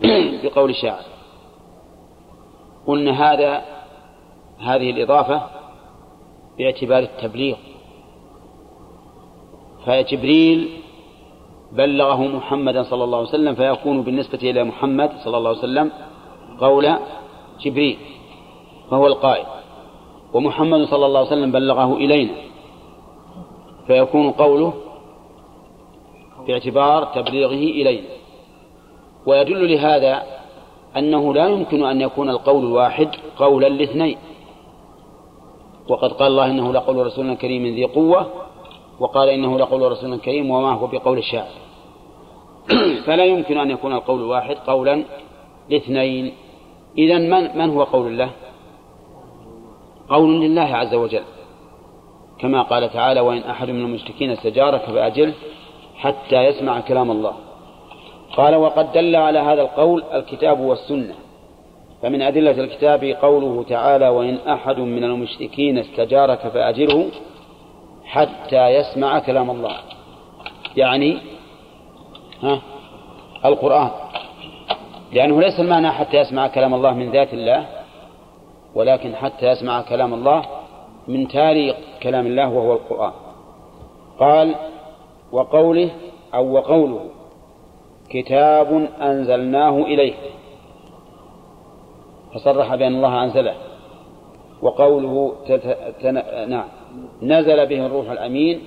بقول 0.42 0.70
الشاعر. 0.70 1.04
قلنا 2.86 3.32
هذا 3.32 3.62
هذه 4.58 4.90
الإضافة 4.90 5.42
باعتبار 6.58 6.98
التبليغ. 6.98 7.56
فجبريل 9.86 10.68
بلغه 11.72 12.22
محمدا 12.22 12.82
صلى 12.82 13.04
الله 13.04 13.18
عليه 13.18 13.28
وسلم 13.28 13.54
فيكون 13.54 14.02
بالنسبة 14.02 14.38
إلى 14.42 14.64
محمد 14.64 15.10
صلى 15.24 15.36
الله 15.38 15.48
عليه 15.48 15.58
وسلم 15.58 15.90
قول 16.60 16.98
جبريل 17.60 17.98
فهو 18.90 19.06
القائل. 19.06 19.46
ومحمد 20.32 20.84
صلى 20.84 21.06
الله 21.06 21.18
عليه 21.18 21.28
وسلم 21.28 21.52
بلغه 21.52 21.96
إلينا 21.96 22.34
فيكون 23.86 24.30
قوله 24.30 24.74
باعتبار 26.46 27.04
تبليغه 27.04 27.52
إلينا. 27.52 28.15
ويدل 29.26 29.72
لهذا 29.72 30.22
أنه 30.96 31.34
لا 31.34 31.48
يمكن 31.48 31.84
أن 31.84 32.00
يكون 32.00 32.30
القول 32.30 32.64
الواحد 32.64 33.08
قولا 33.38 33.68
لاثنين. 33.68 34.18
وقد 35.88 36.12
قال 36.12 36.26
الله 36.26 36.46
إنه 36.46 36.72
لقول 36.72 37.06
رسول 37.06 37.34
كريم 37.34 37.74
ذي 37.74 37.84
قوة 37.84 38.26
وقال 39.00 39.28
إنه 39.28 39.58
لقول 39.58 39.92
رسول 39.92 40.18
كريم 40.18 40.50
وما 40.50 40.72
هو 40.72 40.86
بقول 40.86 41.18
الشاعر. 41.18 41.52
فلا 43.06 43.24
يمكن 43.24 43.58
أن 43.58 43.70
يكون 43.70 43.92
القول 43.92 44.20
الواحد 44.20 44.56
قولا 44.66 45.04
لاثنين. 45.70 46.32
إذا 46.98 47.18
من, 47.18 47.58
من 47.58 47.70
هو 47.70 47.82
قول 47.82 48.06
الله؟ 48.06 48.30
قول 50.08 50.40
لله 50.40 50.76
عز 50.76 50.94
وجل. 50.94 51.24
كما 52.38 52.62
قال 52.62 52.92
تعالى 52.92 53.20
وإن 53.20 53.38
أحد 53.38 53.70
من 53.70 53.80
المشركين 53.80 54.30
استجارك 54.30 54.80
فأجله 54.80 55.34
حتى 55.96 56.44
يسمع 56.44 56.80
كلام 56.80 57.10
الله. 57.10 57.45
قال 58.36 58.54
وقد 58.56 58.92
دل 58.92 59.16
على 59.16 59.38
هذا 59.38 59.62
القول 59.62 60.04
الكتاب 60.12 60.60
والسنة 60.60 61.14
فمن 62.02 62.22
أدلة 62.22 62.50
الكتاب 62.50 63.04
قوله 63.04 63.64
تعالى 63.68 64.08
وإن 64.08 64.38
أحد 64.48 64.78
من 64.78 65.04
المشركين 65.04 65.78
استجارك 65.78 66.38
فأجره 66.38 67.06
حتى 68.04 68.68
يسمع 68.68 69.18
كلام 69.18 69.50
الله. 69.50 69.76
يعني 70.76 71.18
ها 72.42 72.60
القرآن. 73.44 73.90
لأنه 75.12 75.40
ليس 75.40 75.60
المعنى 75.60 75.90
حتى 75.90 76.16
يسمع 76.16 76.46
كلام 76.48 76.74
الله 76.74 76.94
من 76.94 77.10
ذات 77.10 77.34
الله 77.34 77.66
ولكن 78.74 79.14
حتى 79.14 79.46
يسمع 79.46 79.82
كلام 79.82 80.14
الله 80.14 80.42
من 81.08 81.28
تالي 81.28 81.74
كلام 82.02 82.26
الله 82.26 82.48
وهو 82.48 82.72
القرآن. 82.72 83.12
قال 84.18 84.54
وقوله 85.32 85.90
أو 86.34 86.52
وقوله 86.52 87.00
كتاب 88.10 88.88
أنزلناه 89.00 89.82
إليه. 89.82 90.14
فصرح 92.34 92.74
بأن 92.74 92.94
الله 92.94 93.24
أنزله. 93.24 93.54
وقوله. 94.62 95.32
نعم. 96.48 96.68
نزل 97.22 97.66
به 97.66 97.86
الروح 97.86 98.10
الأمين 98.10 98.60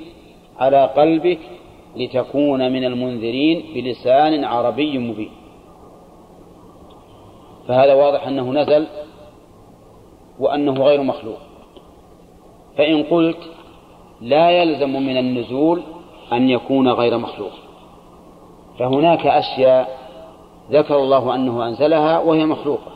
على 0.60 0.86
قلبك 0.86 1.40
لتكون 1.96 2.72
من 2.72 2.84
المنذرين 2.84 3.64
بلسان 3.74 4.44
عربي 4.44 4.98
مبين. 4.98 5.32
فهذا 7.68 7.94
واضح 7.94 8.28
أنه 8.28 8.52
نزل 8.52 8.88
وأنه 10.40 10.74
غير 10.74 11.04
مخلوق. 11.04 11.40
فإن 12.78 13.04
قلت 13.04 13.38
لا 14.22 14.50
يلزم 14.52 14.94
من 14.94 15.18
النزول 15.18 15.82
أن 16.34 16.50
يكون 16.50 16.90
غير 16.90 17.18
مخلوق. 17.18 17.52
فهناك 18.80 19.28
أشياء 19.28 19.98
ذكر 20.72 20.98
الله 20.98 21.36
أنه 21.36 21.68
أنزلها 21.68 22.20
وهي 22.20 22.46
مخلوقة. 22.46 22.92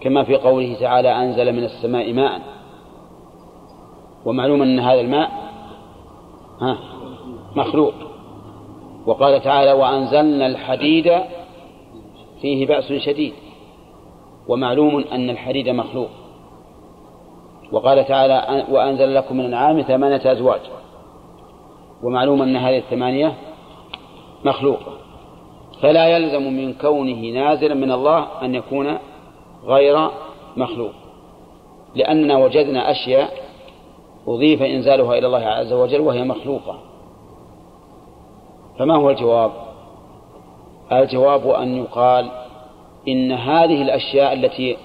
كما 0.00 0.24
في 0.24 0.36
قوله 0.36 0.76
تعالى 0.80 1.08
أنزل 1.08 1.52
من 1.52 1.64
السماء 1.64 2.12
ماء. 2.12 2.40
ومعلوم 4.24 4.62
أن 4.62 4.80
هذا 4.80 5.00
الماء 5.00 5.30
ها 6.60 6.78
مخلوق. 7.56 7.94
وقال 9.06 9.42
تعالى 9.42 9.72
وأنزلنا 9.72 10.46
الحديد 10.46 11.20
فيه 12.40 12.66
بأس 12.66 12.92
شديد. 12.92 13.32
ومعلوم 14.48 15.04
أن 15.12 15.30
الحديد 15.30 15.68
مخلوق. 15.68 16.08
وقال 17.72 18.06
تعالى 18.06 18.64
وأنزل 18.70 19.14
لكم 19.14 19.34
من 19.36 19.40
الأنعام 19.40 19.82
ثمانية 19.82 20.32
أزواج. 20.32 20.60
ومعلوم 22.02 22.42
أن 22.42 22.56
هذه 22.56 22.78
الثمانية 22.78 23.32
مخلوقة 24.46 24.92
فلا 25.80 26.08
يلزم 26.08 26.42
من 26.42 26.74
كونه 26.74 27.20
نازلا 27.40 27.74
من 27.74 27.92
الله 27.92 28.26
أن 28.42 28.54
يكون 28.54 28.98
غير 29.64 30.10
مخلوق. 30.56 30.92
لأننا 31.94 32.38
وجدنا 32.38 32.90
أشياء 32.90 33.30
أضيف 34.28 34.62
إنزالها 34.62 35.18
إلى 35.18 35.26
الله 35.26 35.46
عز 35.46 35.72
وجل 35.72 36.00
وهي 36.00 36.24
مخلوقة. 36.24 36.78
فما 38.78 38.96
هو 38.96 39.10
الجواب؟ 39.10 39.50
الجواب 40.92 41.48
أن 41.48 41.76
يقال 41.76 42.30
إن 43.08 43.32
هذه 43.32 43.82
الأشياء 43.82 44.32
التي 44.32 44.76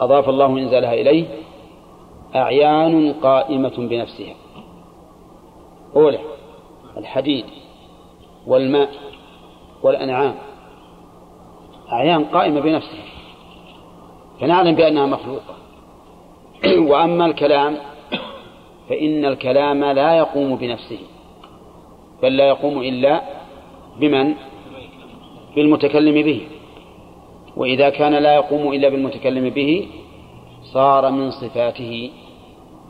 أضاف 0.00 0.28
الله 0.28 0.46
إنزالها 0.46 0.94
إليه 0.94 1.26
أعيان 2.34 3.12
قائمة 3.12 3.76
بنفسها. 3.78 4.34
أولى 5.96 6.18
الحديد. 6.96 7.44
والماء 8.46 8.90
والأنعام. 9.82 10.34
أعيان 11.92 12.24
قائمة 12.24 12.60
بنفسها. 12.60 13.04
فنعلم 14.40 14.74
بأنها 14.74 15.06
مخلوقة. 15.06 15.54
وأما 16.90 17.26
الكلام 17.26 17.76
فإن 18.88 19.24
الكلام 19.24 19.84
لا 19.84 20.18
يقوم 20.18 20.56
بنفسه 20.56 20.98
بل 22.22 22.36
لا 22.36 22.48
يقوم 22.48 22.80
إلا 22.80 23.22
بمن؟ 24.00 24.34
بالمتكلم 25.56 26.14
به. 26.24 26.48
وإذا 27.56 27.90
كان 27.90 28.14
لا 28.14 28.34
يقوم 28.34 28.72
إلا 28.72 28.88
بالمتكلم 28.88 29.50
به 29.50 29.88
صار 30.72 31.10
من 31.10 31.30
صفاته. 31.30 32.10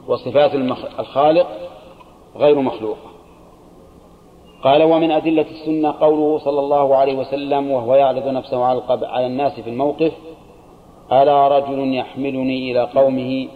وصفات 0.09 0.55
الخالق 0.99 1.47
غير 2.37 2.61
مخلوقة 2.61 3.14
قال 4.65 4.83
ومن 4.83 5.11
أدلة 5.11 5.47
السنة 5.51 5.95
قوله 6.01 6.39
صلى 6.39 6.61
الله 6.61 6.97
عليه 6.97 7.19
وسلم 7.19 7.71
وهو 7.71 7.95
يعرض 7.95 8.29
نفسه 8.29 8.65
على 9.03 9.27
الناس 9.27 9.61
في 9.61 9.71
الموقف 9.71 10.13
ألا 11.13 11.49
رجل 11.49 11.95
يحملني 11.95 12.71
إلى 12.71 12.81
قومه 12.81 13.49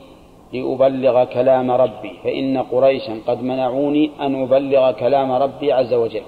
لأبلغ 0.52 1.24
كلام 1.24 1.70
ربي؟ 1.70 2.12
فإن 2.24 2.58
قريشا 2.58 3.20
قد 3.26 3.42
منعوني 3.42 4.10
أن 4.20 4.42
أبلغ 4.42 4.90
كلام 4.90 5.32
ربي 5.32 5.72
عز 5.72 5.94
وجل. 5.94 6.22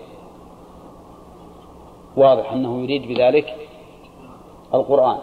واضح 2.17 2.53
أنه 2.53 2.83
يريد 2.83 3.09
بذلك 3.09 3.55
القرآن. 4.75 5.19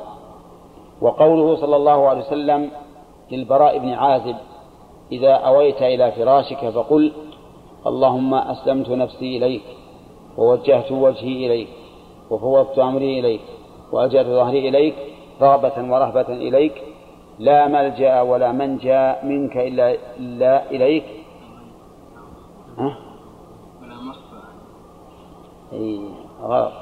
وقوله 1.01 1.55
صلى 1.55 1.75
الله 1.75 2.07
عليه 2.07 2.21
وسلم 2.21 2.71
للبراء 3.31 3.77
بن 3.77 3.89
عازب 3.89 4.35
إذا 5.11 5.33
أويت 5.33 5.81
إلى 5.81 6.11
فراشك 6.11 6.69
فقل 6.69 7.13
اللهم 7.87 8.33
أسلمت 8.33 8.89
نفسي 8.89 9.37
إليك 9.37 9.61
ووجهت 10.37 10.91
وجهي 10.91 11.45
إليك 11.45 11.67
وفوضت 12.29 12.79
أمري 12.79 13.19
إليك 13.19 13.41
وألجأت 13.91 14.25
ظهري 14.25 14.69
إليك 14.69 14.95
رغبة 15.41 15.91
ورهبة 15.93 16.29
إليك 16.47 16.73
لا 17.39 17.67
ملجأ 17.67 18.21
ولا 18.21 18.51
منجأ 18.51 19.19
منك 19.23 19.57
إلا, 19.57 19.95
إلا 20.19 20.71
إليك 20.71 21.05
ها؟ 22.77 22.97
إيه 25.73 25.99
غلط 26.41 26.73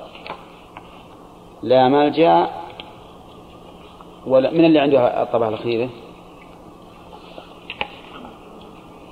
لا 1.64 1.88
ملجأ 1.90 2.48
ولا 4.28 4.52
من 4.52 4.66
اللي 4.66 4.80
عنده 4.80 5.24
الطبعة 5.24 5.50
الأخيرة 5.50 5.90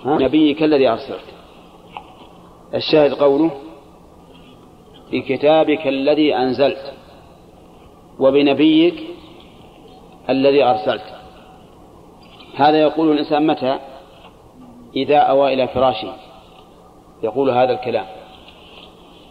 ها؟ 0.06 0.18
نبيك 0.18 0.64
الذي 0.64 0.88
أرسلت 0.89 1.34
الشاهد 2.74 3.13
قوله 3.13 3.51
بكتابك 5.11 5.88
الذي 5.88 6.36
أنزلت 6.36 6.93
وبنبيك 8.19 9.03
الذي 10.30 10.63
أرسلت. 10.63 11.15
هذا 12.55 12.82
يقول 12.82 13.11
الإنسان 13.11 13.47
متى؟ 13.47 13.80
إذا 14.95 15.17
أوى 15.17 15.53
إلى 15.53 15.67
فراشه. 15.67 16.13
يقول 17.24 17.49
هذا 17.49 17.71
الكلام. 17.71 18.05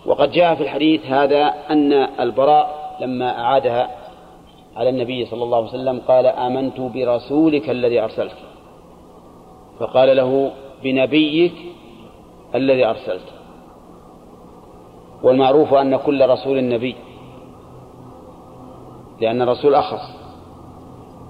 وقد 0.07 0.31
جاء 0.33 0.55
في 0.55 0.63
الحديث 0.63 1.07
هذا 1.07 1.55
أن 1.71 1.93
البراء 1.93 2.97
لما 3.01 3.41
أعادها 3.41 3.91
على 4.77 4.89
النبي 4.89 5.27
صلى 5.27 5.45
الله 5.45 5.57
عليه 5.57 5.69
وسلم 5.69 6.01
قال 6.09 6.27
آمنت 6.27 6.81
برسولك 6.81 7.71
الذي 7.71 8.01
أرسلت. 8.01 8.37
فقال 9.79 10.17
له 10.17 10.53
بنبيك 10.83 11.53
الذي 12.55 12.87
أرسلت. 12.87 13.32
والمعروف 15.23 15.75
أن 15.75 15.97
كل 15.97 16.29
رسول 16.29 16.69
نبي 16.69 16.97
لأن 19.21 19.43
الرسول 19.43 19.75
أخص. 19.75 20.23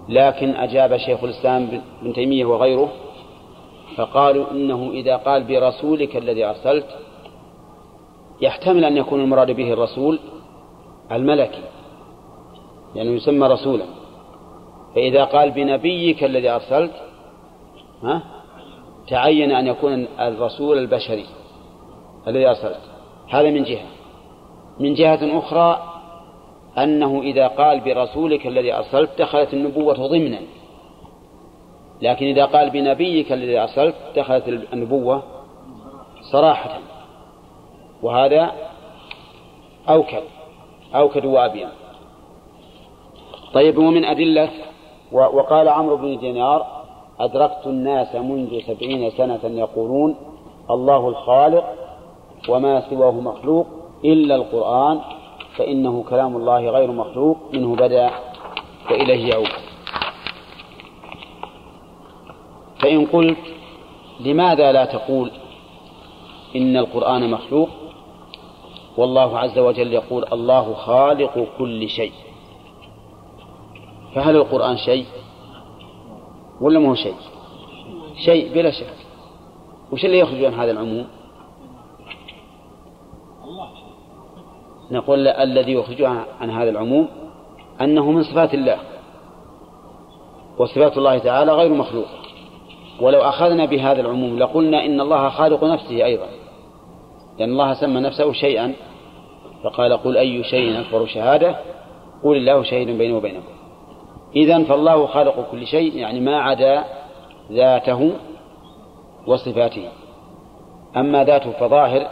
لكن 0.08 0.50
أجاب 0.50 0.96
شيخ 0.96 1.24
الإسلام 1.24 1.80
بن 2.02 2.12
تيمية 2.12 2.44
وغيره 2.44 2.88
فقالوا 3.96 4.50
إنه 4.50 4.90
إذا 4.90 5.16
قال 5.16 5.44
برسولك 5.44 6.16
الذي 6.16 6.44
أرسلت 6.44 6.86
يحتمل 8.40 8.84
أن 8.84 8.96
يكون 8.96 9.20
المراد 9.20 9.50
به 9.50 9.72
الرسول 9.72 10.18
الملكي 11.12 11.62
لأنه 12.94 13.10
يعني 13.10 13.16
يسمى 13.16 13.46
رسولا. 13.46 13.84
فإذا 14.94 15.24
قال 15.24 15.50
بنبيك 15.50 16.24
الذي 16.24 16.50
أرسلت 16.50 16.92
ها 18.02 18.22
تعين 19.08 19.52
أن 19.52 19.66
يكون 19.66 20.06
الرسول 20.20 20.78
البشري 20.78 21.26
الذي 22.28 22.48
أرسلت. 22.48 22.91
هذا 23.32 23.50
من 23.50 23.62
جهة. 23.62 23.86
من 24.80 24.94
جهة 24.94 25.38
أخرى 25.38 25.82
أنه 26.78 27.20
إذا 27.20 27.46
قال 27.46 27.80
برسولك 27.80 28.46
الذي 28.46 28.74
أرسلت 28.74 29.10
دخلت 29.18 29.54
النبوة 29.54 29.94
ضمنا. 29.94 30.40
لكن 32.02 32.26
إذا 32.26 32.44
قال 32.44 32.70
بنبيك 32.70 33.32
الذي 33.32 33.58
أرسلت 33.58 33.94
دخلت 34.16 34.48
النبوة 34.48 35.22
صراحة. 36.32 36.78
وهذا 38.02 38.52
أوكد 39.88 40.22
أوكد 40.94 41.24
وأبين. 41.24 41.68
طيب 43.54 43.78
ومن 43.78 44.04
أدلة 44.04 44.50
وقال 45.12 45.68
عمرو 45.68 45.96
بن 45.96 46.18
دينار 46.18 46.66
أدركت 47.20 47.66
الناس 47.66 48.14
منذ 48.14 48.60
سبعين 48.60 49.10
سنة 49.10 49.40
يقولون 49.44 50.16
الله 50.70 51.08
الخالق 51.08 51.81
وما 52.48 52.90
سواه 52.90 53.10
مخلوق 53.10 53.66
إلا 54.04 54.34
القرآن 54.34 55.00
فإنه 55.56 56.04
كلام 56.10 56.36
الله 56.36 56.70
غير 56.70 56.92
مخلوق 56.92 57.36
منه 57.52 57.76
بدأ 57.76 58.10
وإليه 58.90 59.28
يعود. 59.28 59.48
فإن 62.80 63.06
قلت 63.06 63.38
لماذا 64.20 64.72
لا 64.72 64.84
تقول 64.84 65.30
إن 66.56 66.76
القرآن 66.76 67.30
مخلوق؟ 67.30 67.68
والله 68.96 69.38
عز 69.38 69.58
وجل 69.58 69.92
يقول 69.92 70.24
الله 70.32 70.74
خالق 70.74 71.46
كل 71.58 71.88
شيء. 71.88 72.12
فهل 74.14 74.36
القرآن 74.36 74.76
شيء؟ 74.76 75.06
ولا 76.60 76.78
ما 76.78 76.88
هو 76.88 76.94
شيء؟ 76.94 77.14
شيء 78.24 78.54
بلا 78.54 78.70
شك. 78.70 78.94
وش 79.92 80.04
اللي 80.04 80.18
يخرج 80.18 80.44
عن 80.44 80.54
هذا 80.54 80.70
العموم؟ 80.70 81.06
نقول 84.92 85.28
الذي 85.28 85.72
يخرج 85.72 86.02
عن 86.40 86.50
هذا 86.50 86.70
العموم 86.70 87.08
أنه 87.80 88.10
من 88.10 88.22
صفات 88.22 88.54
الله 88.54 88.78
وصفات 90.58 90.98
الله 90.98 91.18
تعالى 91.18 91.52
غير 91.52 91.72
مخلوقة 91.72 92.22
ولو 93.00 93.20
أخذنا 93.20 93.64
بهذا 93.64 94.00
العموم 94.00 94.38
لقلنا 94.38 94.86
إن 94.86 95.00
الله 95.00 95.28
خالق 95.28 95.64
نفسه 95.64 96.04
أيضا 96.04 96.26
لأن 97.38 97.50
الله 97.50 97.74
سمى 97.74 98.00
نفسه 98.00 98.32
شيئا 98.32 98.74
فقال 99.64 99.92
قل 99.92 100.16
أي 100.16 100.44
شيء 100.44 100.80
أكبر 100.80 101.06
شهادة؟ 101.06 101.56
قل 102.24 102.36
الله 102.36 102.62
شهيد 102.62 102.98
بيني 102.98 103.12
وبينكم. 103.12 103.52
إذا 104.36 104.64
فالله 104.64 105.06
خالق 105.06 105.50
كل 105.50 105.66
شيء 105.66 105.96
يعني 105.96 106.20
ما 106.20 106.40
عدا 106.40 106.84
ذاته 107.52 108.12
وصفاته. 109.26 109.88
أما 110.96 111.24
ذاته 111.24 111.50
فظاهر 111.50 112.06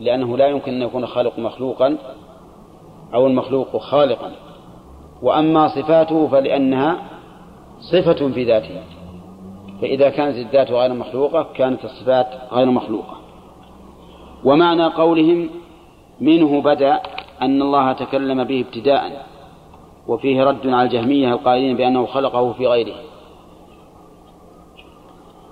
لأنه 0.00 0.36
لا 0.36 0.46
يمكن 0.46 0.72
أن 0.72 0.82
يكون 0.82 1.06
خالق 1.06 1.38
مخلوقا 1.38 1.98
أو 3.14 3.26
المخلوق 3.26 3.76
خالقا. 3.76 4.32
وأما 5.22 5.68
صفاته 5.68 6.28
فلأنها 6.28 7.02
صفة 7.80 8.28
في 8.28 8.44
ذاته. 8.44 8.82
فإذا 9.80 10.10
كانت 10.10 10.36
الذات 10.36 10.70
غير 10.70 10.94
مخلوقة 10.94 11.46
كانت 11.54 11.84
الصفات 11.84 12.26
غير 12.52 12.70
مخلوقة. 12.70 13.16
ومعنى 14.44 14.84
قولهم 14.84 15.50
منه 16.20 16.62
بدأ 16.62 17.00
أن 17.42 17.62
الله 17.62 17.92
تكلم 17.92 18.44
به 18.44 18.60
ابتداء 18.60 19.26
وفيه 20.08 20.44
رد 20.44 20.66
على 20.66 20.82
الجهمية 20.82 21.32
القائلين 21.32 21.76
بأنه 21.76 22.06
خلقه 22.06 22.52
في 22.52 22.66
غيره. 22.66 22.94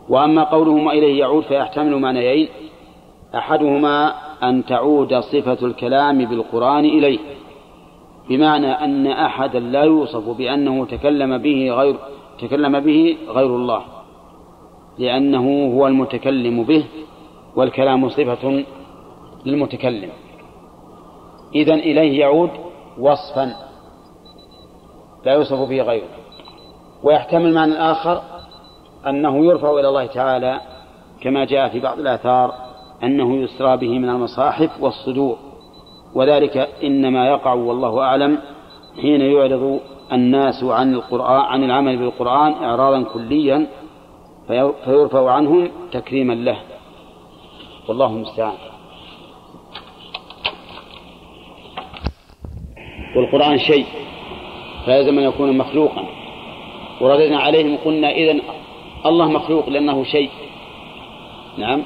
وأما 0.09 0.45
قولهم 0.45 0.87
وإليه 0.87 1.21
يعود 1.21 1.45
فيحتمل 1.45 1.97
معنيين. 1.97 2.49
أحدهما 3.35 4.15
أن 4.43 4.65
تعود 4.65 5.15
صفة 5.15 5.67
الكلام 5.67 6.25
بالقرآن 6.25 6.85
إليه 6.85 7.19
بمعنى 8.29 8.71
أن 8.71 9.07
أحدا 9.07 9.61
لا 9.61 9.83
يوصف 9.83 10.29
بأنه 10.29 10.87
تكلم 10.87 11.39
به 11.39 11.71
غير 11.71 11.97
تكلم 12.41 12.81
به 12.81 13.19
غير 13.29 13.57
الله 13.57 13.83
لأنه 14.99 15.75
هو 15.75 15.87
المتكلم 15.87 16.65
به 16.65 16.85
والكلام 17.57 18.09
صفة 18.09 18.65
للمتكلم. 19.45 20.11
إذن 21.55 21.79
إليه 21.79 22.21
يعود 22.21 22.51
وصفا 22.99 23.57
لا 25.25 25.33
يوصف 25.33 25.59
به 25.69 25.83
غيره. 25.83 26.09
ويحتمل 27.03 27.55
معنى 27.55 27.75
آخر 27.75 28.23
أنه 29.07 29.47
يرفع 29.47 29.71
إلى 29.71 29.89
الله 29.89 30.07
تعالى 30.07 30.61
كما 31.21 31.45
جاء 31.45 31.69
في 31.69 31.81
بعض 31.81 31.99
الآثار 31.99 32.72
أنه 33.05 33.37
يسرى 33.37 33.77
به 33.77 33.99
من 33.99 34.09
المصاحف 34.09 34.83
والصدور 34.83 35.37
وذلك 36.15 36.57
إنما 36.83 37.27
يقع 37.27 37.53
والله 37.53 38.01
أعلم 38.01 38.39
حين 39.03 39.21
يعرض 39.21 39.81
الناس 40.13 40.65
عن 40.65 40.95
القرآن 40.95 41.41
عن 41.41 41.65
العمل 41.65 41.97
بالقرآن 41.97 42.53
إعراضا 42.53 43.03
كليا 43.03 43.67
فيرفع 44.85 45.31
عنهم 45.31 45.71
تكريما 45.93 46.33
له. 46.33 46.59
والله 47.89 48.07
المستعان. 48.07 48.55
والقرآن 53.17 53.59
شيء 53.59 53.87
فلازم 54.87 55.19
أن 55.19 55.25
يكون 55.25 55.59
مخلوقا. 55.59 56.05
ورددنا 57.01 57.39
عليهم 57.39 57.77
قلنا 57.85 58.11
إذن 58.11 58.41
الله 59.07 59.31
مخلوق 59.31 59.69
لأنه 59.69 60.05
شيء. 60.05 60.31
نعم؟ 61.59 61.83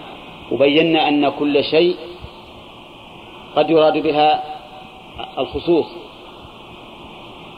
وبينا 0.52 1.08
أن 1.08 1.28
كل 1.28 1.64
شيء 1.64 1.96
قد 3.56 3.70
يراد 3.70 3.98
بها 3.98 4.44
الخصوص 5.38 5.86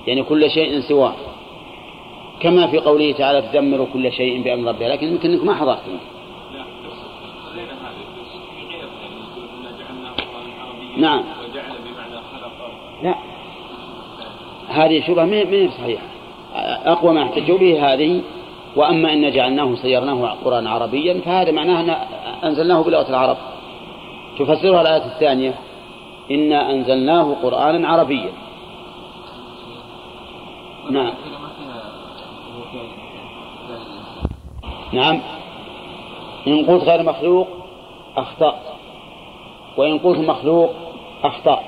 يعني 0.06 0.22
كل 0.22 0.50
شيء 0.50 0.80
سواه. 0.80 1.14
كما 2.40 2.66
في 2.66 2.78
قوله 2.78 3.12
تعالى 3.12 3.42
تدمر 3.42 3.88
كل 3.92 4.12
شيء 4.12 4.42
بأمر 4.42 4.68
ربها 4.68 4.88
لكن 4.88 5.06
يمكن 5.06 5.30
أنك 5.30 5.44
ما 5.44 5.54
حضرت. 5.54 5.82
نعم. 10.96 11.20
وجعل 11.20 11.72
بمعنى 11.84 12.16
خلق 12.32 12.70
لا 13.02 13.14
هذه 14.68 15.06
شبهة 15.06 15.24
ما 15.24 15.36
هي 15.36 15.68
صحيحة. 15.68 16.06
أقوى 16.84 17.12
ما 17.12 17.22
احتجوا 17.22 17.58
به 17.58 17.92
هذه 17.92 18.22
وأما 18.78 19.12
إن 19.12 19.30
جعلناه 19.30 19.74
سيرناه 19.74 20.36
قرآن 20.44 20.66
عربيا 20.66 21.20
فهذا 21.20 21.50
معناه 21.50 21.80
أن 21.80 21.90
أنزلناه 22.44 22.82
بلغة 22.82 23.08
العرب. 23.08 23.36
تفسرها 24.38 24.80
الآية 24.80 25.04
الثانية 25.04 25.54
إنا 26.30 26.70
أنزلناه 26.70 27.36
قرآنا 27.42 27.88
عربيا. 27.88 28.32
نعم. 30.90 31.12
نعم. 34.92 35.20
إن 36.46 36.66
قلت 36.66 36.84
غير 36.84 37.02
مخلوق 37.02 37.48
أخطأت. 38.16 38.62
وإن 39.76 39.98
قلت 39.98 40.18
مخلوق 40.18 40.70
أخطأت. 41.24 41.64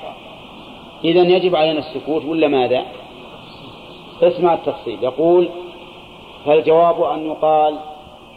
إذا 1.03 1.21
يجب 1.21 1.55
علينا 1.55 1.79
السكوت 1.79 2.25
ولا 2.25 2.47
ماذا؟ 2.47 2.85
اسمع 4.21 4.53
التفصيل. 4.53 5.03
يقول 5.03 5.49
فالجواب 6.45 7.03
أن 7.03 7.25
يقال 7.25 7.75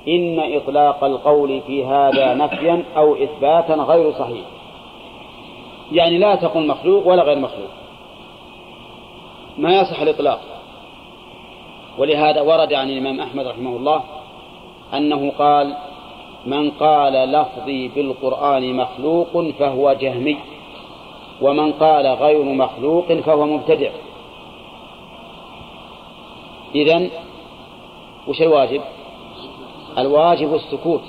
إن 0.09 0.57
إطلاق 0.57 1.05
القول 1.05 1.61
في 1.61 1.85
هذا 1.85 2.35
نفيا 2.35 2.85
أو 2.97 3.15
إثباتا 3.15 3.75
غير 3.75 4.13
صحيح؟ 4.13 4.45
يعني 5.93 6.19
لا 6.19 6.35
تقل 6.35 6.67
مخلوق 6.67 7.07
ولا 7.07 7.23
غير 7.23 7.39
مخلوق. 7.39 7.71
ما 9.59 9.81
يصح 9.81 10.01
الإطلاق. 10.01 10.41
ولهذا 11.99 12.41
ورد 12.41 12.73
عن 12.73 12.91
الإمام 12.91 13.21
أحمد 13.21 13.47
رحمه 13.47 13.77
الله 13.77 14.03
أنه 14.95 15.33
قال 15.39 15.77
من 16.47 16.71
قال 16.71 17.13
لفظي 17.13 17.89
بالقرآن 17.89 18.77
مخلوق 18.77 19.51
فهو 19.59 19.93
جهمي 19.93 20.37
ومن 21.43 21.73
قال 21.73 22.07
غير 22.07 22.43
مخلوق 22.43 23.13
فهو 23.13 23.47
مبتدع. 23.47 23.91
إذن 26.75 27.11
وش 28.29 28.43
الواجب؟ 28.43 28.81
الواجب 29.99 30.55
السكوت. 30.55 31.03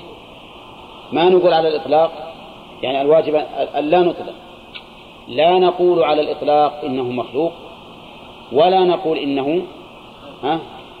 ما 1.12 1.28
نقول 1.28 1.52
على 1.52 1.68
الإطلاق 1.68 2.34
يعني 2.82 3.00
الواجب 3.00 3.34
أن 3.76 3.90
لا 3.90 4.00
نطلق. 4.00 4.34
لا 5.28 5.58
نقول 5.58 6.04
على 6.04 6.20
الإطلاق 6.20 6.84
إنه 6.84 7.02
مخلوق 7.02 7.52
ولا 8.52 8.84
نقول 8.84 9.18
إنه 9.18 9.62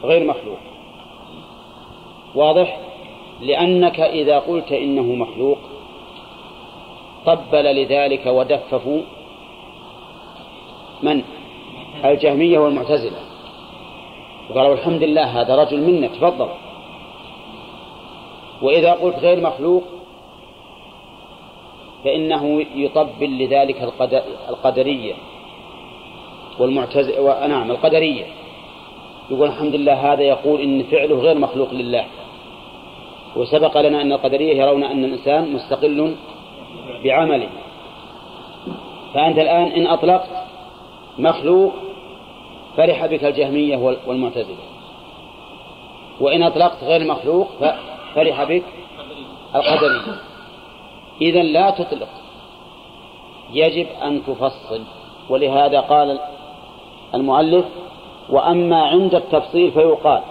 غير 0.04 0.26
مخلوق. 0.26 0.58
واضح؟ 2.34 2.80
لأنك 3.40 4.00
إذا 4.00 4.38
قلت 4.38 4.72
إنه 4.72 5.02
مخلوق 5.02 5.58
قبل 7.26 7.82
لذلك 7.82 8.26
ودففوا 8.26 9.00
من؟ 11.02 11.22
الجهمية 12.04 12.58
والمعتزلة. 12.58 13.25
وقالوا 14.50 14.74
الحمد 14.74 15.02
لله 15.02 15.40
هذا 15.40 15.56
رجل 15.56 15.80
منا 15.80 16.06
تفضل. 16.06 16.48
وإذا 18.62 18.92
قلت 18.92 19.16
غير 19.16 19.40
مخلوق 19.40 19.82
فإنه 22.04 22.66
يطبل 22.74 23.38
لذلك 23.38 23.92
القدرية 24.48 25.14
والمعتز 26.58 27.18
نعم 27.48 27.70
القدرية. 27.70 28.24
يقول 29.30 29.48
الحمد 29.48 29.74
لله 29.74 30.12
هذا 30.12 30.22
يقول 30.22 30.60
إن 30.60 30.82
فعله 30.82 31.16
غير 31.16 31.38
مخلوق 31.38 31.72
لله. 31.72 32.04
وسبق 33.36 33.80
لنا 33.80 34.02
أن 34.02 34.12
القدرية 34.12 34.62
يرون 34.62 34.84
أن 34.84 35.04
الإنسان 35.04 35.52
مستقل 35.52 36.16
بعمله. 37.04 37.48
فأنت 39.14 39.38
الآن 39.38 39.66
إن 39.66 39.86
أطلقت 39.86 40.30
مخلوق 41.18 41.72
فرح 42.76 43.06
بك 43.06 43.24
الجهمية 43.24 43.96
والمعتزلة. 44.06 44.56
وإن 46.20 46.42
أطلقت 46.42 46.84
غير 46.84 47.04
مخلوق 47.04 47.48
فرح 48.14 48.44
بك 48.44 48.64
القدرية. 49.54 50.20
إذا 51.20 51.42
لا 51.42 51.70
تطلق. 51.70 52.08
يجب 53.52 53.86
أن 54.02 54.22
تفصل. 54.26 54.82
ولهذا 55.28 55.80
قال 55.80 56.18
المؤلف 57.14 57.64
وأما 58.30 58.82
عند 58.82 59.14
التفصيل 59.14 59.72
فيقال 59.72 60.22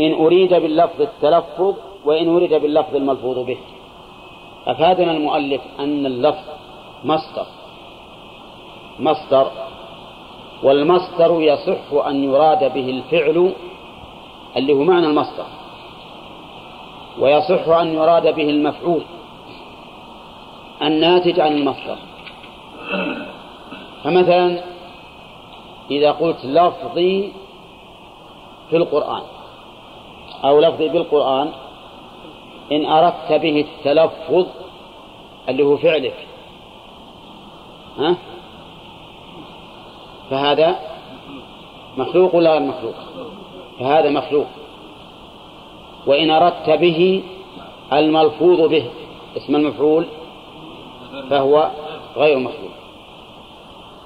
إن 0.00 0.12
أريد 0.14 0.54
باللفظ 0.54 1.00
التلفظ 1.00 1.74
وإن 2.04 2.34
أريد 2.36 2.54
باللفظ 2.54 2.96
الملفوظ 2.96 3.38
به. 3.38 3.56
أفادنا 4.66 5.12
المؤلف 5.12 5.60
أن 5.78 6.06
اللفظ 6.06 6.44
مصدر. 7.04 7.46
مصدر 8.98 9.63
والمصدر 10.62 11.40
يصح 11.40 12.06
أن 12.06 12.24
يراد 12.24 12.72
به 12.74 12.90
الفعل 12.90 13.52
اللي 14.56 14.72
هو 14.72 14.82
معنى 14.82 15.06
المصدر 15.06 15.46
ويصح 17.18 17.68
أن 17.68 17.94
يراد 17.94 18.34
به 18.34 18.50
المفعول 18.50 19.02
الناتج 20.82 21.40
عن 21.40 21.52
المصدر. 21.52 21.96
فمثلا 24.04 24.64
إذا 25.90 26.10
قلت 26.12 26.44
لفظي 26.44 27.32
في 28.70 28.76
القرآن 28.76 29.22
أو 30.44 30.60
لفظي 30.60 30.88
بالقرآن 30.88 31.50
إن 32.72 32.86
أردت 32.86 33.32
به 33.32 33.60
التلفظ 33.60 34.46
اللي 35.48 35.62
هو 35.62 35.76
فعلك. 35.76 36.26
ها؟ 37.98 38.16
فهذا 40.30 40.76
مخلوق 41.96 42.34
ولا 42.34 42.52
غير 42.52 42.62
مخلوق؟ 42.62 42.94
فهذا 43.80 44.10
مخلوق. 44.10 44.46
وإن 46.06 46.30
أردت 46.30 46.70
به 46.70 47.22
الملفوظ 47.92 48.60
به 48.60 48.90
اسم 49.36 49.56
المفعول 49.56 50.06
فهو 51.30 51.70
غير 52.16 52.38
مخلوق. 52.38 52.74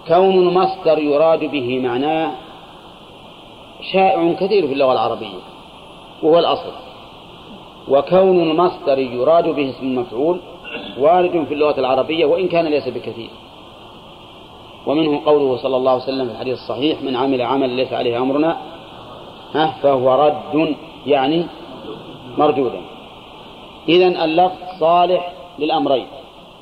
كون 0.09 0.49
المصدر 0.49 0.99
يراد 0.99 1.45
به 1.45 1.79
معناه 1.79 2.33
شائع 3.93 4.33
كثير 4.33 4.67
في 4.67 4.73
اللغة 4.73 4.93
العربية 4.93 5.39
وهو 6.23 6.39
الأصل. 6.39 6.73
وكون 7.89 8.51
المصدر 8.51 8.99
يراد 8.99 9.49
به 9.49 9.71
اسم 9.71 9.87
المفعول 9.87 10.41
وارد 10.99 11.45
في 11.49 11.55
اللغة 11.55 11.81
العربية 11.81 12.25
وإن 12.25 12.49
كان 12.49 12.67
ليس 12.67 12.89
بكثير. 12.89 13.31
ومنه 14.87 15.21
قوله 15.27 15.57
صلى 15.57 15.77
الله 15.77 15.91
عليه 15.91 16.03
وسلم 16.03 16.27
في 16.27 16.33
الحديث 16.33 16.55
الصحيح 16.55 17.03
من 17.03 17.17
عمل 17.17 17.43
عمل 17.43 17.71
ليس 17.71 17.93
عليه 17.93 18.19
أمرنا 18.19 18.57
ها 19.55 19.75
فهو 19.83 20.15
رد 20.15 20.77
يعني 21.07 21.47
مردودا 22.39 22.81
إذا 23.89 24.25
اللفظ 24.25 24.57
صالح 24.81 25.33
للأمرين 25.59 26.07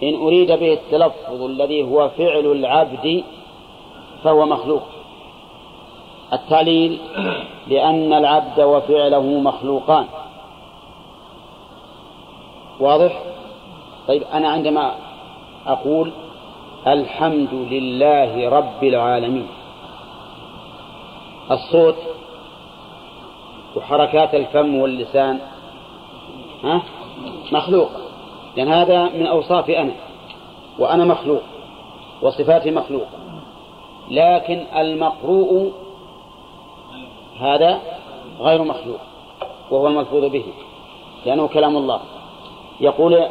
إن 0.02 0.14
أريد 0.14 0.52
به 0.52 0.72
التلفظ 0.72 1.42
الذي 1.42 1.82
هو 1.82 2.08
فعل 2.08 2.46
العبد 2.46 3.24
فهو 4.24 4.46
مخلوق. 4.46 4.82
التعليل 6.32 6.98
لأن 7.68 8.12
العبد 8.12 8.60
وفعله 8.60 9.22
مخلوقان. 9.22 10.06
واضح؟ 12.80 13.22
طيب 14.08 14.22
أنا 14.22 14.48
عندما 14.48 14.94
أقول 15.66 16.12
الحمد 16.86 17.54
لله 17.54 18.48
رب 18.48 18.84
العالمين. 18.84 19.46
الصوت 21.50 21.96
وحركات 23.76 24.34
الفم 24.34 24.74
واللسان 24.74 25.38
ها؟ 26.64 26.82
مخلوق. 27.52 27.90
لأن 28.56 28.68
هذا 28.68 29.04
من 29.04 29.26
أوصافي 29.26 29.78
أنا 29.78 29.92
وأنا 30.78 31.04
مخلوق 31.04 31.42
وصفاتي 32.22 32.70
مخلوقة 32.70 33.18
لكن 34.10 34.66
المقروء 34.76 35.72
هذا 37.40 37.80
غير 38.40 38.62
مخلوق 38.62 39.00
وهو 39.70 39.88
الملفوظ 39.88 40.24
به 40.24 40.44
لأنه 41.26 41.48
كلام 41.48 41.76
الله. 41.76 42.00
يقول 42.80 43.26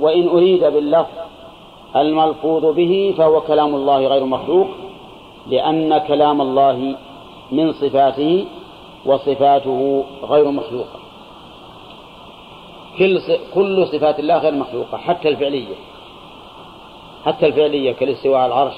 وإن 0.00 0.28
أريد 0.28 0.64
باللفظ 0.64 1.23
الملفوظ 1.96 2.64
به 2.64 3.14
فهو 3.18 3.40
كلام 3.40 3.74
الله 3.74 4.06
غير 4.06 4.24
مخلوق 4.24 4.66
لأن 5.46 5.98
كلام 5.98 6.40
الله 6.40 6.96
من 7.52 7.72
صفاته 7.72 8.46
وصفاته 9.06 10.04
غير 10.22 10.50
مخلوقة. 10.50 10.98
كل 12.98 13.20
كل 13.54 13.86
صفات 13.86 14.20
الله 14.20 14.38
غير 14.38 14.54
مخلوقة 14.54 14.98
حتى 14.98 15.28
الفعلية. 15.28 15.74
حتى 17.24 17.46
الفعلية 17.46 17.92
كالاستواء 17.92 18.38
على 18.38 18.52
العرش 18.52 18.74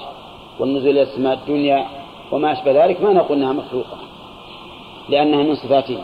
والنزول 0.59 0.91
إلى 0.91 1.03
السماء 1.03 1.35
الدنيا 1.35 1.87
وما 2.33 2.53
أشبه 2.53 2.85
ذلك 2.85 3.03
ما 3.03 3.13
نقول 3.13 3.39
أنها 3.39 3.53
مخلوقة 3.53 3.97
لأنها 5.09 5.43
من 5.43 5.55
صفاته. 5.55 5.99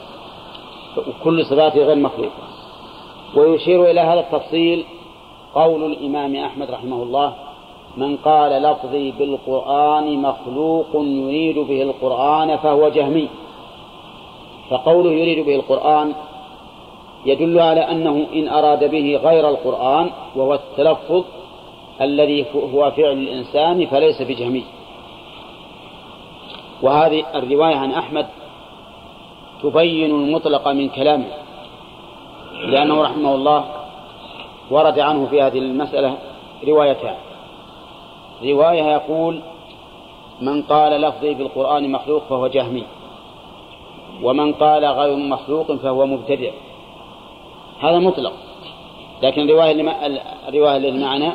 وكل 0.97 1.45
صفاته 1.45 1.85
غير 1.85 1.97
مخلوقة. 1.97 2.43
ويشير 3.37 3.91
إلى 3.91 4.01
هذا 4.01 4.21
التفصيل 4.21 4.85
قول 5.55 5.93
الإمام 5.93 6.37
أحمد 6.37 6.71
رحمه 6.71 7.03
الله 7.03 7.33
من 7.97 8.17
قال 8.17 8.63
لفظي 8.63 9.11
بالقرآن 9.11 10.23
مخلوق 10.23 10.87
يريد 10.95 11.59
به 11.59 11.83
القرآن 11.83 12.57
فهو 12.57 12.89
جهمي. 12.89 13.29
فقوله 14.71 15.11
يريد 15.11 15.47
به 15.47 15.55
القرآن 15.55 16.13
يدل 17.27 17.59
على 17.61 17.81
أنه 17.81 18.27
إن 18.35 18.49
أراد 18.49 18.91
به 18.91 19.21
غير 19.25 19.49
القرآن 19.49 20.11
وهو 20.37 20.55
التلفظ 20.55 21.25
الذي 22.01 22.47
هو 22.75 22.91
فعل 22.91 23.13
الإنسان 23.13 23.87
فليس 23.87 24.23
بجهمي. 24.23 24.65
وهذه 26.83 27.25
الرواية 27.35 27.77
عن 27.77 27.91
أحمد 27.91 28.27
تبين 29.63 30.11
المطلق 30.11 30.69
من 30.69 30.89
كلامه 30.89 31.27
لأنه 32.67 33.03
رحمه 33.03 33.35
الله 33.35 33.82
ورد 34.73 34.99
عنه 34.99 35.27
في 35.27 35.43
هذه 35.43 35.59
المسألة 35.59 36.19
روايتان. 36.69 37.17
رواية 38.45 38.83
يقول 38.83 39.41
من 40.41 40.63
قال 40.63 41.01
لفظي 41.01 41.35
بالقرآن 41.35 41.93
مخلوق 41.93 42.23
فهو 42.29 42.47
جهمي 42.47 42.85
ومن 44.23 44.53
قال 44.53 44.85
غير 44.85 45.17
مخلوق 45.17 45.73
فهو 45.73 46.07
مبتدع. 46.07 46.51
هذا 47.81 47.99
مطلق 47.99 48.33
لكن 49.23 49.43
الرواية 49.43 49.73
الرواية 50.49 50.77
اللي 50.77 51.33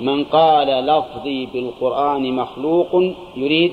من 0.00 0.24
قال 0.24 0.86
لفظي 0.86 1.46
بالقرآن 1.46 2.36
مخلوق 2.36 3.02
يريد 3.36 3.72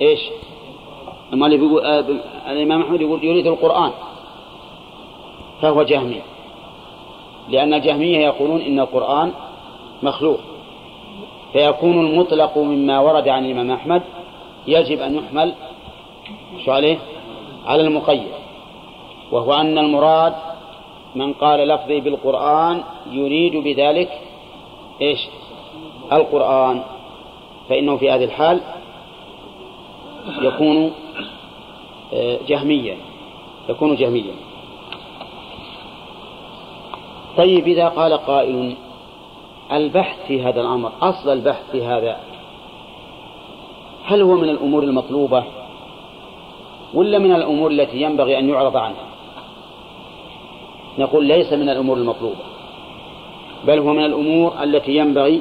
إيش؟ 0.00 0.20
أما 1.32 1.46
اللي 1.46 1.56
بيقول 1.56 1.84
آه 1.84 2.04
الإمام 2.46 2.82
أحمد 2.82 3.00
يقول 3.00 3.24
يريد 3.24 3.46
القرآن 3.46 3.90
فهو 5.62 5.82
جهمي. 5.82 6.33
لأن 7.48 7.74
الجهمية 7.74 8.18
يقولون 8.18 8.60
إن 8.60 8.80
القرآن 8.80 9.32
مخلوق. 10.02 10.40
فيكون 11.52 12.06
المطلق 12.06 12.58
مما 12.58 13.00
ورد 13.00 13.28
عن 13.28 13.44
الإمام 13.44 13.70
أحمد 13.70 14.02
يجب 14.66 15.00
أن 15.00 15.14
يحمل 15.14 15.54
شو 16.64 16.72
عليه؟ 16.72 16.98
على 17.66 17.82
المقيد. 17.82 18.28
وهو 19.32 19.52
أن 19.52 19.78
المراد 19.78 20.34
من 21.14 21.32
قال 21.32 21.68
لفظي 21.68 22.00
بالقرآن 22.00 22.82
يريد 23.10 23.56
بذلك 23.56 24.20
إيش؟ 25.00 25.28
القرآن. 26.12 26.82
فإنه 27.68 27.96
في 27.96 28.10
هذه 28.10 28.24
الحال 28.24 28.60
يكون 30.42 30.92
آه، 32.14 32.38
جهميا 32.46 32.96
يكون 33.68 33.96
جهميا 33.96 34.34
طيب 37.36 37.66
إذا 37.66 37.88
قال 37.88 38.12
قائل 38.12 38.76
البحث 39.72 40.26
في 40.26 40.42
هذا 40.42 40.60
الأمر 40.60 40.92
أصل 41.02 41.32
البحث 41.32 41.70
في 41.72 41.84
هذا 41.84 42.16
هل 44.04 44.22
هو 44.22 44.34
من 44.34 44.48
الأمور 44.48 44.82
المطلوبة 44.82 45.44
ولا 46.94 47.18
من 47.18 47.32
الأمور 47.32 47.70
التي 47.70 48.02
ينبغي 48.02 48.38
أن 48.38 48.48
يعرض 48.48 48.76
عنها؟ 48.76 49.06
نقول 50.98 51.24
ليس 51.24 51.52
من 51.52 51.68
الأمور 51.68 51.96
المطلوبة 51.96 52.44
بل 53.66 53.78
هو 53.78 53.92
من 53.92 54.04
الأمور 54.04 54.62
التي 54.62 54.96
ينبغي 54.96 55.40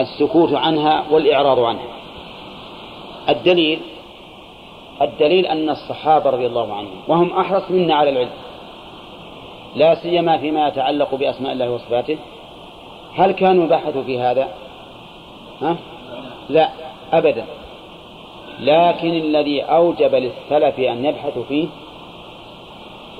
السكوت 0.00 0.52
عنها 0.52 1.04
والإعراض 1.10 1.60
عنها. 1.60 1.96
الدليل 3.28 3.80
الدليل 5.02 5.46
أن 5.46 5.70
الصحابة 5.70 6.30
رضي 6.30 6.46
الله 6.46 6.74
عنهم 6.74 6.94
وهم 7.08 7.32
أحرص 7.32 7.70
منا 7.70 7.94
على 7.94 8.10
العلم 8.10 8.30
لا 9.76 9.94
سيما 9.94 10.38
فيما 10.38 10.68
يتعلق 10.68 11.14
بأسماء 11.14 11.52
الله 11.52 11.70
وصفاته 11.70 12.18
هل 13.16 13.32
كانوا 13.32 13.64
يبحثوا 13.64 14.02
في 14.02 14.20
هذا؟ 14.20 14.48
ها؟ 15.62 15.76
لا 16.48 16.70
أبدا 17.12 17.44
لكن 18.60 19.08
الذي 19.08 19.62
أوجب 19.62 20.14
للسلف 20.14 20.78
أن 20.78 21.04
يبحثوا 21.04 21.44
فيه 21.48 21.68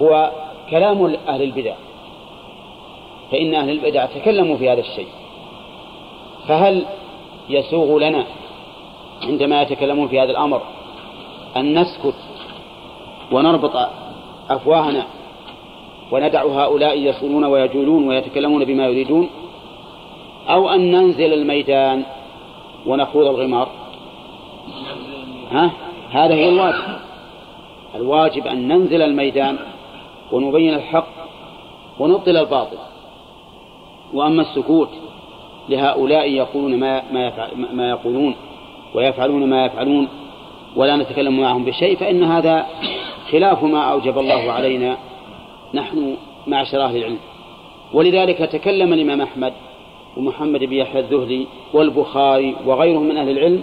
هو 0.03 0.31
كلام 0.71 1.17
أهل 1.29 1.43
البدع 1.43 1.75
فإن 3.33 3.55
أهل 3.55 3.71
البدع 3.71 4.07
تكلموا 4.07 4.57
في 4.57 4.71
هذا 4.71 4.81
الشيء 4.81 5.09
فهل 6.49 6.87
يسوغ 7.49 7.99
لنا 7.99 8.27
عندما 9.23 9.63
يتكلمون 9.63 10.09
في 10.09 10.21
هذا 10.21 10.31
الأمر 10.31 10.63
أن 11.57 11.79
نسكت 11.79 12.15
ونربط 13.33 13.89
أفواهنا 14.51 15.07
وندع 16.11 16.45
هؤلاء 16.45 16.99
يصولون 16.99 17.45
ويجولون 17.45 18.09
ويتكلمون 18.09 18.65
بما 18.65 18.87
يريدون 18.87 19.29
أو 20.49 20.69
أن 20.69 20.93
ننزل 20.93 21.33
الميدان 21.33 22.03
ونخوض 22.87 23.27
الغمار؟ 23.27 23.69
ها؟ 25.51 25.71
هذا 26.11 26.35
هو 26.35 26.49
الواجب. 26.49 26.83
الواجب 27.95 28.47
أن 28.47 28.69
ننزل 28.69 29.03
الميدان 29.03 29.59
ونبين 30.33 30.75
الحق 30.75 31.07
ونبطل 31.99 32.37
الباطل. 32.37 32.79
وأما 34.15 34.43
السكوت 34.43 34.89
لهؤلاء 35.69 36.31
يقولون 36.31 36.79
ما 36.79 37.03
ما, 37.13 37.33
ما 37.73 37.91
يقولون 37.91 38.35
ويفعلون 38.95 39.51
ما 39.51 39.65
يفعلون 39.65 40.09
ولا 40.77 40.97
نتكلم 40.97 41.41
معهم 41.41 41.65
بشيء 41.65 41.97
فإن 41.97 42.23
هذا 42.25 42.67
خلاف 43.33 43.63
ما 43.65 43.83
أوجب 43.83 44.19
الله 44.19 44.53
علينا 44.53 44.97
نحن 45.75 46.17
معشر 46.47 46.85
أهل 46.85 46.97
العلم. 46.97 47.19
ولذلك 47.93 48.39
تكلم 48.39 48.93
الإمام 48.93 49.21
أحمد 49.21 49.53
ومحمد 50.17 50.61
بن 50.61 50.73
يحيى 50.73 51.01
الذهلي 51.01 51.47
والبخاري 51.73 52.57
وغيرهم 52.67 53.03
من 53.03 53.17
أهل 53.17 53.31
العلم 53.31 53.63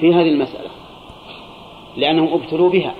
في 0.00 0.14
هذه 0.14 0.28
المسألة 0.28 0.70
لأنهم 1.96 2.34
أبتلوا 2.34 2.70
بها. 2.70 2.94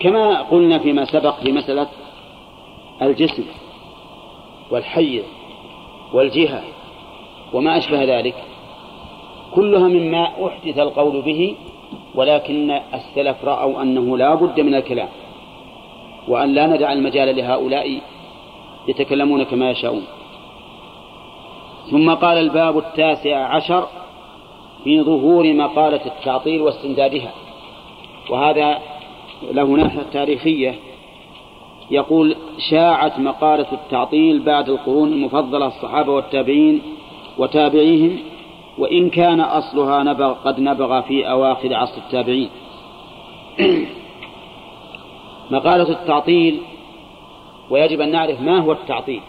كما 0.00 0.42
قلنا 0.42 0.78
فيما 0.78 1.04
سبق 1.04 1.40
في 1.40 1.52
مسألة 1.52 1.88
الجسم 3.02 3.44
والحيز 4.70 5.24
والجهة 6.12 6.62
وما 7.52 7.78
أشبه 7.78 8.04
ذلك 8.04 8.34
كلها 9.54 9.88
مما 9.88 10.46
أحدث 10.46 10.78
القول 10.78 11.22
به 11.22 11.54
ولكن 12.14 12.70
السلف 12.70 13.44
رأوا 13.44 13.82
أنه 13.82 14.18
لا 14.18 14.34
بد 14.34 14.60
من 14.60 14.74
الكلام. 14.74 15.08
وأن 16.28 16.54
لا 16.54 16.66
ندع 16.66 16.92
المجال 16.92 17.36
لهؤلاء 17.36 18.00
يتكلمون 18.88 19.42
كما 19.42 19.70
يشاءون. 19.70 20.04
ثم 21.90 22.14
قال 22.14 22.38
الباب 22.38 22.78
التاسع 22.78 23.36
عشر 23.36 23.86
في 24.84 25.02
ظهور 25.02 25.52
مقالة 25.52 26.00
التعطيل 26.06 26.60
واستندادها 26.60 27.32
وهذا 28.30 28.78
له 29.52 29.64
ناحية 29.64 30.02
تاريخية. 30.12 30.74
يقول 31.90 32.36
شاعت 32.70 33.18
مقالة 33.18 33.66
التعطيل 33.72 34.42
بعد 34.42 34.68
القرون 34.68 35.12
المفضلة 35.12 35.66
الصحابة 35.66 36.12
والتابعين 36.12 36.82
وتابعيهم 37.38 38.18
وإن 38.78 39.10
كان 39.10 39.40
أصلها 39.40 40.02
نبغ 40.02 40.32
قد 40.32 40.60
نبغ 40.60 41.00
في 41.00 41.30
أواخر 41.30 41.74
عصر 41.74 41.98
التابعين. 42.06 42.50
مقالة 45.50 45.90
التعطيل 45.90 46.60
ويجب 47.70 48.00
أن 48.00 48.10
نعرف 48.10 48.40
ما 48.40 48.58
هو 48.58 48.72
التعطيل. 48.72 49.22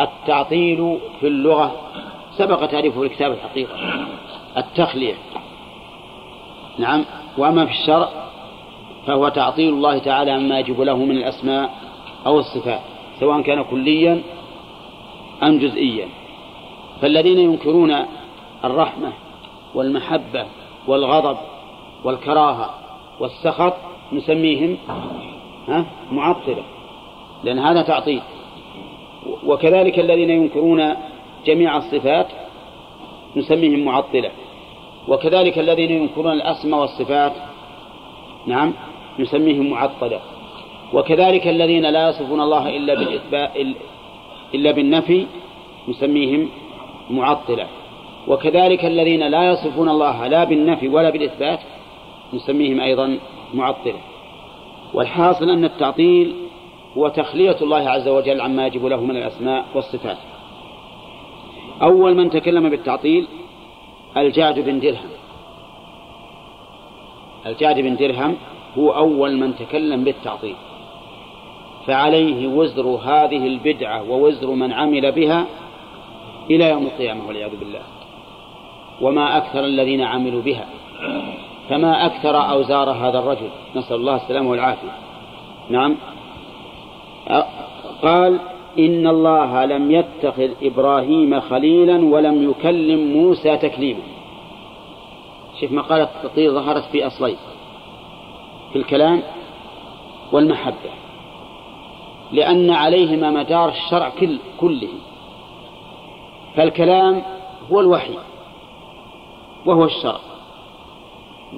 التعطيل 0.00 0.98
في 1.20 1.26
اللغة 1.26 1.72
سبق 2.38 2.66
تعريفه 2.66 3.02
الكتاب 3.02 3.32
الحقيقة 3.32 3.74
التخلية 4.56 5.14
نعم 6.78 7.04
وأما 7.38 7.66
في 7.66 7.72
الشرع 7.72 8.08
فهو 9.06 9.28
تعطيل 9.28 9.68
الله 9.68 9.98
تعالى 9.98 10.30
عما 10.30 10.58
يجب 10.58 10.80
له 10.80 10.96
من 10.96 11.16
الأسماء 11.16 11.70
أو 12.26 12.38
الصفات 12.38 12.80
سواء 13.20 13.40
كان 13.42 13.62
كليا 13.62 14.22
أم 15.42 15.58
جزئيا. 15.58 16.08
فالذين 17.00 17.38
ينكرون 17.38 18.06
الرحمة 18.64 19.12
والمحبة 19.74 20.46
والغضب 20.86 21.36
والكراهة 22.04 22.70
والسخط 23.20 23.74
نسميهم 24.12 24.76
ها 25.68 25.86
معطلة 26.12 26.62
لأن 27.44 27.58
هذا 27.58 27.82
تعطيل. 27.82 28.20
وكذلك 29.46 29.98
الذين 29.98 30.30
ينكرون 30.30 30.94
جميع 31.46 31.76
الصفات 31.76 32.26
نسميهم 33.36 33.84
معطلة. 33.84 34.30
وكذلك 35.08 35.58
الذين 35.58 35.90
ينكرون 35.90 36.32
الأسماء 36.32 36.80
والصفات 36.80 37.32
نعم 38.46 38.72
نسميهم 39.18 39.70
معطلة. 39.70 40.20
وكذلك 40.92 41.48
الذين 41.48 41.86
لا 41.86 42.08
يصفون 42.08 42.40
الله 42.40 42.76
إلا 42.76 42.94
بالإثبات 42.94 43.50
إلا 44.54 44.70
بالنفي 44.72 45.26
نسميهم 45.88 46.48
معطلة. 47.10 47.66
وكذلك 48.28 48.84
الذين 48.84 49.22
لا 49.28 49.52
يصفون 49.52 49.88
الله 49.88 50.26
لا 50.26 50.44
بالنفي 50.44 50.88
ولا 50.88 51.10
بالإثبات 51.10 51.58
نسميهم 52.34 52.80
أيضا 52.80 53.18
معطلة 53.54 54.00
والحاصل 54.94 55.50
أن 55.50 55.64
التعطيل 55.64 56.34
هو 56.98 57.08
تخلية 57.08 57.56
الله 57.62 57.90
عز 57.90 58.08
وجل 58.08 58.40
عما 58.40 58.66
يجب 58.66 58.86
له 58.86 59.00
من 59.00 59.16
الأسماء 59.16 59.64
والصفات. 59.74 60.16
أول 61.82 62.14
من 62.14 62.30
تكلم 62.30 62.70
بالتعطيل 62.70 63.28
الجعد 64.16 64.58
بن 64.58 64.80
درهم. 64.80 65.10
الجعد 67.46 67.80
بن 67.80 67.96
درهم 67.96 68.36
هو 68.78 68.90
أول 68.90 69.36
من 69.36 69.56
تكلم 69.56 70.04
بالتعطيل. 70.04 70.54
فعليه 71.86 72.46
وزر 72.46 72.86
هذه 72.86 73.46
البدعة 73.46 74.10
ووزر 74.10 74.50
من 74.50 74.72
عمل 74.72 75.12
بها 75.12 75.46
إلى 76.50 76.70
يوم 76.70 76.86
القيامة 76.86 77.26
والعياذ 77.26 77.56
بالله. 77.56 77.82
وما 79.00 79.36
أكثر 79.36 79.64
الذين 79.64 80.00
عملوا 80.00 80.42
بها. 80.42 80.66
فما 81.72 82.06
أكثر 82.06 82.50
أوزار 82.50 82.90
هذا 82.90 83.18
الرجل. 83.18 83.48
نسأل 83.76 83.96
الله 83.96 84.16
السلامة 84.16 84.50
والعافية. 84.50 84.92
نعم. 85.70 85.96
قال 88.02 88.40
إن 88.78 89.06
الله 89.06 89.64
لم 89.64 89.90
يتخذ 89.90 90.50
إبراهيم 90.62 91.40
خليلا 91.40 92.04
ولم 92.04 92.50
يكلم 92.50 93.12
موسى 93.12 93.56
تكليما. 93.56 94.00
شوف 95.60 95.72
مقالة 95.72 96.08
التطهير 96.16 96.52
ظهرت 96.52 96.84
في 96.84 97.06
أصلين 97.06 97.36
في 98.72 98.78
الكلام 98.78 99.22
والمحبة. 100.32 100.90
لأن 102.32 102.70
عليهما 102.70 103.30
مدار 103.30 103.68
الشرع 103.68 104.08
كل 104.20 104.38
كله 104.60 104.88
فالكلام 106.56 107.22
هو 107.72 107.80
الوحي. 107.80 108.14
وهو 109.66 109.84
الشرع. 109.84 110.31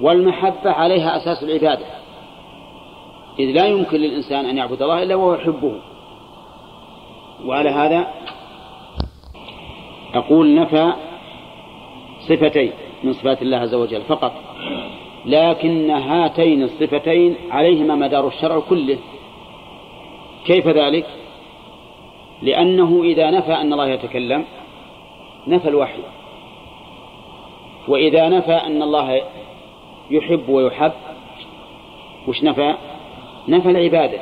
والمحبة 0.01 0.71
عليها 0.71 1.17
أساس 1.17 1.43
العبادة. 1.43 1.85
إذ 3.39 3.45
لا 3.45 3.65
يمكن 3.65 3.97
للإنسان 3.97 4.45
أن 4.45 4.57
يعبد 4.57 4.81
الله 4.81 5.03
إلا 5.03 5.15
وهو 5.15 5.33
يحبه. 5.33 5.75
وعلى 7.45 7.69
هذا 7.69 8.07
أقول 10.13 10.55
نفى 10.55 10.93
صفتين 12.19 12.71
من 13.03 13.13
صفات 13.13 13.41
الله 13.41 13.57
عز 13.57 13.73
وجل 13.73 14.01
فقط. 14.01 14.31
لكن 15.25 15.89
هاتين 15.89 16.63
الصفتين 16.63 17.35
عليهما 17.51 17.95
مدار 17.95 18.27
الشرع 18.27 18.59
كله. 18.59 18.97
كيف 20.45 20.67
ذلك؟ 20.67 21.05
لأنه 22.41 23.03
إذا 23.03 23.31
نفى 23.31 23.53
أن 23.53 23.73
الله 23.73 23.87
يتكلم 23.87 24.45
نفى 25.47 25.69
الوحي. 25.69 26.01
وإذا 27.87 28.29
نفى 28.29 28.53
أن 28.53 28.81
الله 28.81 29.21
يحب 30.11 30.49
ويحب. 30.49 30.91
وش 32.27 32.43
نفى؟ 32.43 32.75
نفى 33.47 33.69
العبادة. 33.69 34.19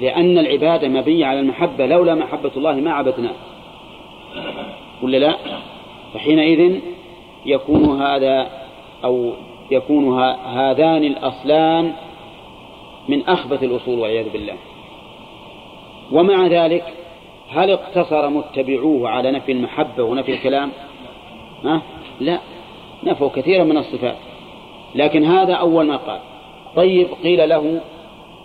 لأن 0.00 0.38
العبادة 0.38 0.88
مبنية 0.88 1.26
على 1.26 1.40
المحبة 1.40 1.86
لولا 1.86 2.14
محبة 2.14 2.50
الله 2.56 2.72
ما 2.72 2.92
عبدناه. 2.92 3.34
ولا 5.02 5.16
لا؟ 5.16 5.36
فحينئذ 6.14 6.80
يكون 7.46 8.02
هذا 8.02 8.50
أو 9.04 9.32
يكون 9.70 10.22
هذان 10.44 11.04
الأصلان 11.04 11.92
من 13.08 13.28
أخبث 13.28 13.62
الأصول 13.62 13.98
والعياذ 13.98 14.32
بالله. 14.32 14.56
ومع 16.12 16.46
ذلك 16.46 16.84
هل 17.50 17.70
اقتصر 17.70 18.28
متبعوه 18.28 19.08
على 19.08 19.30
نفي 19.30 19.52
المحبة 19.52 20.02
ونفي 20.02 20.32
الكلام؟ 20.32 20.70
ها؟ 21.64 21.82
لا. 22.20 22.38
نفوا 23.04 23.28
كثيرا 23.28 23.64
من 23.64 23.76
الصفات. 23.76 24.16
لكن 24.94 25.24
هذا 25.24 25.54
أول 25.54 25.86
ما 25.86 25.96
قال. 25.96 26.20
طيب 26.76 27.08
قيل 27.22 27.48
له 27.48 27.80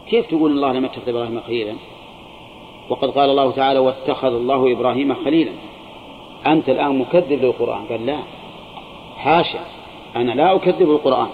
كيف 0.10 0.28
تقول 0.28 0.52
الله 0.52 0.72
لم 0.72 0.86
يتخذ 0.86 1.10
إبراهيم 1.10 1.42
خليلا؟ 1.42 1.74
وقد 2.90 3.10
قال 3.10 3.30
الله 3.30 3.52
تعالى 3.52 3.80
واتخذ 3.80 4.34
الله 4.34 4.72
إبراهيم 4.72 5.14
خليلا. 5.14 5.52
أنت 6.48 6.70
الآن 6.70 7.00
مكذب 7.00 7.44
للقرآن؟ 7.44 7.86
قال 7.90 8.06
لا. 8.06 8.20
حاشا 9.18 9.60
أنا 10.16 10.32
لا 10.32 10.56
أكذب 10.56 10.92
القرآن. 10.92 11.28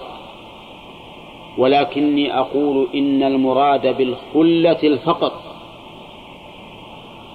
ولكني 1.58 2.38
أقول 2.38 2.88
إن 2.94 3.22
المراد 3.22 3.96
بالخلة 3.96 4.78
الفقر. 4.82 5.32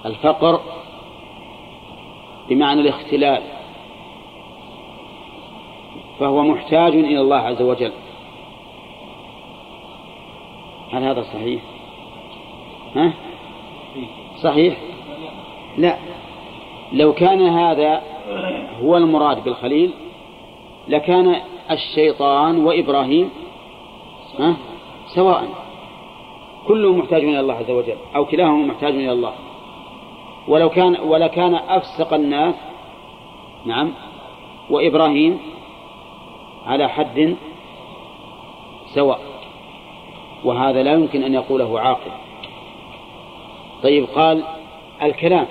الفقر 0.06 0.60
بمعنى 2.48 2.80
الاختلال. 2.80 3.42
فهو 6.20 6.42
محتاج 6.42 6.92
إلى 6.94 7.20
الله 7.20 7.36
عز 7.36 7.62
وجل. 7.62 7.92
هل 10.92 11.04
هذا 11.04 11.22
صحيح؟ 11.22 11.62
ها؟ 12.96 13.12
صحيح؟ 14.42 14.76
لا. 15.78 15.96
لو 16.92 17.12
كان 17.12 17.42
هذا 17.42 18.02
هو 18.82 18.96
المراد 18.96 19.44
بالخليل 19.44 19.90
لكان 20.88 21.36
الشيطان 21.70 22.64
وإبراهيم 22.64 23.30
ها؟ 24.38 24.56
سواء. 25.14 25.48
كلهم 26.66 26.98
محتاج 26.98 27.24
إلى 27.24 27.40
الله 27.40 27.54
عز 27.54 27.70
وجل 27.70 27.96
أو 28.16 28.24
كلاهما 28.24 28.66
محتاج 28.66 28.94
إلى 28.94 29.12
الله. 29.12 29.32
ولو 30.48 30.68
كان 30.68 30.96
ولكان 31.00 31.54
أفسق 31.54 32.14
الناس 32.14 32.54
نعم 33.66 33.92
وإبراهيم 34.70 35.38
على 36.70 36.88
حد 36.88 37.36
سواء 38.94 39.20
وهذا 40.44 40.82
لا 40.82 40.92
يمكن 40.92 41.22
أن 41.22 41.34
يقوله 41.34 41.80
عاقل. 41.80 42.10
طيب 43.82 44.04
قال 44.04 44.44
الكلام 45.02 45.46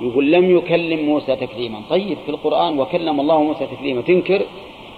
يقول 0.00 0.32
لم 0.32 0.56
يكلم 0.56 1.06
موسى 1.06 1.36
تكليما. 1.36 1.82
طيب 1.90 2.18
في 2.18 2.28
القرآن 2.28 2.80
وكلم 2.80 3.20
الله 3.20 3.42
موسى 3.42 3.66
تكليما 3.66 4.02
تنكر؟ 4.02 4.42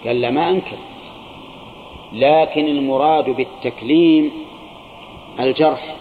قال 0.07 0.21
لا 0.21 0.31
ما 0.31 0.51
أنكر. 0.51 0.77
لكن 2.13 2.69
المراد 2.69 3.31
بالتكليم 3.31 4.33
الجرح 5.41 5.97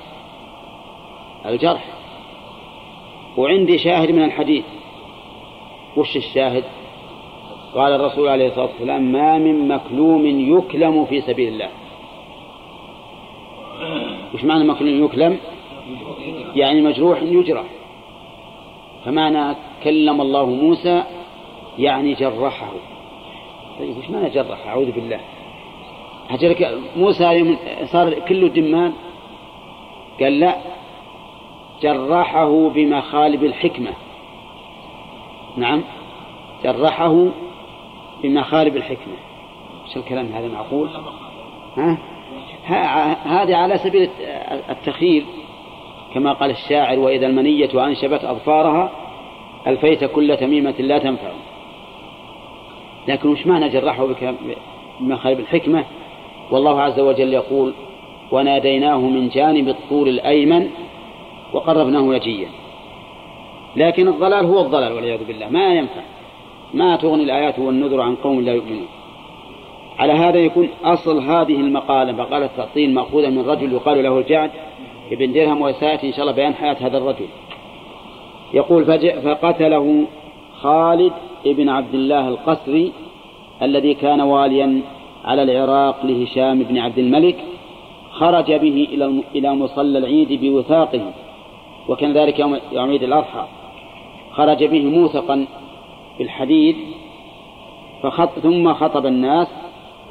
الجرح. 1.45 1.85
وعندي 3.37 3.77
شاهد 3.77 4.11
من 4.11 4.23
الحديث. 4.23 4.65
وش 5.97 6.17
الشاهد؟ 6.17 6.63
قال 7.75 7.93
الرسول 7.93 8.27
عليه 8.27 8.47
الصلاة 8.47 8.65
والسلام 8.65 9.11
ما 9.11 9.37
من 9.37 9.67
مكلوم 9.67 10.25
يكلم 10.25 11.05
في 11.05 11.21
سبيل 11.21 11.53
الله. 11.53 11.69
وش 14.33 14.43
معنى 14.43 14.63
مكلوم 14.63 15.05
يكلم؟ 15.05 15.37
يعني 16.55 16.81
مجروح 16.81 17.21
يجرح. 17.21 17.63
فمعنى 19.05 19.55
كلم 19.83 20.21
الله 20.21 20.45
موسى 20.45 21.03
يعني 21.77 22.13
جرحه. 22.13 22.71
طيب 23.79 23.97
وش 23.97 24.09
معنى 24.09 24.29
جرح 24.29 24.67
أعوذ 24.67 24.91
بالله. 24.91 25.19
هجرك 26.29 26.77
موسى 26.97 27.57
صار 27.85 28.13
كله 28.13 28.47
دمان 28.47 28.93
قال 30.19 30.39
لا. 30.39 30.55
جرحه 31.81 32.69
بمخالب 32.69 33.43
الحكمة. 33.43 33.91
نعم. 35.57 35.81
جرحه 36.63 37.27
بمخالب 38.23 38.77
الحكمة. 38.77 39.13
إيش 39.87 39.97
الكلام 39.97 40.25
هذا 40.25 40.47
معقول؟ 40.47 40.89
ها؟ 41.77 41.97
هذا 43.41 43.55
على 43.55 43.77
سبيل 43.77 44.09
التخيل 44.69 45.25
كما 46.13 46.33
قال 46.33 46.51
الشاعر 46.51 46.99
وإذا 46.99 47.27
المنية 47.27 47.87
أنشبت 47.87 48.23
أظفارها 48.23 48.91
ألفيت 49.67 50.03
كل 50.03 50.37
تميمة 50.37 50.75
لا 50.79 50.97
تنفع. 50.97 51.31
لكن 53.07 53.29
وش 53.29 53.47
معنى 53.47 53.69
جرحه 53.69 54.07
خالف 55.15 55.39
الحكمة؟ 55.39 55.85
والله 56.51 56.81
عز 56.81 56.99
وجل 56.99 57.33
يقول 57.33 57.73
وناديناه 58.31 58.97
من 58.97 59.29
جانب 59.29 59.69
الطور 59.69 60.07
الأيمن 60.07 60.69
وقربناه 61.53 62.01
نجيا. 62.01 62.47
لكن 63.75 64.07
الضلال 64.07 64.45
هو 64.45 64.61
الضلال 64.61 64.93
والعياذ 64.93 65.23
بالله 65.27 65.49
ما 65.49 65.73
ينفع. 65.73 66.01
ما 66.73 66.95
تغني 66.95 67.23
الآيات 67.23 67.59
والنذر 67.59 68.01
عن 68.01 68.15
قوم 68.15 68.41
لا 68.41 68.53
يؤمنون. 68.53 68.87
على 69.99 70.13
هذا 70.13 70.37
يكون 70.37 70.69
أصل 70.83 71.19
هذه 71.19 71.55
المقالة 71.55 72.11
مقالة 72.11 72.45
التعطيل 72.45 72.93
مأخوذة 72.93 73.29
من 73.29 73.49
رجل 73.49 73.73
يقال 73.73 74.03
له 74.03 74.19
الجعد 74.19 74.51
ابن 75.11 75.33
درهم 75.33 75.61
وسيأتي 75.61 76.07
إن 76.07 76.13
شاء 76.13 76.21
الله 76.21 76.31
بيان 76.31 76.53
حياة 76.53 76.77
هذا 76.79 76.97
الرجل. 76.97 77.27
يقول 78.53 78.85
فقتله 79.23 80.05
خالد 80.61 81.13
ابن 81.45 81.69
عبد 81.69 81.93
الله 81.93 82.27
القسري 82.27 82.91
الذي 83.61 83.93
كان 83.93 84.21
واليا 84.21 84.81
على 85.25 85.43
العراق 85.43 86.05
لهشام 86.05 86.63
بن 86.63 86.77
عبد 86.77 86.99
الملك 86.99 87.35
خرج 88.11 88.51
به 88.53 88.87
إلى 88.91 89.23
إلى 89.35 89.55
مصلى 89.55 89.97
العيد 89.97 90.41
بوثاقه 90.41 91.01
وكان 91.89 92.13
ذلك 92.13 92.39
يوم 92.39 92.59
عيد 92.73 93.03
الأضحى. 93.03 93.45
خرج 94.31 94.63
به 94.63 94.83
موثقا 94.83 95.45
بالحديد 96.19 96.75
فخط 98.03 98.39
ثم 98.39 98.73
خطب 98.73 99.05
الناس 99.05 99.47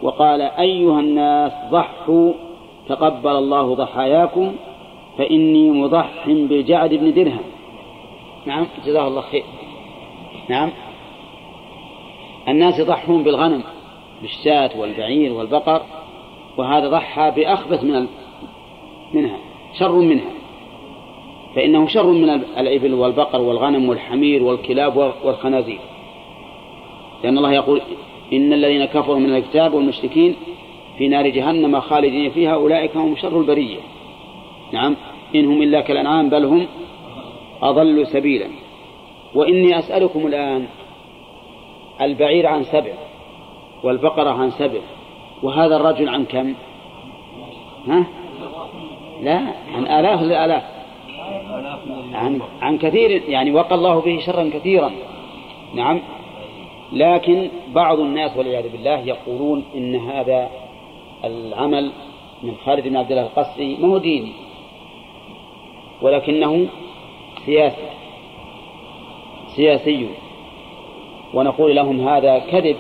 وقال 0.03 0.41
أيها 0.41 1.01
الناس 1.01 1.53
ضحوا 1.71 2.33
تقبل 2.89 3.31
الله 3.31 3.75
ضحاياكم 3.75 4.53
فإني 5.19 5.71
مضح 5.71 6.27
بالجعد 6.27 6.95
بن 6.95 7.13
درهم. 7.13 7.45
نعم 8.47 8.67
جزاه 8.87 9.09
الله 9.09 9.21
خير. 9.21 9.45
نعم. 10.49 10.71
الناس 12.49 12.79
يضحون 12.79 13.23
بالغنم 13.23 13.63
بالشاة 14.23 14.71
والبعير 14.81 15.33
والبقر 15.33 15.83
وهذا 16.57 16.89
ضحى 16.89 17.31
بأخبث 17.37 17.85
من 17.85 18.07
منها 19.15 19.37
شر 19.79 19.93
منها. 19.93 20.31
فإنه 21.55 21.87
شر 21.87 22.07
من 22.07 22.31
الإبل 22.31 22.95
والبقر 22.95 23.41
والغنم 23.41 23.89
والحمير 23.89 24.43
والكلاب 24.43 25.13
والخنازير. 25.25 25.81
لأن 27.25 27.39
الله 27.39 27.53
يقول 27.53 27.81
إن 28.33 28.53
الذين 28.53 28.85
كفروا 28.85 29.19
من 29.19 29.35
الكتاب 29.35 29.75
والمشركين 29.75 30.37
في 30.99 31.09
نار 31.09 31.29
جهنم 31.29 31.81
خالدين 31.81 32.31
فيها 32.31 32.55
أولئك 32.55 32.97
هم 32.97 33.17
شر 33.17 33.41
البرية. 33.41 33.81
نعم 34.73 34.97
إنهم 35.35 35.63
إلا 35.63 35.81
كالأنعام 35.81 36.31
بل 36.31 36.45
هم 36.45 36.67
أضل 37.63 38.07
سبيلا. 38.07 38.47
وإني 39.35 39.79
أسألكم 39.79 40.27
الآن 40.27 40.67
البعير 42.01 42.47
عن 42.47 42.65
سبع 42.65 42.93
والبقرة 43.85 44.31
عن 44.31 44.51
سبع 44.51 44.81
وهذا 45.43 45.77
الرجل 45.77 46.09
عن 46.09 46.25
كم؟ 46.25 46.55
ها؟ 47.89 48.07
لا 49.23 49.39
عن 49.75 49.87
آلاف 49.87 50.23
الآلاف 50.23 50.63
عن, 52.13 52.41
عن 52.63 52.79
كثير 52.79 53.23
يعني 53.29 53.53
وقى 53.53 53.75
الله 53.75 54.01
به 54.01 54.19
شرا 54.27 54.51
كثيرا. 54.55 54.93
نعم 55.75 56.01
لكن 56.93 57.49
بعض 57.75 58.01
الناس 58.01 58.37
والعياذ 58.37 58.69
بالله 58.69 58.99
يقولون 58.99 59.65
إن 59.75 59.97
هذا 59.97 60.51
العمل 61.25 61.91
من 62.43 62.55
خالد 62.65 62.89
بن 62.89 62.97
عبد 62.97 63.11
الله 63.11 63.23
القسري 63.23 63.77
ما 63.77 63.89
هو 63.89 63.99
ديني 63.99 64.33
ولكنه 66.03 66.69
سياسي 67.47 67.89
سياسي. 69.57 70.09
ونقول 71.35 71.77
لهم 71.77 72.09
هذا 72.09 72.39
كذب 72.39 72.77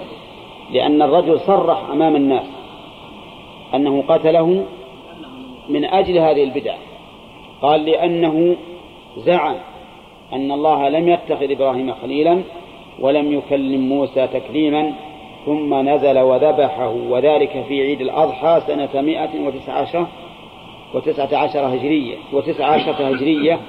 لأن 0.70 1.02
الرجل 1.02 1.40
صرح 1.40 1.90
أمام 1.90 2.16
الناس 2.16 2.47
أنه 3.74 4.05
قتله 4.09 4.64
من 5.68 5.85
أجل 5.85 6.18
هذه 6.18 6.44
البدع 6.44 6.74
قال 7.62 7.85
لأنه 7.85 8.56
زعم 9.16 9.56
أن 10.32 10.52
الله 10.52 10.89
لم 10.89 11.09
يتخذ 11.09 11.51
إبراهيم 11.51 11.94
خليلا 11.94 12.43
ولم 13.00 13.32
يكلم 13.32 13.88
موسى 13.88 14.26
تكليما 14.26 14.92
ثم 15.46 15.88
نزل 15.88 16.18
وذبحه 16.18 16.88
وذلك 16.88 17.64
في 17.68 17.82
عيد 17.82 18.00
الأضحى 18.00 18.62
سنة 18.66 19.00
مائة 19.00 19.46
وتسعة 19.46 19.80
عشر 19.80 20.06
وتسعة 20.94 21.38
عشر 21.38 21.66
هجرية 21.74 22.16
وتسعة 22.32 22.70
عشرة 22.70 23.08
هجرية. 23.08 23.60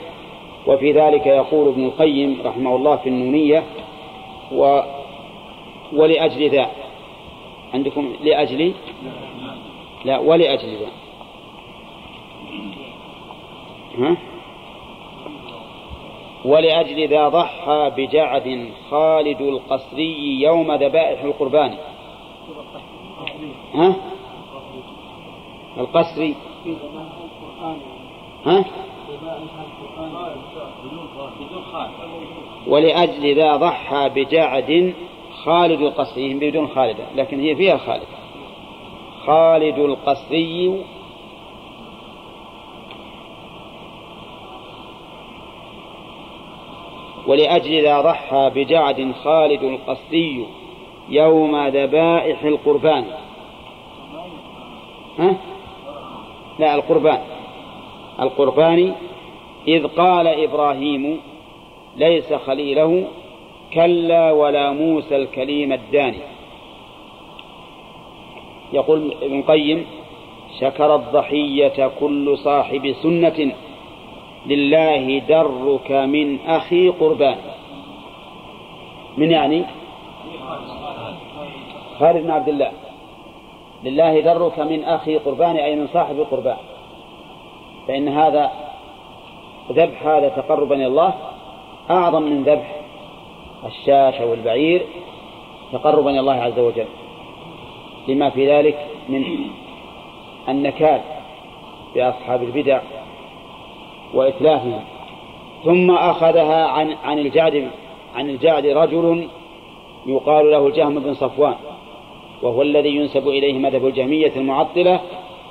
وفي 0.68 0.92
ذلك 0.92 1.28
يقول 1.28 1.68
ابن 1.68 1.86
القيم 1.86 2.42
رحمه 2.46 2.76
الله 2.76 2.96
في 2.96 3.10
النونية 3.10 3.64
و 4.52 4.82
ولأجل 5.94 6.50
ذا. 6.50 6.68
عندكم 7.74 8.14
لأجل؟ 8.24 8.74
لا 10.06 10.20
ولأجل 10.20 10.78
ذا. 10.78 10.88
ها؟ 13.98 14.18
ولأجل 16.46 17.08
ذا 17.08 17.30
ضحى 17.30 17.92
بجعد 17.98 18.70
خالد 18.90 19.42
القصري 19.42 20.42
يوم 20.42 20.72
ذبائح 20.72 21.24
القربان 21.24 21.78
ها؟ 23.74 23.96
القصري 25.78 26.36
ها؟ 28.46 28.66
ولأجل 32.68 33.36
ذا 33.36 33.56
ضحى 33.56 34.10
بجعد 34.10 34.94
خالد 35.44 35.82
القصري 35.82 36.34
بدون 36.34 36.68
خالدة 36.68 37.04
لكن 37.16 37.40
هي 37.40 37.56
فيها 37.56 37.78
خالد 37.78 38.08
خالد 39.26 39.80
القصري 39.80 40.84
ولأجل 47.30 47.82
ذا 47.82 48.02
ضحى 48.02 48.52
بجعد 48.56 49.12
خالد 49.24 49.64
القصري 49.64 50.46
يوم 51.10 51.68
ذبائح 51.68 52.44
القربان. 52.44 53.06
ها؟ 55.20 55.36
لا 56.60 56.76
القربان. 56.76 57.22
القربان 58.20 58.94
إذ 59.68 59.88
قال 59.88 60.28
إبراهيم 60.28 61.20
ليس 61.98 62.34
خليله 62.34 63.08
كلا 63.74 64.32
ولا 64.32 64.72
موسى 64.72 65.16
الكليم 65.16 65.74
الداني. 65.74 66.22
يقول 68.74 69.14
ابن 69.22 69.42
قيم 69.42 69.86
شكر 70.60 70.96
الضحية 70.96 71.92
كل 72.00 72.38
صاحب 72.38 72.96
سنة 73.04 73.52
لله 74.50 75.20
درك 75.20 75.92
من 75.92 76.40
أخي 76.48 76.90
قربان. 76.90 77.38
من 79.18 79.32
يعني؟ 79.32 79.64
خالد 82.00 82.24
بن 82.24 82.32
عبد 82.32 82.50
الله. 82.50 82.72
لله 83.84 84.20
درك 84.20 84.60
من 84.60 84.84
أخي 84.84 85.18
قربان 85.18 85.56
أي 85.56 85.76
من 85.76 85.88
صاحب 85.94 86.20
قربان. 86.32 86.58
فإن 87.88 88.08
هذا 88.08 88.52
ذبح 89.72 90.06
هذا 90.08 90.30
تقربا 90.30 90.76
إلى 90.76 90.88
الله 90.88 91.14
أعظم 91.90 92.24
من 92.24 92.44
ذبح 92.44 92.76
الشاة 93.66 94.26
والبعير 94.26 94.86
تقربا 95.72 96.10
إلى 96.10 96.20
الله 96.20 96.34
عز 96.34 96.60
وجل. 96.60 96.88
لما 98.08 98.30
في 98.30 98.52
ذلك 98.52 98.88
من 99.10 99.26
النكال 100.50 101.02
بأصحاب 101.96 102.44
البدع 102.44 102.80
وإتلافهم 104.14 104.84
ثم 105.64 105.92
أخذها 105.92 106.66
عن 106.66 106.96
عن 107.04 107.20
الجعد 107.20 107.72
عن 108.16 108.30
الجعد 108.30 108.66
رجل 108.66 109.28
يقال 110.06 110.52
له 110.52 110.68
الجهم 110.68 111.00
بن 111.00 111.14
صفوان 111.14 111.56
وهو 112.42 112.62
الذي 112.62 112.90
ينسب 112.90 113.28
إليه 113.28 113.60
مذهب 113.60 113.86
الجهمية 113.86 114.32
المعطلة 114.36 115.00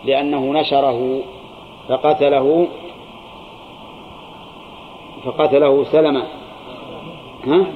لأنه 0.05 0.53
نشره 0.53 1.21
فقتله 1.89 2.69
فقتله 5.25 5.85
سلمة. 5.85 6.25
ها؟ 7.47 7.67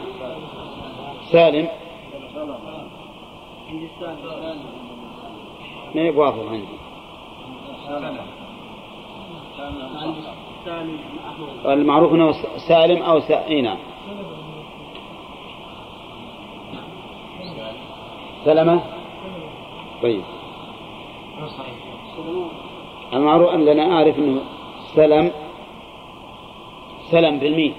سالم. 1.32 1.68
ما 5.94 6.02
يوافق 6.02 6.48
عندي؟ 6.48 6.66
المعروف 11.66 12.12
إنه 12.12 12.32
سالم 12.68 13.02
أو 13.02 13.20
س... 13.20 13.30
اي 13.30 13.62
نعم 13.62 13.78
سلمة؟ 18.44 18.82
طيب. 20.02 20.22
المعروف 23.12 23.50
أن 23.50 23.64
لنا 23.64 23.92
أعرف 23.92 24.18
أنه 24.18 24.40
سلم 24.94 25.30
سلم 27.10 27.38
بالميم. 27.38 27.74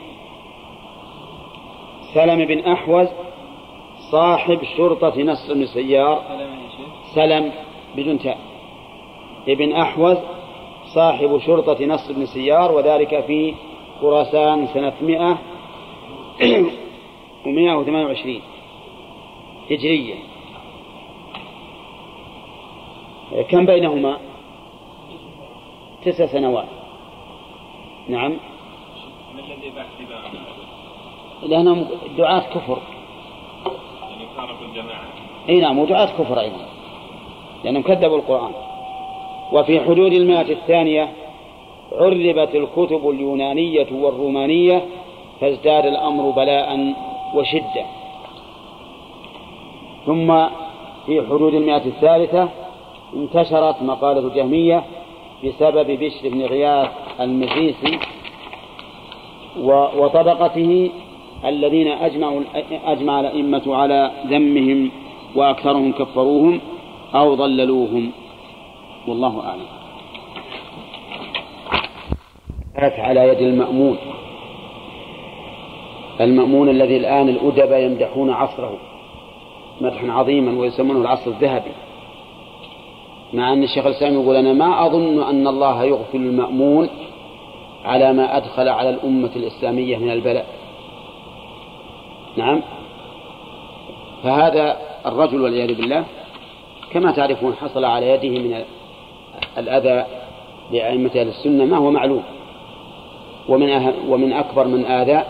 سلم 2.14 2.46
بن 2.46 2.60
أحوز 2.60 3.08
صاحب 4.12 4.60
شرطة 4.78 5.24
نصر 5.24 5.54
بن 5.54 5.66
سيار. 5.66 6.24
سلم 7.16 7.52
بدون 7.96 8.20
تاء. 8.20 8.38
ابن 9.48 9.72
أحوز 9.72 10.18
صاحب 10.94 11.38
شرطة 11.38 11.86
نصر 11.86 12.14
بن 12.14 12.26
سيار 12.26 12.72
وذلك 12.72 13.26
في 13.26 13.54
خراسان 14.02 14.68
سنة 14.68 14.94
مئة 15.02 15.38
ومئة 17.46 17.74
وثمانية 17.74 18.06
وعشرين 18.06 18.42
هجرية. 19.72 20.16
كم 23.50 23.66
بينهما؟ 23.66 24.18
تسع 26.06 26.26
سنوات. 26.26 26.68
نعم. 28.10 28.32
ما 28.32 29.40
الذي 29.40 29.74
لأنهم 31.44 31.88
دعاة 32.18 32.40
كفر. 32.40 32.82
يعني 34.02 34.26
فارقوا 34.38 34.66
الجماعة. 34.66 35.06
إي 35.50 35.60
نعم 35.60 35.80
ودعاة 35.80 36.06
كفر 36.06 36.40
أيضا 36.40 36.66
لأنهم 37.64 37.84
كذبوا 37.84 38.18
القرآن. 38.18 38.73
وفي 39.52 39.80
حدود 39.80 40.14
المائة 40.14 40.52
الثانية 40.52 41.10
عربت 41.92 42.56
الكتب 42.56 43.10
اليونانية 43.10 43.88
والرومانية 43.92 44.86
فازداد 45.42 45.86
الأمر 45.86 46.30
بلاء 46.30 46.94
وشدة. 47.36 47.86
ثم 50.06 50.28
في 51.06 51.22
حدود 51.30 51.54
المائة 51.54 51.86
الثالثة 51.86 52.50
انتشرت 53.16 53.82
مقالة 53.82 54.20
الجهمية 54.20 54.84
بسبب 55.46 55.88
بشر 55.92 56.30
بن 56.30 56.42
غياث 56.42 56.90
المريسي 57.22 58.00
و- 59.62 59.86
وطبقته 60.04 60.90
الذين 61.46 61.88
أجمعوا 61.88 62.42
أجمع 62.86 63.20
الأئمة 63.20 63.76
على 63.76 64.12
ذمهم 64.28 64.92
وأكثرهم 65.36 65.92
كفروهم 65.92 66.60
أو 67.16 67.34
ضللوهم. 67.36 68.12
والله 69.08 69.48
أعلم. 69.48 69.66
كانت 72.76 73.00
على 73.00 73.28
يد 73.28 73.42
المأمون. 73.42 73.98
المأمون 76.22 76.70
الذي 76.70 76.98
الآن 76.98 77.30
الأدباء 77.30 77.80
يمدحون 77.80 78.30
عصره. 78.30 78.78
مدحا 79.82 80.12
عظيما 80.12 80.60
ويسمونه 80.60 81.02
العصر 81.02 81.32
الذهبي. 81.32 81.72
مع 83.34 83.54
أن 83.54 83.64
الشيخ 83.64 83.86
الإسلام 83.86 84.14
يقول 84.14 84.36
أنا 84.36 84.54
ما 84.54 84.86
أظن 84.86 85.24
أن 85.24 85.48
الله 85.48 85.84
يغفل 85.84 86.18
المأمون 86.18 86.90
على 87.86 88.14
ما 88.14 88.38
أدخل 88.38 88.70
على 88.70 88.90
الأمة 88.90 89.32
الإسلامية 89.36 89.98
من 89.98 90.10
البلاء. 90.12 90.46
نعم. 92.38 92.62
فهذا 94.24 94.78
الرجل 95.06 95.42
والعياذ 95.42 95.76
بالله 95.76 96.06
كما 96.92 97.12
تعرفون 97.12 97.54
حصل 97.54 97.86
على 97.86 98.10
يده 98.10 98.30
من 98.30 98.64
الأذى 99.58 100.06
لأئمة 100.72 101.10
أهل 101.10 101.28
السنة 101.28 101.66
ما 101.66 101.78
هو 101.78 101.92
معلوم 101.92 102.24
ومن 103.50 103.70
أه 103.70 103.94
ومن 104.08 104.34
أكبر 104.34 104.68
من 104.68 104.86
آذى 104.86 105.24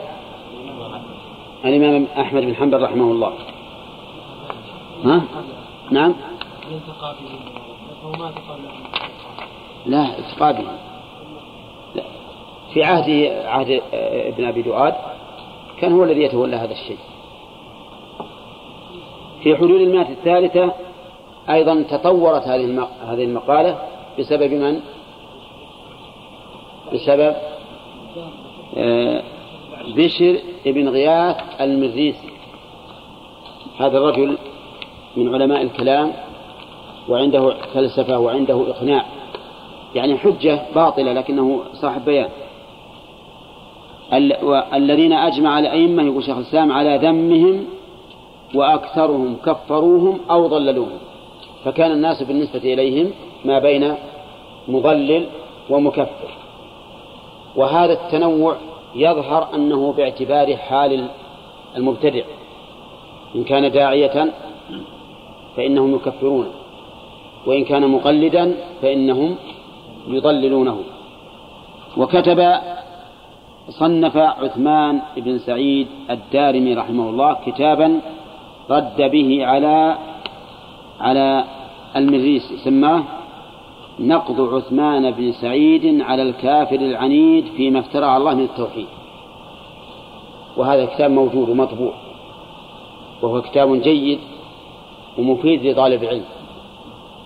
الإمام 1.65 2.07
أحمد 2.17 2.41
بن 2.41 2.55
حنبل 2.55 2.81
رحمه 2.81 3.11
الله 3.11 3.33
ها؟ 5.05 5.21
نعم 5.91 6.15
لا 9.85 10.19
التقى 10.19 10.53
لا. 11.95 12.03
في 12.73 12.83
عهد 12.83 13.09
عهد 13.45 13.81
ابن 14.33 14.45
أبي 14.45 14.61
دؤاد 14.61 14.93
كان 15.79 15.93
هو 15.93 16.03
الذي 16.03 16.23
يتولى 16.23 16.55
هذا 16.55 16.71
الشيء 16.71 16.97
في 19.43 19.55
حدود 19.55 19.81
المئة 19.81 20.09
الثالثة 20.09 20.73
أيضا 21.49 21.81
تطورت 21.89 22.47
هذه 22.47 22.87
هذه 23.07 23.23
المقالة 23.23 23.77
بسبب 24.19 24.53
من؟ 24.53 24.79
بسبب 26.93 27.35
آه، 28.77 29.23
بشر 29.95 30.39
بن 30.65 30.89
غياث 30.89 31.37
المريسي. 31.61 32.29
هذا 33.79 33.97
الرجل 33.97 34.37
من 35.17 35.33
علماء 35.33 35.61
الكلام 35.61 36.11
وعنده 37.09 37.53
فلسفة 37.73 38.19
وعنده 38.19 38.69
إقناع. 38.69 39.05
يعني 39.95 40.17
حجة 40.17 40.61
باطلة 40.75 41.13
لكنه 41.13 41.63
صاحب 41.73 42.05
بيان. 42.05 42.29
ال- 44.13 44.45
والذين 44.45 45.13
أجمع 45.13 45.59
الأئمة 45.59 46.03
يقول 46.03 46.23
شيخ 46.23 46.37
الإسلام 46.37 46.71
على 46.71 46.97
ذمهم 46.97 47.65
وأكثرهم 48.55 49.35
كفروهم 49.45 50.19
أو 50.31 50.47
ضللوهم. 50.47 50.97
فكان 51.65 51.91
الناس 51.91 52.23
بالنسبة 52.23 52.73
إليهم 52.73 53.11
ما 53.45 53.59
بين 53.59 53.95
مضلل 54.67 55.25
ومكفر. 55.69 56.31
وهذا 57.55 57.93
التنوع 57.93 58.55
يظهر 58.95 59.55
أنه 59.55 59.93
باعتبار 59.93 60.57
حال 60.57 61.07
المبتدع. 61.77 62.23
إن 63.35 63.43
كان 63.43 63.71
داعية 63.71 64.33
فإنهم 65.55 65.95
يكفرونه 65.95 66.51
وإن 67.45 67.63
كان 67.63 67.87
مقلدا 67.87 68.55
فإنهم 68.81 69.35
يضللونه. 70.07 70.77
وكتب 71.97 72.53
صنف 73.69 74.17
عثمان 74.17 75.01
بن 75.17 75.37
سعيد 75.37 75.87
الدارمي 76.09 76.73
رحمه 76.73 77.09
الله 77.09 77.37
كتابا 77.45 78.01
رد 78.69 79.01
به 79.01 79.45
على 79.45 79.97
على 80.99 81.43
المريسي 81.95 82.57
سماه 82.57 83.03
نقض 83.99 84.53
عثمان 84.53 85.11
بن 85.11 85.31
سعيد 85.31 86.01
على 86.01 86.21
الكافر 86.21 86.75
العنيد 86.75 87.45
فيما 87.45 87.79
افترى 87.79 88.17
الله 88.17 88.33
من 88.33 88.43
التوحيد. 88.43 88.87
وهذا 90.57 90.83
الكتاب 90.83 91.11
موجود 91.11 91.49
ومطبوع. 91.49 91.93
وهو 93.21 93.41
كتاب 93.41 93.81
جيد 93.81 94.19
ومفيد 95.17 95.65
لطالب 95.65 96.03
العلم. 96.03 96.25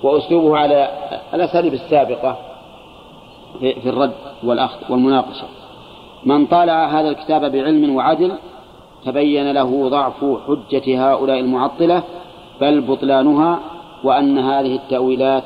وأسلوبه 0.03 0.57
على 0.57 0.89
الأساليب 1.33 1.73
السابقة 1.73 2.37
في 3.59 3.89
الرد 3.89 4.13
والأخذ 4.43 4.91
والمناقشة. 4.91 5.47
من 6.25 6.45
طالع 6.45 6.99
هذا 6.99 7.09
الكتاب 7.09 7.51
بعلم 7.51 7.95
وعدل 7.95 8.31
تبين 9.05 9.51
له 9.51 9.89
ضعف 9.89 10.25
حجة 10.47 11.11
هؤلاء 11.11 11.39
المعطلة 11.39 12.03
بل 12.61 12.81
بطلانها 12.81 13.59
وأن 14.03 14.37
هذه 14.37 14.75
التأويلات 14.75 15.43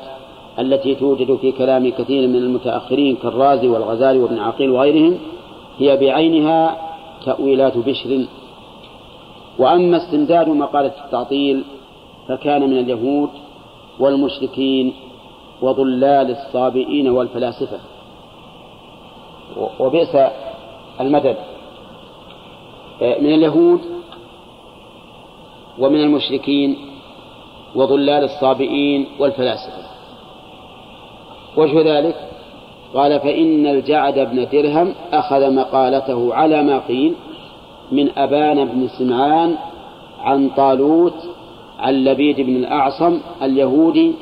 التي 0.58 0.94
توجد 0.94 1.36
في 1.36 1.52
كلام 1.52 1.90
كثير 1.90 2.28
من 2.28 2.36
المتأخرين 2.36 3.16
كالرازي 3.16 3.68
والغزالي 3.68 4.18
وابن 4.18 4.38
عقيل 4.38 4.70
وغيرهم 4.70 5.18
هي 5.78 5.96
بعينها 5.96 6.76
تأويلات 7.24 7.76
بشر. 7.78 8.26
وأما 9.58 9.96
استمداد 9.96 10.48
مقالة 10.48 10.92
التعطيل 11.04 11.64
فكان 12.28 12.70
من 12.70 12.78
اليهود 12.78 13.28
والمشركين 14.00 14.92
وضلال 15.62 16.30
الصابئين 16.30 17.08
والفلاسفة. 17.08 17.78
وبئس 19.80 20.16
المدد. 21.00 21.36
من 23.00 23.34
اليهود 23.34 23.80
ومن 25.78 26.00
المشركين 26.00 26.76
وضلال 27.74 28.24
الصابئين 28.24 29.06
والفلاسفة. 29.18 29.81
وجه 31.56 31.98
ذلك؟ 31.98 32.28
قال 32.94 33.20
فإن 33.20 33.66
الجعد 33.66 34.18
بن 34.18 34.46
درهم 34.52 34.94
أخذ 35.12 35.54
مقالته 35.54 36.34
على 36.34 36.62
ما 36.62 36.78
قيل 36.78 37.14
من 37.92 38.18
أبان 38.18 38.64
بن 38.64 38.88
سمعان 38.88 39.56
عن 40.20 40.50
طالوت 40.50 41.14
عن 41.78 42.04
لبيد 42.04 42.40
بن 42.40 42.56
الأعصم 42.56 43.20
اليهودي 43.42 44.12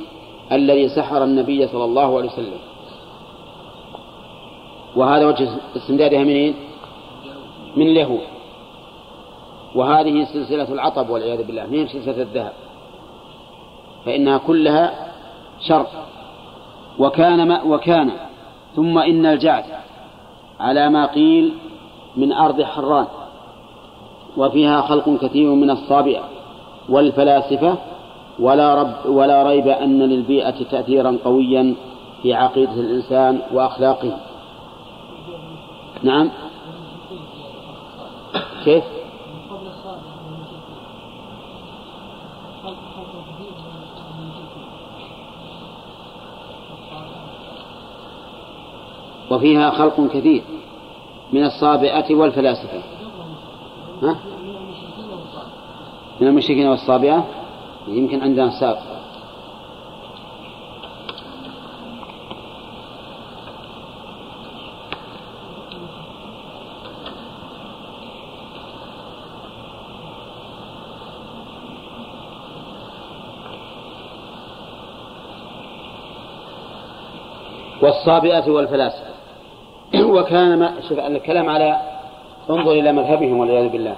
الذي 0.53 0.89
سحر 0.89 1.25
النبي 1.25 1.67
صلى 1.67 1.85
الله 1.85 2.19
عليه 2.19 2.29
وسلم. 2.29 2.59
وهذا 4.97 5.27
وجه 5.27 5.49
استمدادها 5.77 6.25
منين؟ 6.25 6.55
من 7.77 7.87
اليهود. 7.87 8.27
وهذه 9.75 10.25
سلسلة 10.25 10.73
العطب 10.73 11.11
والعياذ 11.11 11.43
بالله 11.43 11.65
هي 11.71 11.87
سلسلة 11.87 12.23
الذهب. 12.23 12.53
فإنها 14.05 14.39
كلها 14.39 15.13
شر. 15.61 15.87
وكان 17.01 17.49
ما 17.49 17.63
وكان 17.63 18.11
ثم 18.77 18.99
إن 18.99 19.27
الجعد 19.27 19.65
على 20.61 20.89
ما 20.89 21.07
قيل 21.07 21.53
من 22.17 22.33
أرض 22.33 22.63
حران 22.63 23.07
وفيها 24.37 24.81
خلق 24.81 25.17
كثير 25.23 25.51
من 25.55 25.71
الصابئة 25.71 26.23
والفلاسفة 26.89 27.79
ولا 28.39 28.75
رب 28.75 29.07
ولا 29.07 29.43
ريب 29.43 29.69
أن 29.69 30.03
للبيئة 30.03 30.65
تأثيرا 30.71 31.19
قويا 31.25 31.75
في 32.23 32.35
عقيدة 32.35 32.73
الإنسان 32.73 33.41
وأخلاقه. 33.53 34.17
نعم. 36.03 36.31
كيف؟ 38.65 39.00
وفيها 49.31 49.71
خلق 49.71 50.07
كثير 50.13 50.43
من 51.33 51.45
الصابئة 51.45 52.15
والفلاسفة. 52.15 52.83
ها؟ 54.03 54.17
من 56.21 56.27
المشركين 56.27 56.67
والصابئة؟ 56.67 57.27
يمكن 57.89 58.23
عندنا 58.23 58.51
سابق. 58.61 59.01
والصابئة 77.83 78.51
والفلاسفة. 78.51 79.20
وكان 80.11 80.59
ما 80.59 80.73
شوف 80.89 80.99
الكلام 80.99 81.49
على 81.49 81.77
انظر 82.51 82.73
إلى 82.73 82.93
مذهبهم 82.93 83.39
والعياذ 83.39 83.69
بالله. 83.69 83.97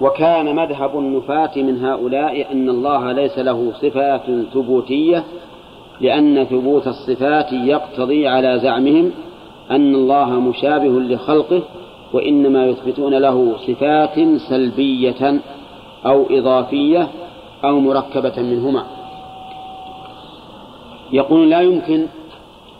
وكان 0.00 0.56
مذهب 0.56 0.98
النفاة 0.98 1.50
من 1.56 1.84
هؤلاء 1.84 2.52
أن 2.52 2.68
الله 2.68 3.12
ليس 3.12 3.38
له 3.38 3.72
صفات 3.72 4.22
ثبوتية 4.54 5.24
لأن 6.00 6.44
ثبوت 6.44 6.86
الصفات 6.86 7.52
يقتضي 7.52 8.28
على 8.28 8.58
زعمهم 8.58 9.12
أن 9.70 9.94
الله 9.94 10.30
مشابه 10.30 11.00
لخلقه 11.00 11.62
وإنما 12.12 12.66
يثبتون 12.66 13.14
له 13.14 13.56
صفات 13.66 14.18
سلبية 14.48 15.40
أو 16.06 16.26
إضافية 16.30 17.08
أو 17.64 17.80
مركبة 17.80 18.42
منهما. 18.42 18.84
يقول 21.12 21.50
لا 21.50 21.60
يمكن 21.60 22.06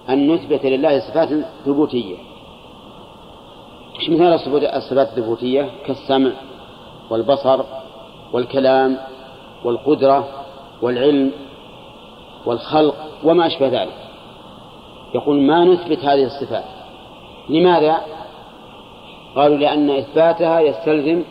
أن 0.09 0.33
نثبت 0.33 0.67
لله 0.67 0.99
صفات 0.99 1.29
ثبوتية. 1.65 2.28
إيش 3.99 4.11
مثال 4.11 4.33
الصفات 4.75 5.09
الثبوتية 5.09 5.71
كالسمع 5.87 6.31
والبصر 7.11 7.65
والكلام 8.33 8.99
والقدرة 9.65 10.29
والعلم 10.83 11.33
والخلق 12.47 12.95
وما 13.25 13.47
أشبه 13.47 13.69
ذلك. 13.69 14.09
يقول 15.15 15.41
ما 15.41 15.65
نثبت 15.65 15.99
هذه 15.99 16.25
الصفات. 16.25 16.65
لماذا؟ 17.49 18.01
قالوا 19.37 19.57
لأن 19.57 19.91
إثباتها 19.91 20.61
يستلزم 20.61 21.25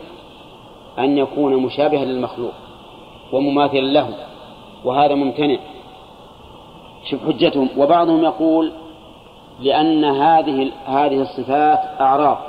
أن 0.98 1.18
يكون 1.18 1.56
مشابها 1.56 2.04
للمخلوق 2.04 2.52
ومماثلا 3.32 3.80
له 3.80 4.08
وهذا 4.84 5.14
ممتنع. 5.14 5.58
شوف 7.10 7.20
حجتهم. 7.26 7.68
وبعضهم 7.76 8.24
يقول 8.24 8.72
لأن 9.60 10.04
هذه 10.04 10.72
هذه 10.86 11.22
الصفات 11.22 11.78
أعراض. 12.00 12.47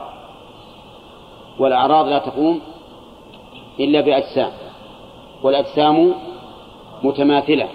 والأعراض 1.59 2.07
لا 2.07 2.17
تقوم 2.17 2.61
إلا 3.79 4.01
بأجسام 4.01 4.51
والأجسام 5.43 6.13
متماثلة 7.03 7.67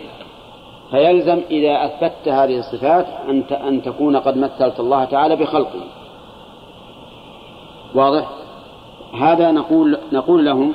فيلزم 0.90 1.40
إذا 1.50 1.84
أثبتت 1.84 2.28
هذه 2.28 2.58
الصفات 2.58 3.06
أن 3.28 3.42
أن 3.68 3.82
تكون 3.82 4.16
قد 4.16 4.36
مثلت 4.36 4.80
الله 4.80 5.04
تعالى 5.04 5.36
بخلقه 5.36 5.80
واضح؟ 7.94 8.28
هذا 9.20 9.50
نقول 9.50 9.98
نقول 10.12 10.44
لهم 10.44 10.74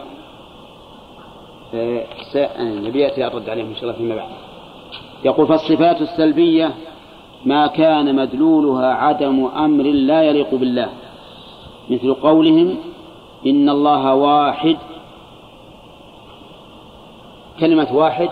نبي 2.60 3.00
يأتي 3.00 3.28
الرد 3.28 3.50
عليهم 3.50 3.68
إن 3.68 3.76
شاء 3.76 3.84
الله 3.84 3.94
فيما 3.94 4.16
بعد 4.16 4.30
يقول 5.26 5.48
فالصفات 5.48 6.02
السلبية 6.02 6.72
ما 7.46 7.68
كان 7.68 8.16
مدلولها 8.16 8.94
عدم 8.94 9.46
أمر 9.46 9.84
لا 9.84 10.22
يليق 10.22 10.56
بالله 10.56 10.90
مثل 11.90 12.14
قولهم 12.14 12.78
إن 13.48 13.70
الله 13.70 14.16
واحد. 14.16 14.78
كلمة 17.60 17.96
واحد 17.96 18.30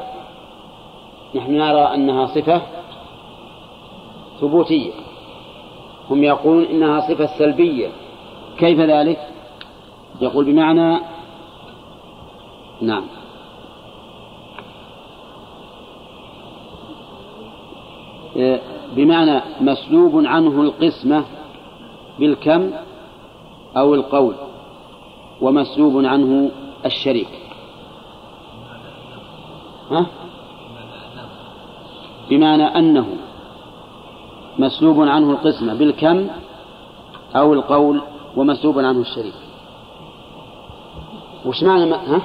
نحن 1.35 1.57
نرى 1.57 1.81
أنها 1.81 2.25
صفة 2.25 2.61
ثبوتية. 4.41 4.91
هم 6.09 6.23
يقولون 6.23 6.63
إنها 6.63 6.99
صفة 6.99 7.25
سلبية. 7.25 7.89
كيف 8.57 8.79
ذلك؟ 8.79 9.19
يقول 10.21 10.45
بمعنى 10.45 10.99
نعم. 12.81 13.03
بمعنى 18.95 19.41
مسلوب 19.61 20.25
عنه 20.25 20.61
القسمة 20.61 21.23
بالكم 22.19 22.71
أو 23.77 23.95
القول. 23.95 24.35
ومسلوب 25.41 26.05
عنه 26.05 26.51
الشريك 26.85 27.29
ها؟ 29.91 30.05
بمعنى 32.29 32.63
أنه 32.63 33.07
مسلوب 34.59 35.01
عنه 35.01 35.31
القسمة 35.31 35.73
بالكم 35.73 36.27
أو 37.35 37.53
القول 37.53 38.01
ومسلوب 38.35 38.79
عنه 38.79 39.01
الشريك 39.01 39.33
وش 41.45 41.63
معنى 41.63 41.85
ما 41.85 41.95
ها؟ 41.95 42.21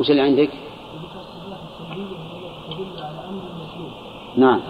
وش 0.00 0.10
اللي 0.10 0.22
عندك؟ 0.22 0.50
نعم 4.36 4.60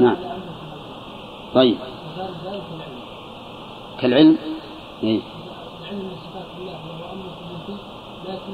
نعم 0.00 0.16
طيب 1.54 1.76
كالعلم 4.00 4.38
إيه؟ 5.02 5.20
العلم 5.82 5.98
من 5.98 6.16
صفات 6.24 6.46
الله 6.60 6.72
وهو 6.72 7.12
أمر 7.12 7.24
ثبوتي 7.40 7.82
لكن 8.28 8.52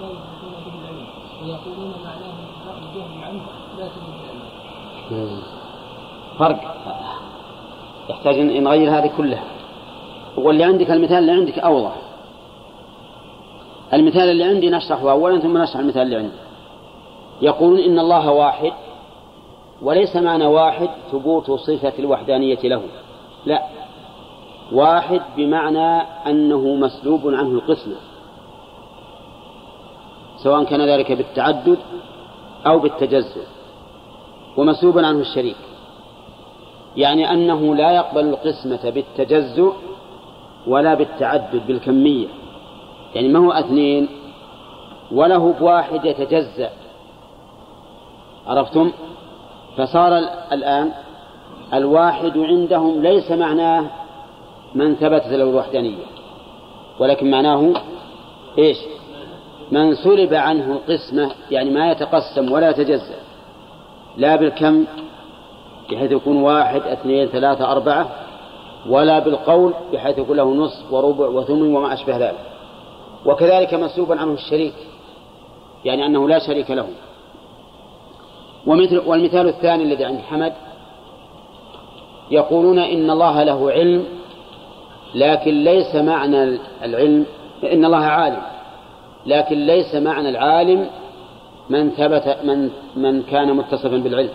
لا 0.00 0.08
يثبتون 0.08 0.52
به 0.66 0.74
العلم 0.82 1.06
ويقولون 1.42 1.94
معناه 2.04 2.36
الجهل 2.78 3.24
عنه 3.24 3.42
لا 3.78 3.88
ثبوت 3.88 4.14
العلم. 5.10 5.42
فرق. 6.38 6.60
يحتاج 8.08 8.38
إن 8.38 8.64
نغير 8.64 8.98
هذه 8.98 9.10
كلها. 9.16 9.44
واللي 10.36 10.64
عندك 10.64 10.90
المثال 10.90 11.18
اللي 11.18 11.32
عندك 11.32 11.58
أوضح. 11.58 11.92
المثال 13.92 14.30
اللي 14.30 14.44
عندي 14.44 14.70
نشرحه 14.70 15.10
اولا 15.10 15.38
ثم 15.38 15.58
نشرح 15.58 15.80
المثال 15.80 16.02
اللي 16.02 16.16
عندي. 16.16 16.36
يقولون 17.42 17.78
إن 17.78 17.98
الله 17.98 18.30
واحد 18.30 18.72
وليس 19.82 20.16
معنى 20.16 20.46
واحد 20.46 20.88
ثبوت 21.12 21.50
صفة 21.50 21.92
الوحدانية 21.98 22.58
له. 22.64 22.82
لا. 23.46 23.75
واحد 24.72 25.20
بمعنى 25.36 26.02
أنه 26.26 26.74
مسلوب 26.74 27.20
عنه 27.26 27.50
القسمة. 27.50 27.96
سواء 30.36 30.64
كان 30.64 30.80
ذلك 30.80 31.12
بالتعدد 31.12 31.78
أو 32.66 32.78
بالتجزؤ. 32.78 33.42
ومسلوب 34.56 34.98
عنه 34.98 35.20
الشريك. 35.20 35.56
يعني 36.96 37.32
أنه 37.32 37.74
لا 37.74 37.90
يقبل 37.90 38.28
القسمة 38.28 38.90
بالتجزؤ 38.90 39.72
ولا 40.66 40.94
بالتعدد 40.94 41.66
بالكمية. 41.66 42.26
يعني 43.14 43.28
ما 43.28 43.38
هو 43.38 43.52
اثنين 43.52 44.08
وله 45.12 45.54
بواحد 45.60 46.04
يتجزأ. 46.04 46.70
عرفتم؟ 48.46 48.92
فصار 49.76 50.18
الآن 50.52 50.92
الواحد 51.74 52.38
عندهم 52.38 53.02
ليس 53.02 53.30
معناه 53.30 53.90
من 54.76 54.94
ثبتت 54.94 55.26
له 55.26 55.44
الوحدانية. 55.50 56.04
ولكن 56.98 57.30
معناه 57.30 57.72
إيش؟ 58.58 58.76
من 59.70 59.94
سلب 59.94 60.34
عنه 60.34 60.72
القسمة 60.72 61.30
يعني 61.50 61.70
ما 61.70 61.90
يتقسم 61.90 62.52
ولا 62.52 62.70
يتجزأ. 62.70 63.16
لا 64.16 64.36
بالكم 64.36 64.84
بحيث 65.90 66.12
يكون 66.12 66.42
واحد 66.42 66.82
اثنين 66.82 67.26
ثلاثة 67.26 67.72
أربعة 67.72 68.08
ولا 68.88 69.18
بالقول 69.18 69.74
بحيث 69.92 70.18
يكون 70.18 70.36
له 70.36 70.54
نصف 70.54 70.92
وربع 70.92 71.28
وثمن 71.28 71.74
وما 71.74 71.92
أشبه 71.92 72.16
ذلك. 72.16 72.46
وكذلك 73.26 73.74
مسلوبا 73.74 74.20
عنه 74.20 74.32
الشريك 74.32 74.74
يعني 75.84 76.06
أنه 76.06 76.28
لا 76.28 76.38
شريك 76.38 76.70
له. 76.70 76.88
ومثل 78.66 78.98
والمثال 79.06 79.48
الثاني 79.48 79.82
الذي 79.84 80.04
عند 80.04 80.20
حمد 80.20 80.52
يقولون 82.30 82.78
إن 82.78 83.10
الله 83.10 83.42
له 83.42 83.70
علم 83.70 84.04
لكن 85.14 85.64
ليس 85.64 85.94
معنى 85.94 86.58
العلم 86.84 87.26
إن 87.72 87.84
الله 87.84 88.04
عالم. 88.04 88.42
لكن 89.26 89.66
ليس 89.66 89.94
معنى 89.94 90.28
العالم 90.28 90.86
من 91.70 91.90
ثبت 91.90 92.38
من 92.44 92.70
من 92.96 93.22
كان 93.22 93.56
متصفا 93.56 93.96
بالعلم. 93.96 94.30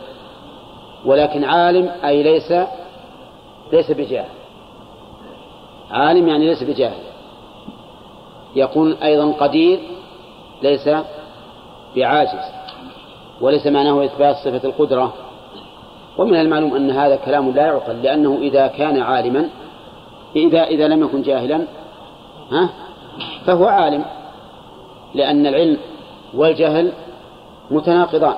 ولكن 1.06 1.44
عالم 1.44 1.92
أي 2.06 2.24
ليس 2.24 2.54
ليس 3.74 3.92
بجاهل. 3.92 4.30
عالم 5.92 6.28
يعني 6.28 6.48
ليس 6.48 6.64
بجاهل. 6.64 7.02
يقول 8.56 8.98
أيضا 9.04 9.32
قدير 9.32 9.80
ليس 10.64 10.90
بعاجز 11.96 12.52
وليس 13.42 13.68
معناه 13.68 14.06
إثبات 14.06 14.36
صفة 14.36 14.68
القدرة. 14.68 15.14
ومن 16.18 16.36
المعلوم 16.36 16.76
أن 16.76 16.92
هذا 16.92 17.16
كلام 17.16 17.52
لا 17.52 17.66
يعقل 17.66 18.02
لأنه 18.04 18.38
إذا 18.42 18.68
كان 18.68 19.02
عالما 19.02 19.50
إذا 20.36 20.64
إذا 20.64 20.88
لم 20.88 21.04
يكن 21.04 21.22
جاهلا 21.22 21.68
ها؟ 22.52 22.70
فهو 23.46 23.66
عالم 23.66 24.06
لأن 25.16 25.48
العلم 25.48 25.78
والجهل 26.34 26.94
متناقضان. 27.72 28.36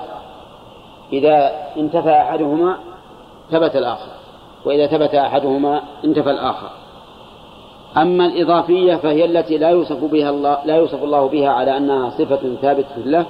إذا 1.12 1.50
انتفى 1.76 2.10
أحدهما 2.10 2.78
ثبت 3.50 3.76
الآخر 3.76 4.10
وإذا 4.64 4.86
ثبت 4.86 5.14
أحدهما 5.14 5.82
انتفى 6.04 6.30
الآخر. 6.30 6.70
أما 7.96 8.26
الإضافية 8.26 8.94
فهي 8.94 9.24
التي 9.24 9.58
لا 9.58 9.68
يوصف 9.68 10.04
بها 10.04 10.30
الله 10.30 10.64
لا 10.64 10.76
يوصف 10.76 11.04
الله 11.04 11.28
بها 11.28 11.48
على 11.48 11.76
أنها 11.76 12.10
صفة 12.10 12.54
ثابتة 12.62 12.96
له. 12.96 13.26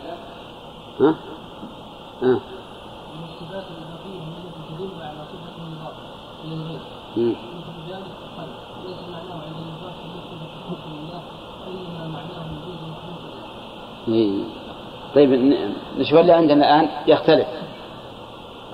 ها؟ 1.01 1.15
ها؟ 2.23 2.41
الصفات 3.25 3.65
الإضافية 3.71 4.21
هي 4.21 4.39
التي 4.39 4.61
تدل 4.79 5.03
على 5.03 5.25
صفة 5.33 5.57
مضافة 5.71 6.03
إلى 6.45 6.55
الغير 6.55 6.81
مم. 7.17 7.31
مثل 7.31 7.93
ذلك 7.93 8.15
الخلق 8.25 8.59
ليس 8.87 9.01
معناه 9.13 9.43
عند 9.47 9.57
المضاف 9.57 9.95
صفة 10.31 10.47
الخلق 10.47 10.85
لله 10.95 11.23
إنما 11.67 12.09
معناه 12.09 12.47
وجود 12.53 12.79
مخلوق 12.91 13.23
له 13.35 13.45
إيه. 13.45 13.94
طيب 15.15 15.55
نشوف 15.99 16.21
اللي 16.21 16.33
عندنا 16.33 16.55
الآن؟ 16.55 16.89
يختلف. 17.07 17.47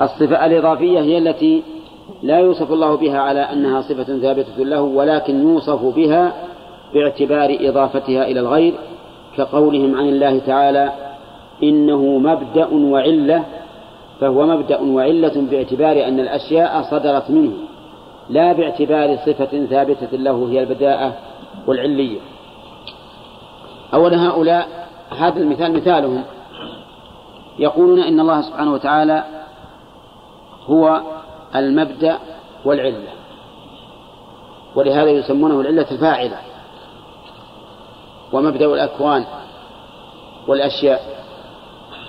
الصفة 0.02 0.47
الإضافية 0.47 1.01
هي 1.01 1.19
التي 1.19 1.62
لا 2.23 2.39
يوصف 2.39 2.73
الله 2.73 2.94
بها 2.94 3.19
على 3.19 3.40
أنها 3.40 3.81
صفة 3.81 4.19
ثابتة 4.19 4.65
له 4.65 4.81
ولكن 4.81 5.40
يوصف 5.43 5.82
بها 5.97 6.32
باعتبار 6.94 7.57
إضافتها 7.61 8.24
إلى 8.24 8.40
الغير 8.40 8.74
كقولهم 9.36 9.97
عن 9.97 10.09
الله 10.09 10.39
تعالى 10.39 10.93
إنه 11.62 12.02
مبدأ 12.19 12.69
وعلة 12.74 13.44
فهو 14.20 14.47
مبدأ 14.47 14.81
وعلة 14.81 15.47
باعتبار 15.51 16.09
أن 16.09 16.20
الأشياء 16.20 16.82
صدرت 16.82 17.31
منه 17.31 17.52
لا 18.31 18.52
باعتبار 18.52 19.16
صفة 19.16 19.66
ثابتة 19.66 20.16
له 20.16 20.48
هي 20.51 20.61
البداءة 20.61 21.12
والعلية. 21.66 22.19
أولا 23.94 24.28
هؤلاء 24.28 24.80
هذا 25.18 25.40
المثال 25.40 25.72
مثالهم. 25.72 26.24
يقولون 27.58 28.00
إن 28.02 28.20
الله 28.20 28.40
سبحانه 28.40 28.72
وتعالى 28.72 29.24
هو 30.66 31.00
المبدأ 31.56 32.18
والعلة. 32.64 33.08
ولهذا 34.74 35.10
يسمونه 35.10 35.60
العلة 35.60 35.86
الفاعلة. 35.90 36.36
ومبدأ 38.32 38.66
الأكوان 38.66 39.24
والأشياء. 40.48 41.00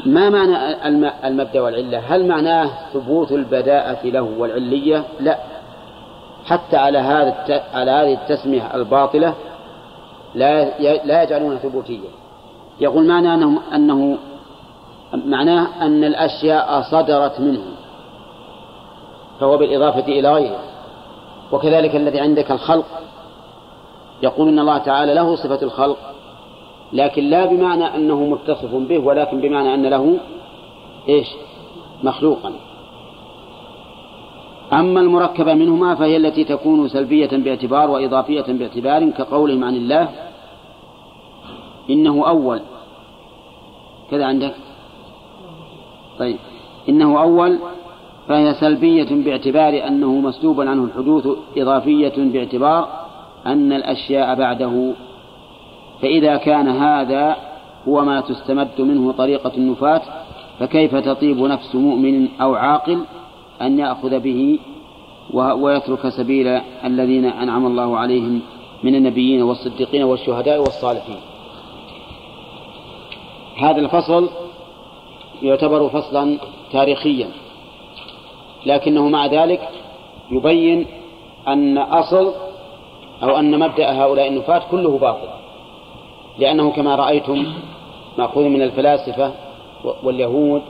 ما 0.06 0.30
معنى 0.30 0.88
الم- 0.88 1.12
المبدأ 1.24 1.62
والعلة؟ 1.62 2.00
هل 2.00 2.28
معناه 2.28 2.70
ثبوت 2.94 3.32
البداءة 3.32 4.08
له 4.08 4.22
والعلية؟ 4.22 5.04
لا. 5.20 5.38
حتى 6.46 6.78
على 6.78 6.98
هذا. 6.98 7.64
على 7.74 7.92
هذه 7.92 8.14
التسمية 8.14 8.76
الباطلة 8.76 9.34
لا. 10.36 10.80
لا 11.06 11.24
يجعلونها 11.24 11.58
ثبوتية. 11.58 12.10
يقول 12.80 13.08
معنى 13.08 13.34
أنه 13.34 13.62
أنه 13.76 14.18
معناه 15.26 15.68
أن 15.82 16.04
الأشياء 16.04 16.82
صدرت 16.82 17.40
منه 17.40 17.62
فهو 19.40 19.58
بالإضافة 19.58 20.06
إلى 20.08 20.34
غيره. 20.34 20.60
وكذلك 21.52 21.96
الذي 21.96 22.20
عندك 22.20 22.52
الخلق 22.52 22.86
يقول 24.24 24.48
إن 24.48 24.60
الله 24.60 24.78
تعالى 24.78 25.14
له 25.14 25.36
صفة 25.36 25.62
الخلق 25.62 25.98
لكن 26.94 27.24
لا 27.24 27.46
بمعنى 27.46 27.96
أنه 27.96 28.24
متصف 28.26 28.76
به 28.76 28.98
ولكن 29.00 29.42
بمعنى 29.42 29.74
أن 29.74 29.86
له 29.86 30.18
إيش؟ 31.10 31.28
مخلوقا. 32.04 32.54
أما 34.74 35.00
المركبة 35.00 35.54
منهما 35.54 35.96
فهي 35.96 36.18
التي 36.18 36.44
تكون 36.44 36.88
سلبية 36.88 37.30
باعتبار 37.32 37.90
وإضافية 37.90 38.46
باعتبار 38.48 39.10
كقولهم 39.10 39.64
عن 39.64 39.76
الله 39.76 40.10
إنه 41.90 42.28
أول. 42.28 42.62
كذا 44.12 44.26
عندك؟ 44.26 44.56
طيب. 46.20 46.38
إنه 46.90 47.22
أول 47.22 47.60
فهي 48.28 48.54
سلبية 48.54 49.24
باعتبار 49.24 49.88
أنه 49.88 50.12
مسلوب 50.12 50.62
عنه 50.62 50.84
الحدوث 50.84 51.28
إضافية 51.58 52.14
باعتبار 52.18 52.88
أن 53.46 53.74
الأشياء 53.74 54.36
بعده. 54.36 54.94
فإذا 56.02 56.38
كان 56.38 56.68
هذا 56.68 57.36
هو 57.88 58.06
ما 58.06 58.22
تستمد 58.22 58.82
منه 58.82 59.12
طريقة 59.12 59.52
النفاة 59.58 60.02
فكيف 60.60 60.96
تطيب 60.96 61.38
نفس 61.38 61.76
مؤمن 61.76 62.28
أو 62.42 62.56
عاقل 62.56 63.06
أن 63.62 63.80
يأخذ 63.80 64.20
به 64.20 64.60
ويترك 65.34 66.10
سبيل 66.10 66.48
الذين 66.86 67.26
أنعم 67.26 67.66
الله 67.66 67.98
عليهم 67.98 68.42
من 68.84 68.96
النبيين 68.96 69.42
والصديقين 69.42 70.04
والشهداء 70.04 70.60
والصالحين؟ 70.60 71.31
هذا 73.58 73.80
الفصل 73.80 74.30
يعتبر 75.42 75.90
فصلا 75.90 76.38
تاريخيا. 76.72 77.30
لكنه 78.66 79.10
مع 79.10 79.26
ذلك 79.26 79.70
يبين 80.32 80.88
أن 81.48 81.78
أصل 81.78 82.34
أو 83.24 83.40
أن 83.40 83.60
مبدأ 83.60 84.04
هؤلاء 84.04 84.28
النفاة 84.28 84.62
كله 84.72 84.98
باطل. 84.98 85.28
لأنه 86.40 86.72
كما 86.72 86.96
رأيتم 86.96 87.54
مأخوذ 88.18 88.44
من 88.44 88.62
الفلاسفة 88.62 89.34
واليهود 90.04 90.62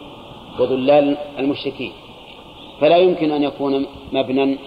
وذلال 0.59 1.17
المشركين. 1.39 1.91
فلا 2.79 2.97
يمكن 2.97 3.31
أن 3.31 3.43
يكون 3.43 3.85
مبنى 4.13 4.57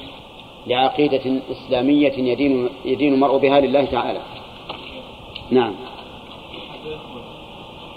لعقيدة 0.66 1.42
إسلامية 1.50 2.12
يدين 2.12 2.68
يدين 2.84 3.14
المرء 3.14 3.38
بها 3.38 3.60
لله 3.60 3.84
تعالى. 3.84 4.20
نعم 5.50 5.74
أحد 6.70 6.86
الأخوة 6.86 7.22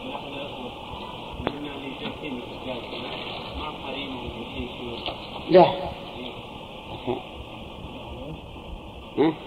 من 0.06 0.12
أحد 0.12 0.32
الأخوة 0.34 0.72
مما 1.40 1.70
لتحكيم 1.70 2.40
الإسلام 2.44 2.78
مع 3.60 3.90
قرينه 3.90 4.22
بشيء 4.22 4.68
شيوخ 4.80 5.16
لا 5.50 5.62
ها؟ 9.18 9.47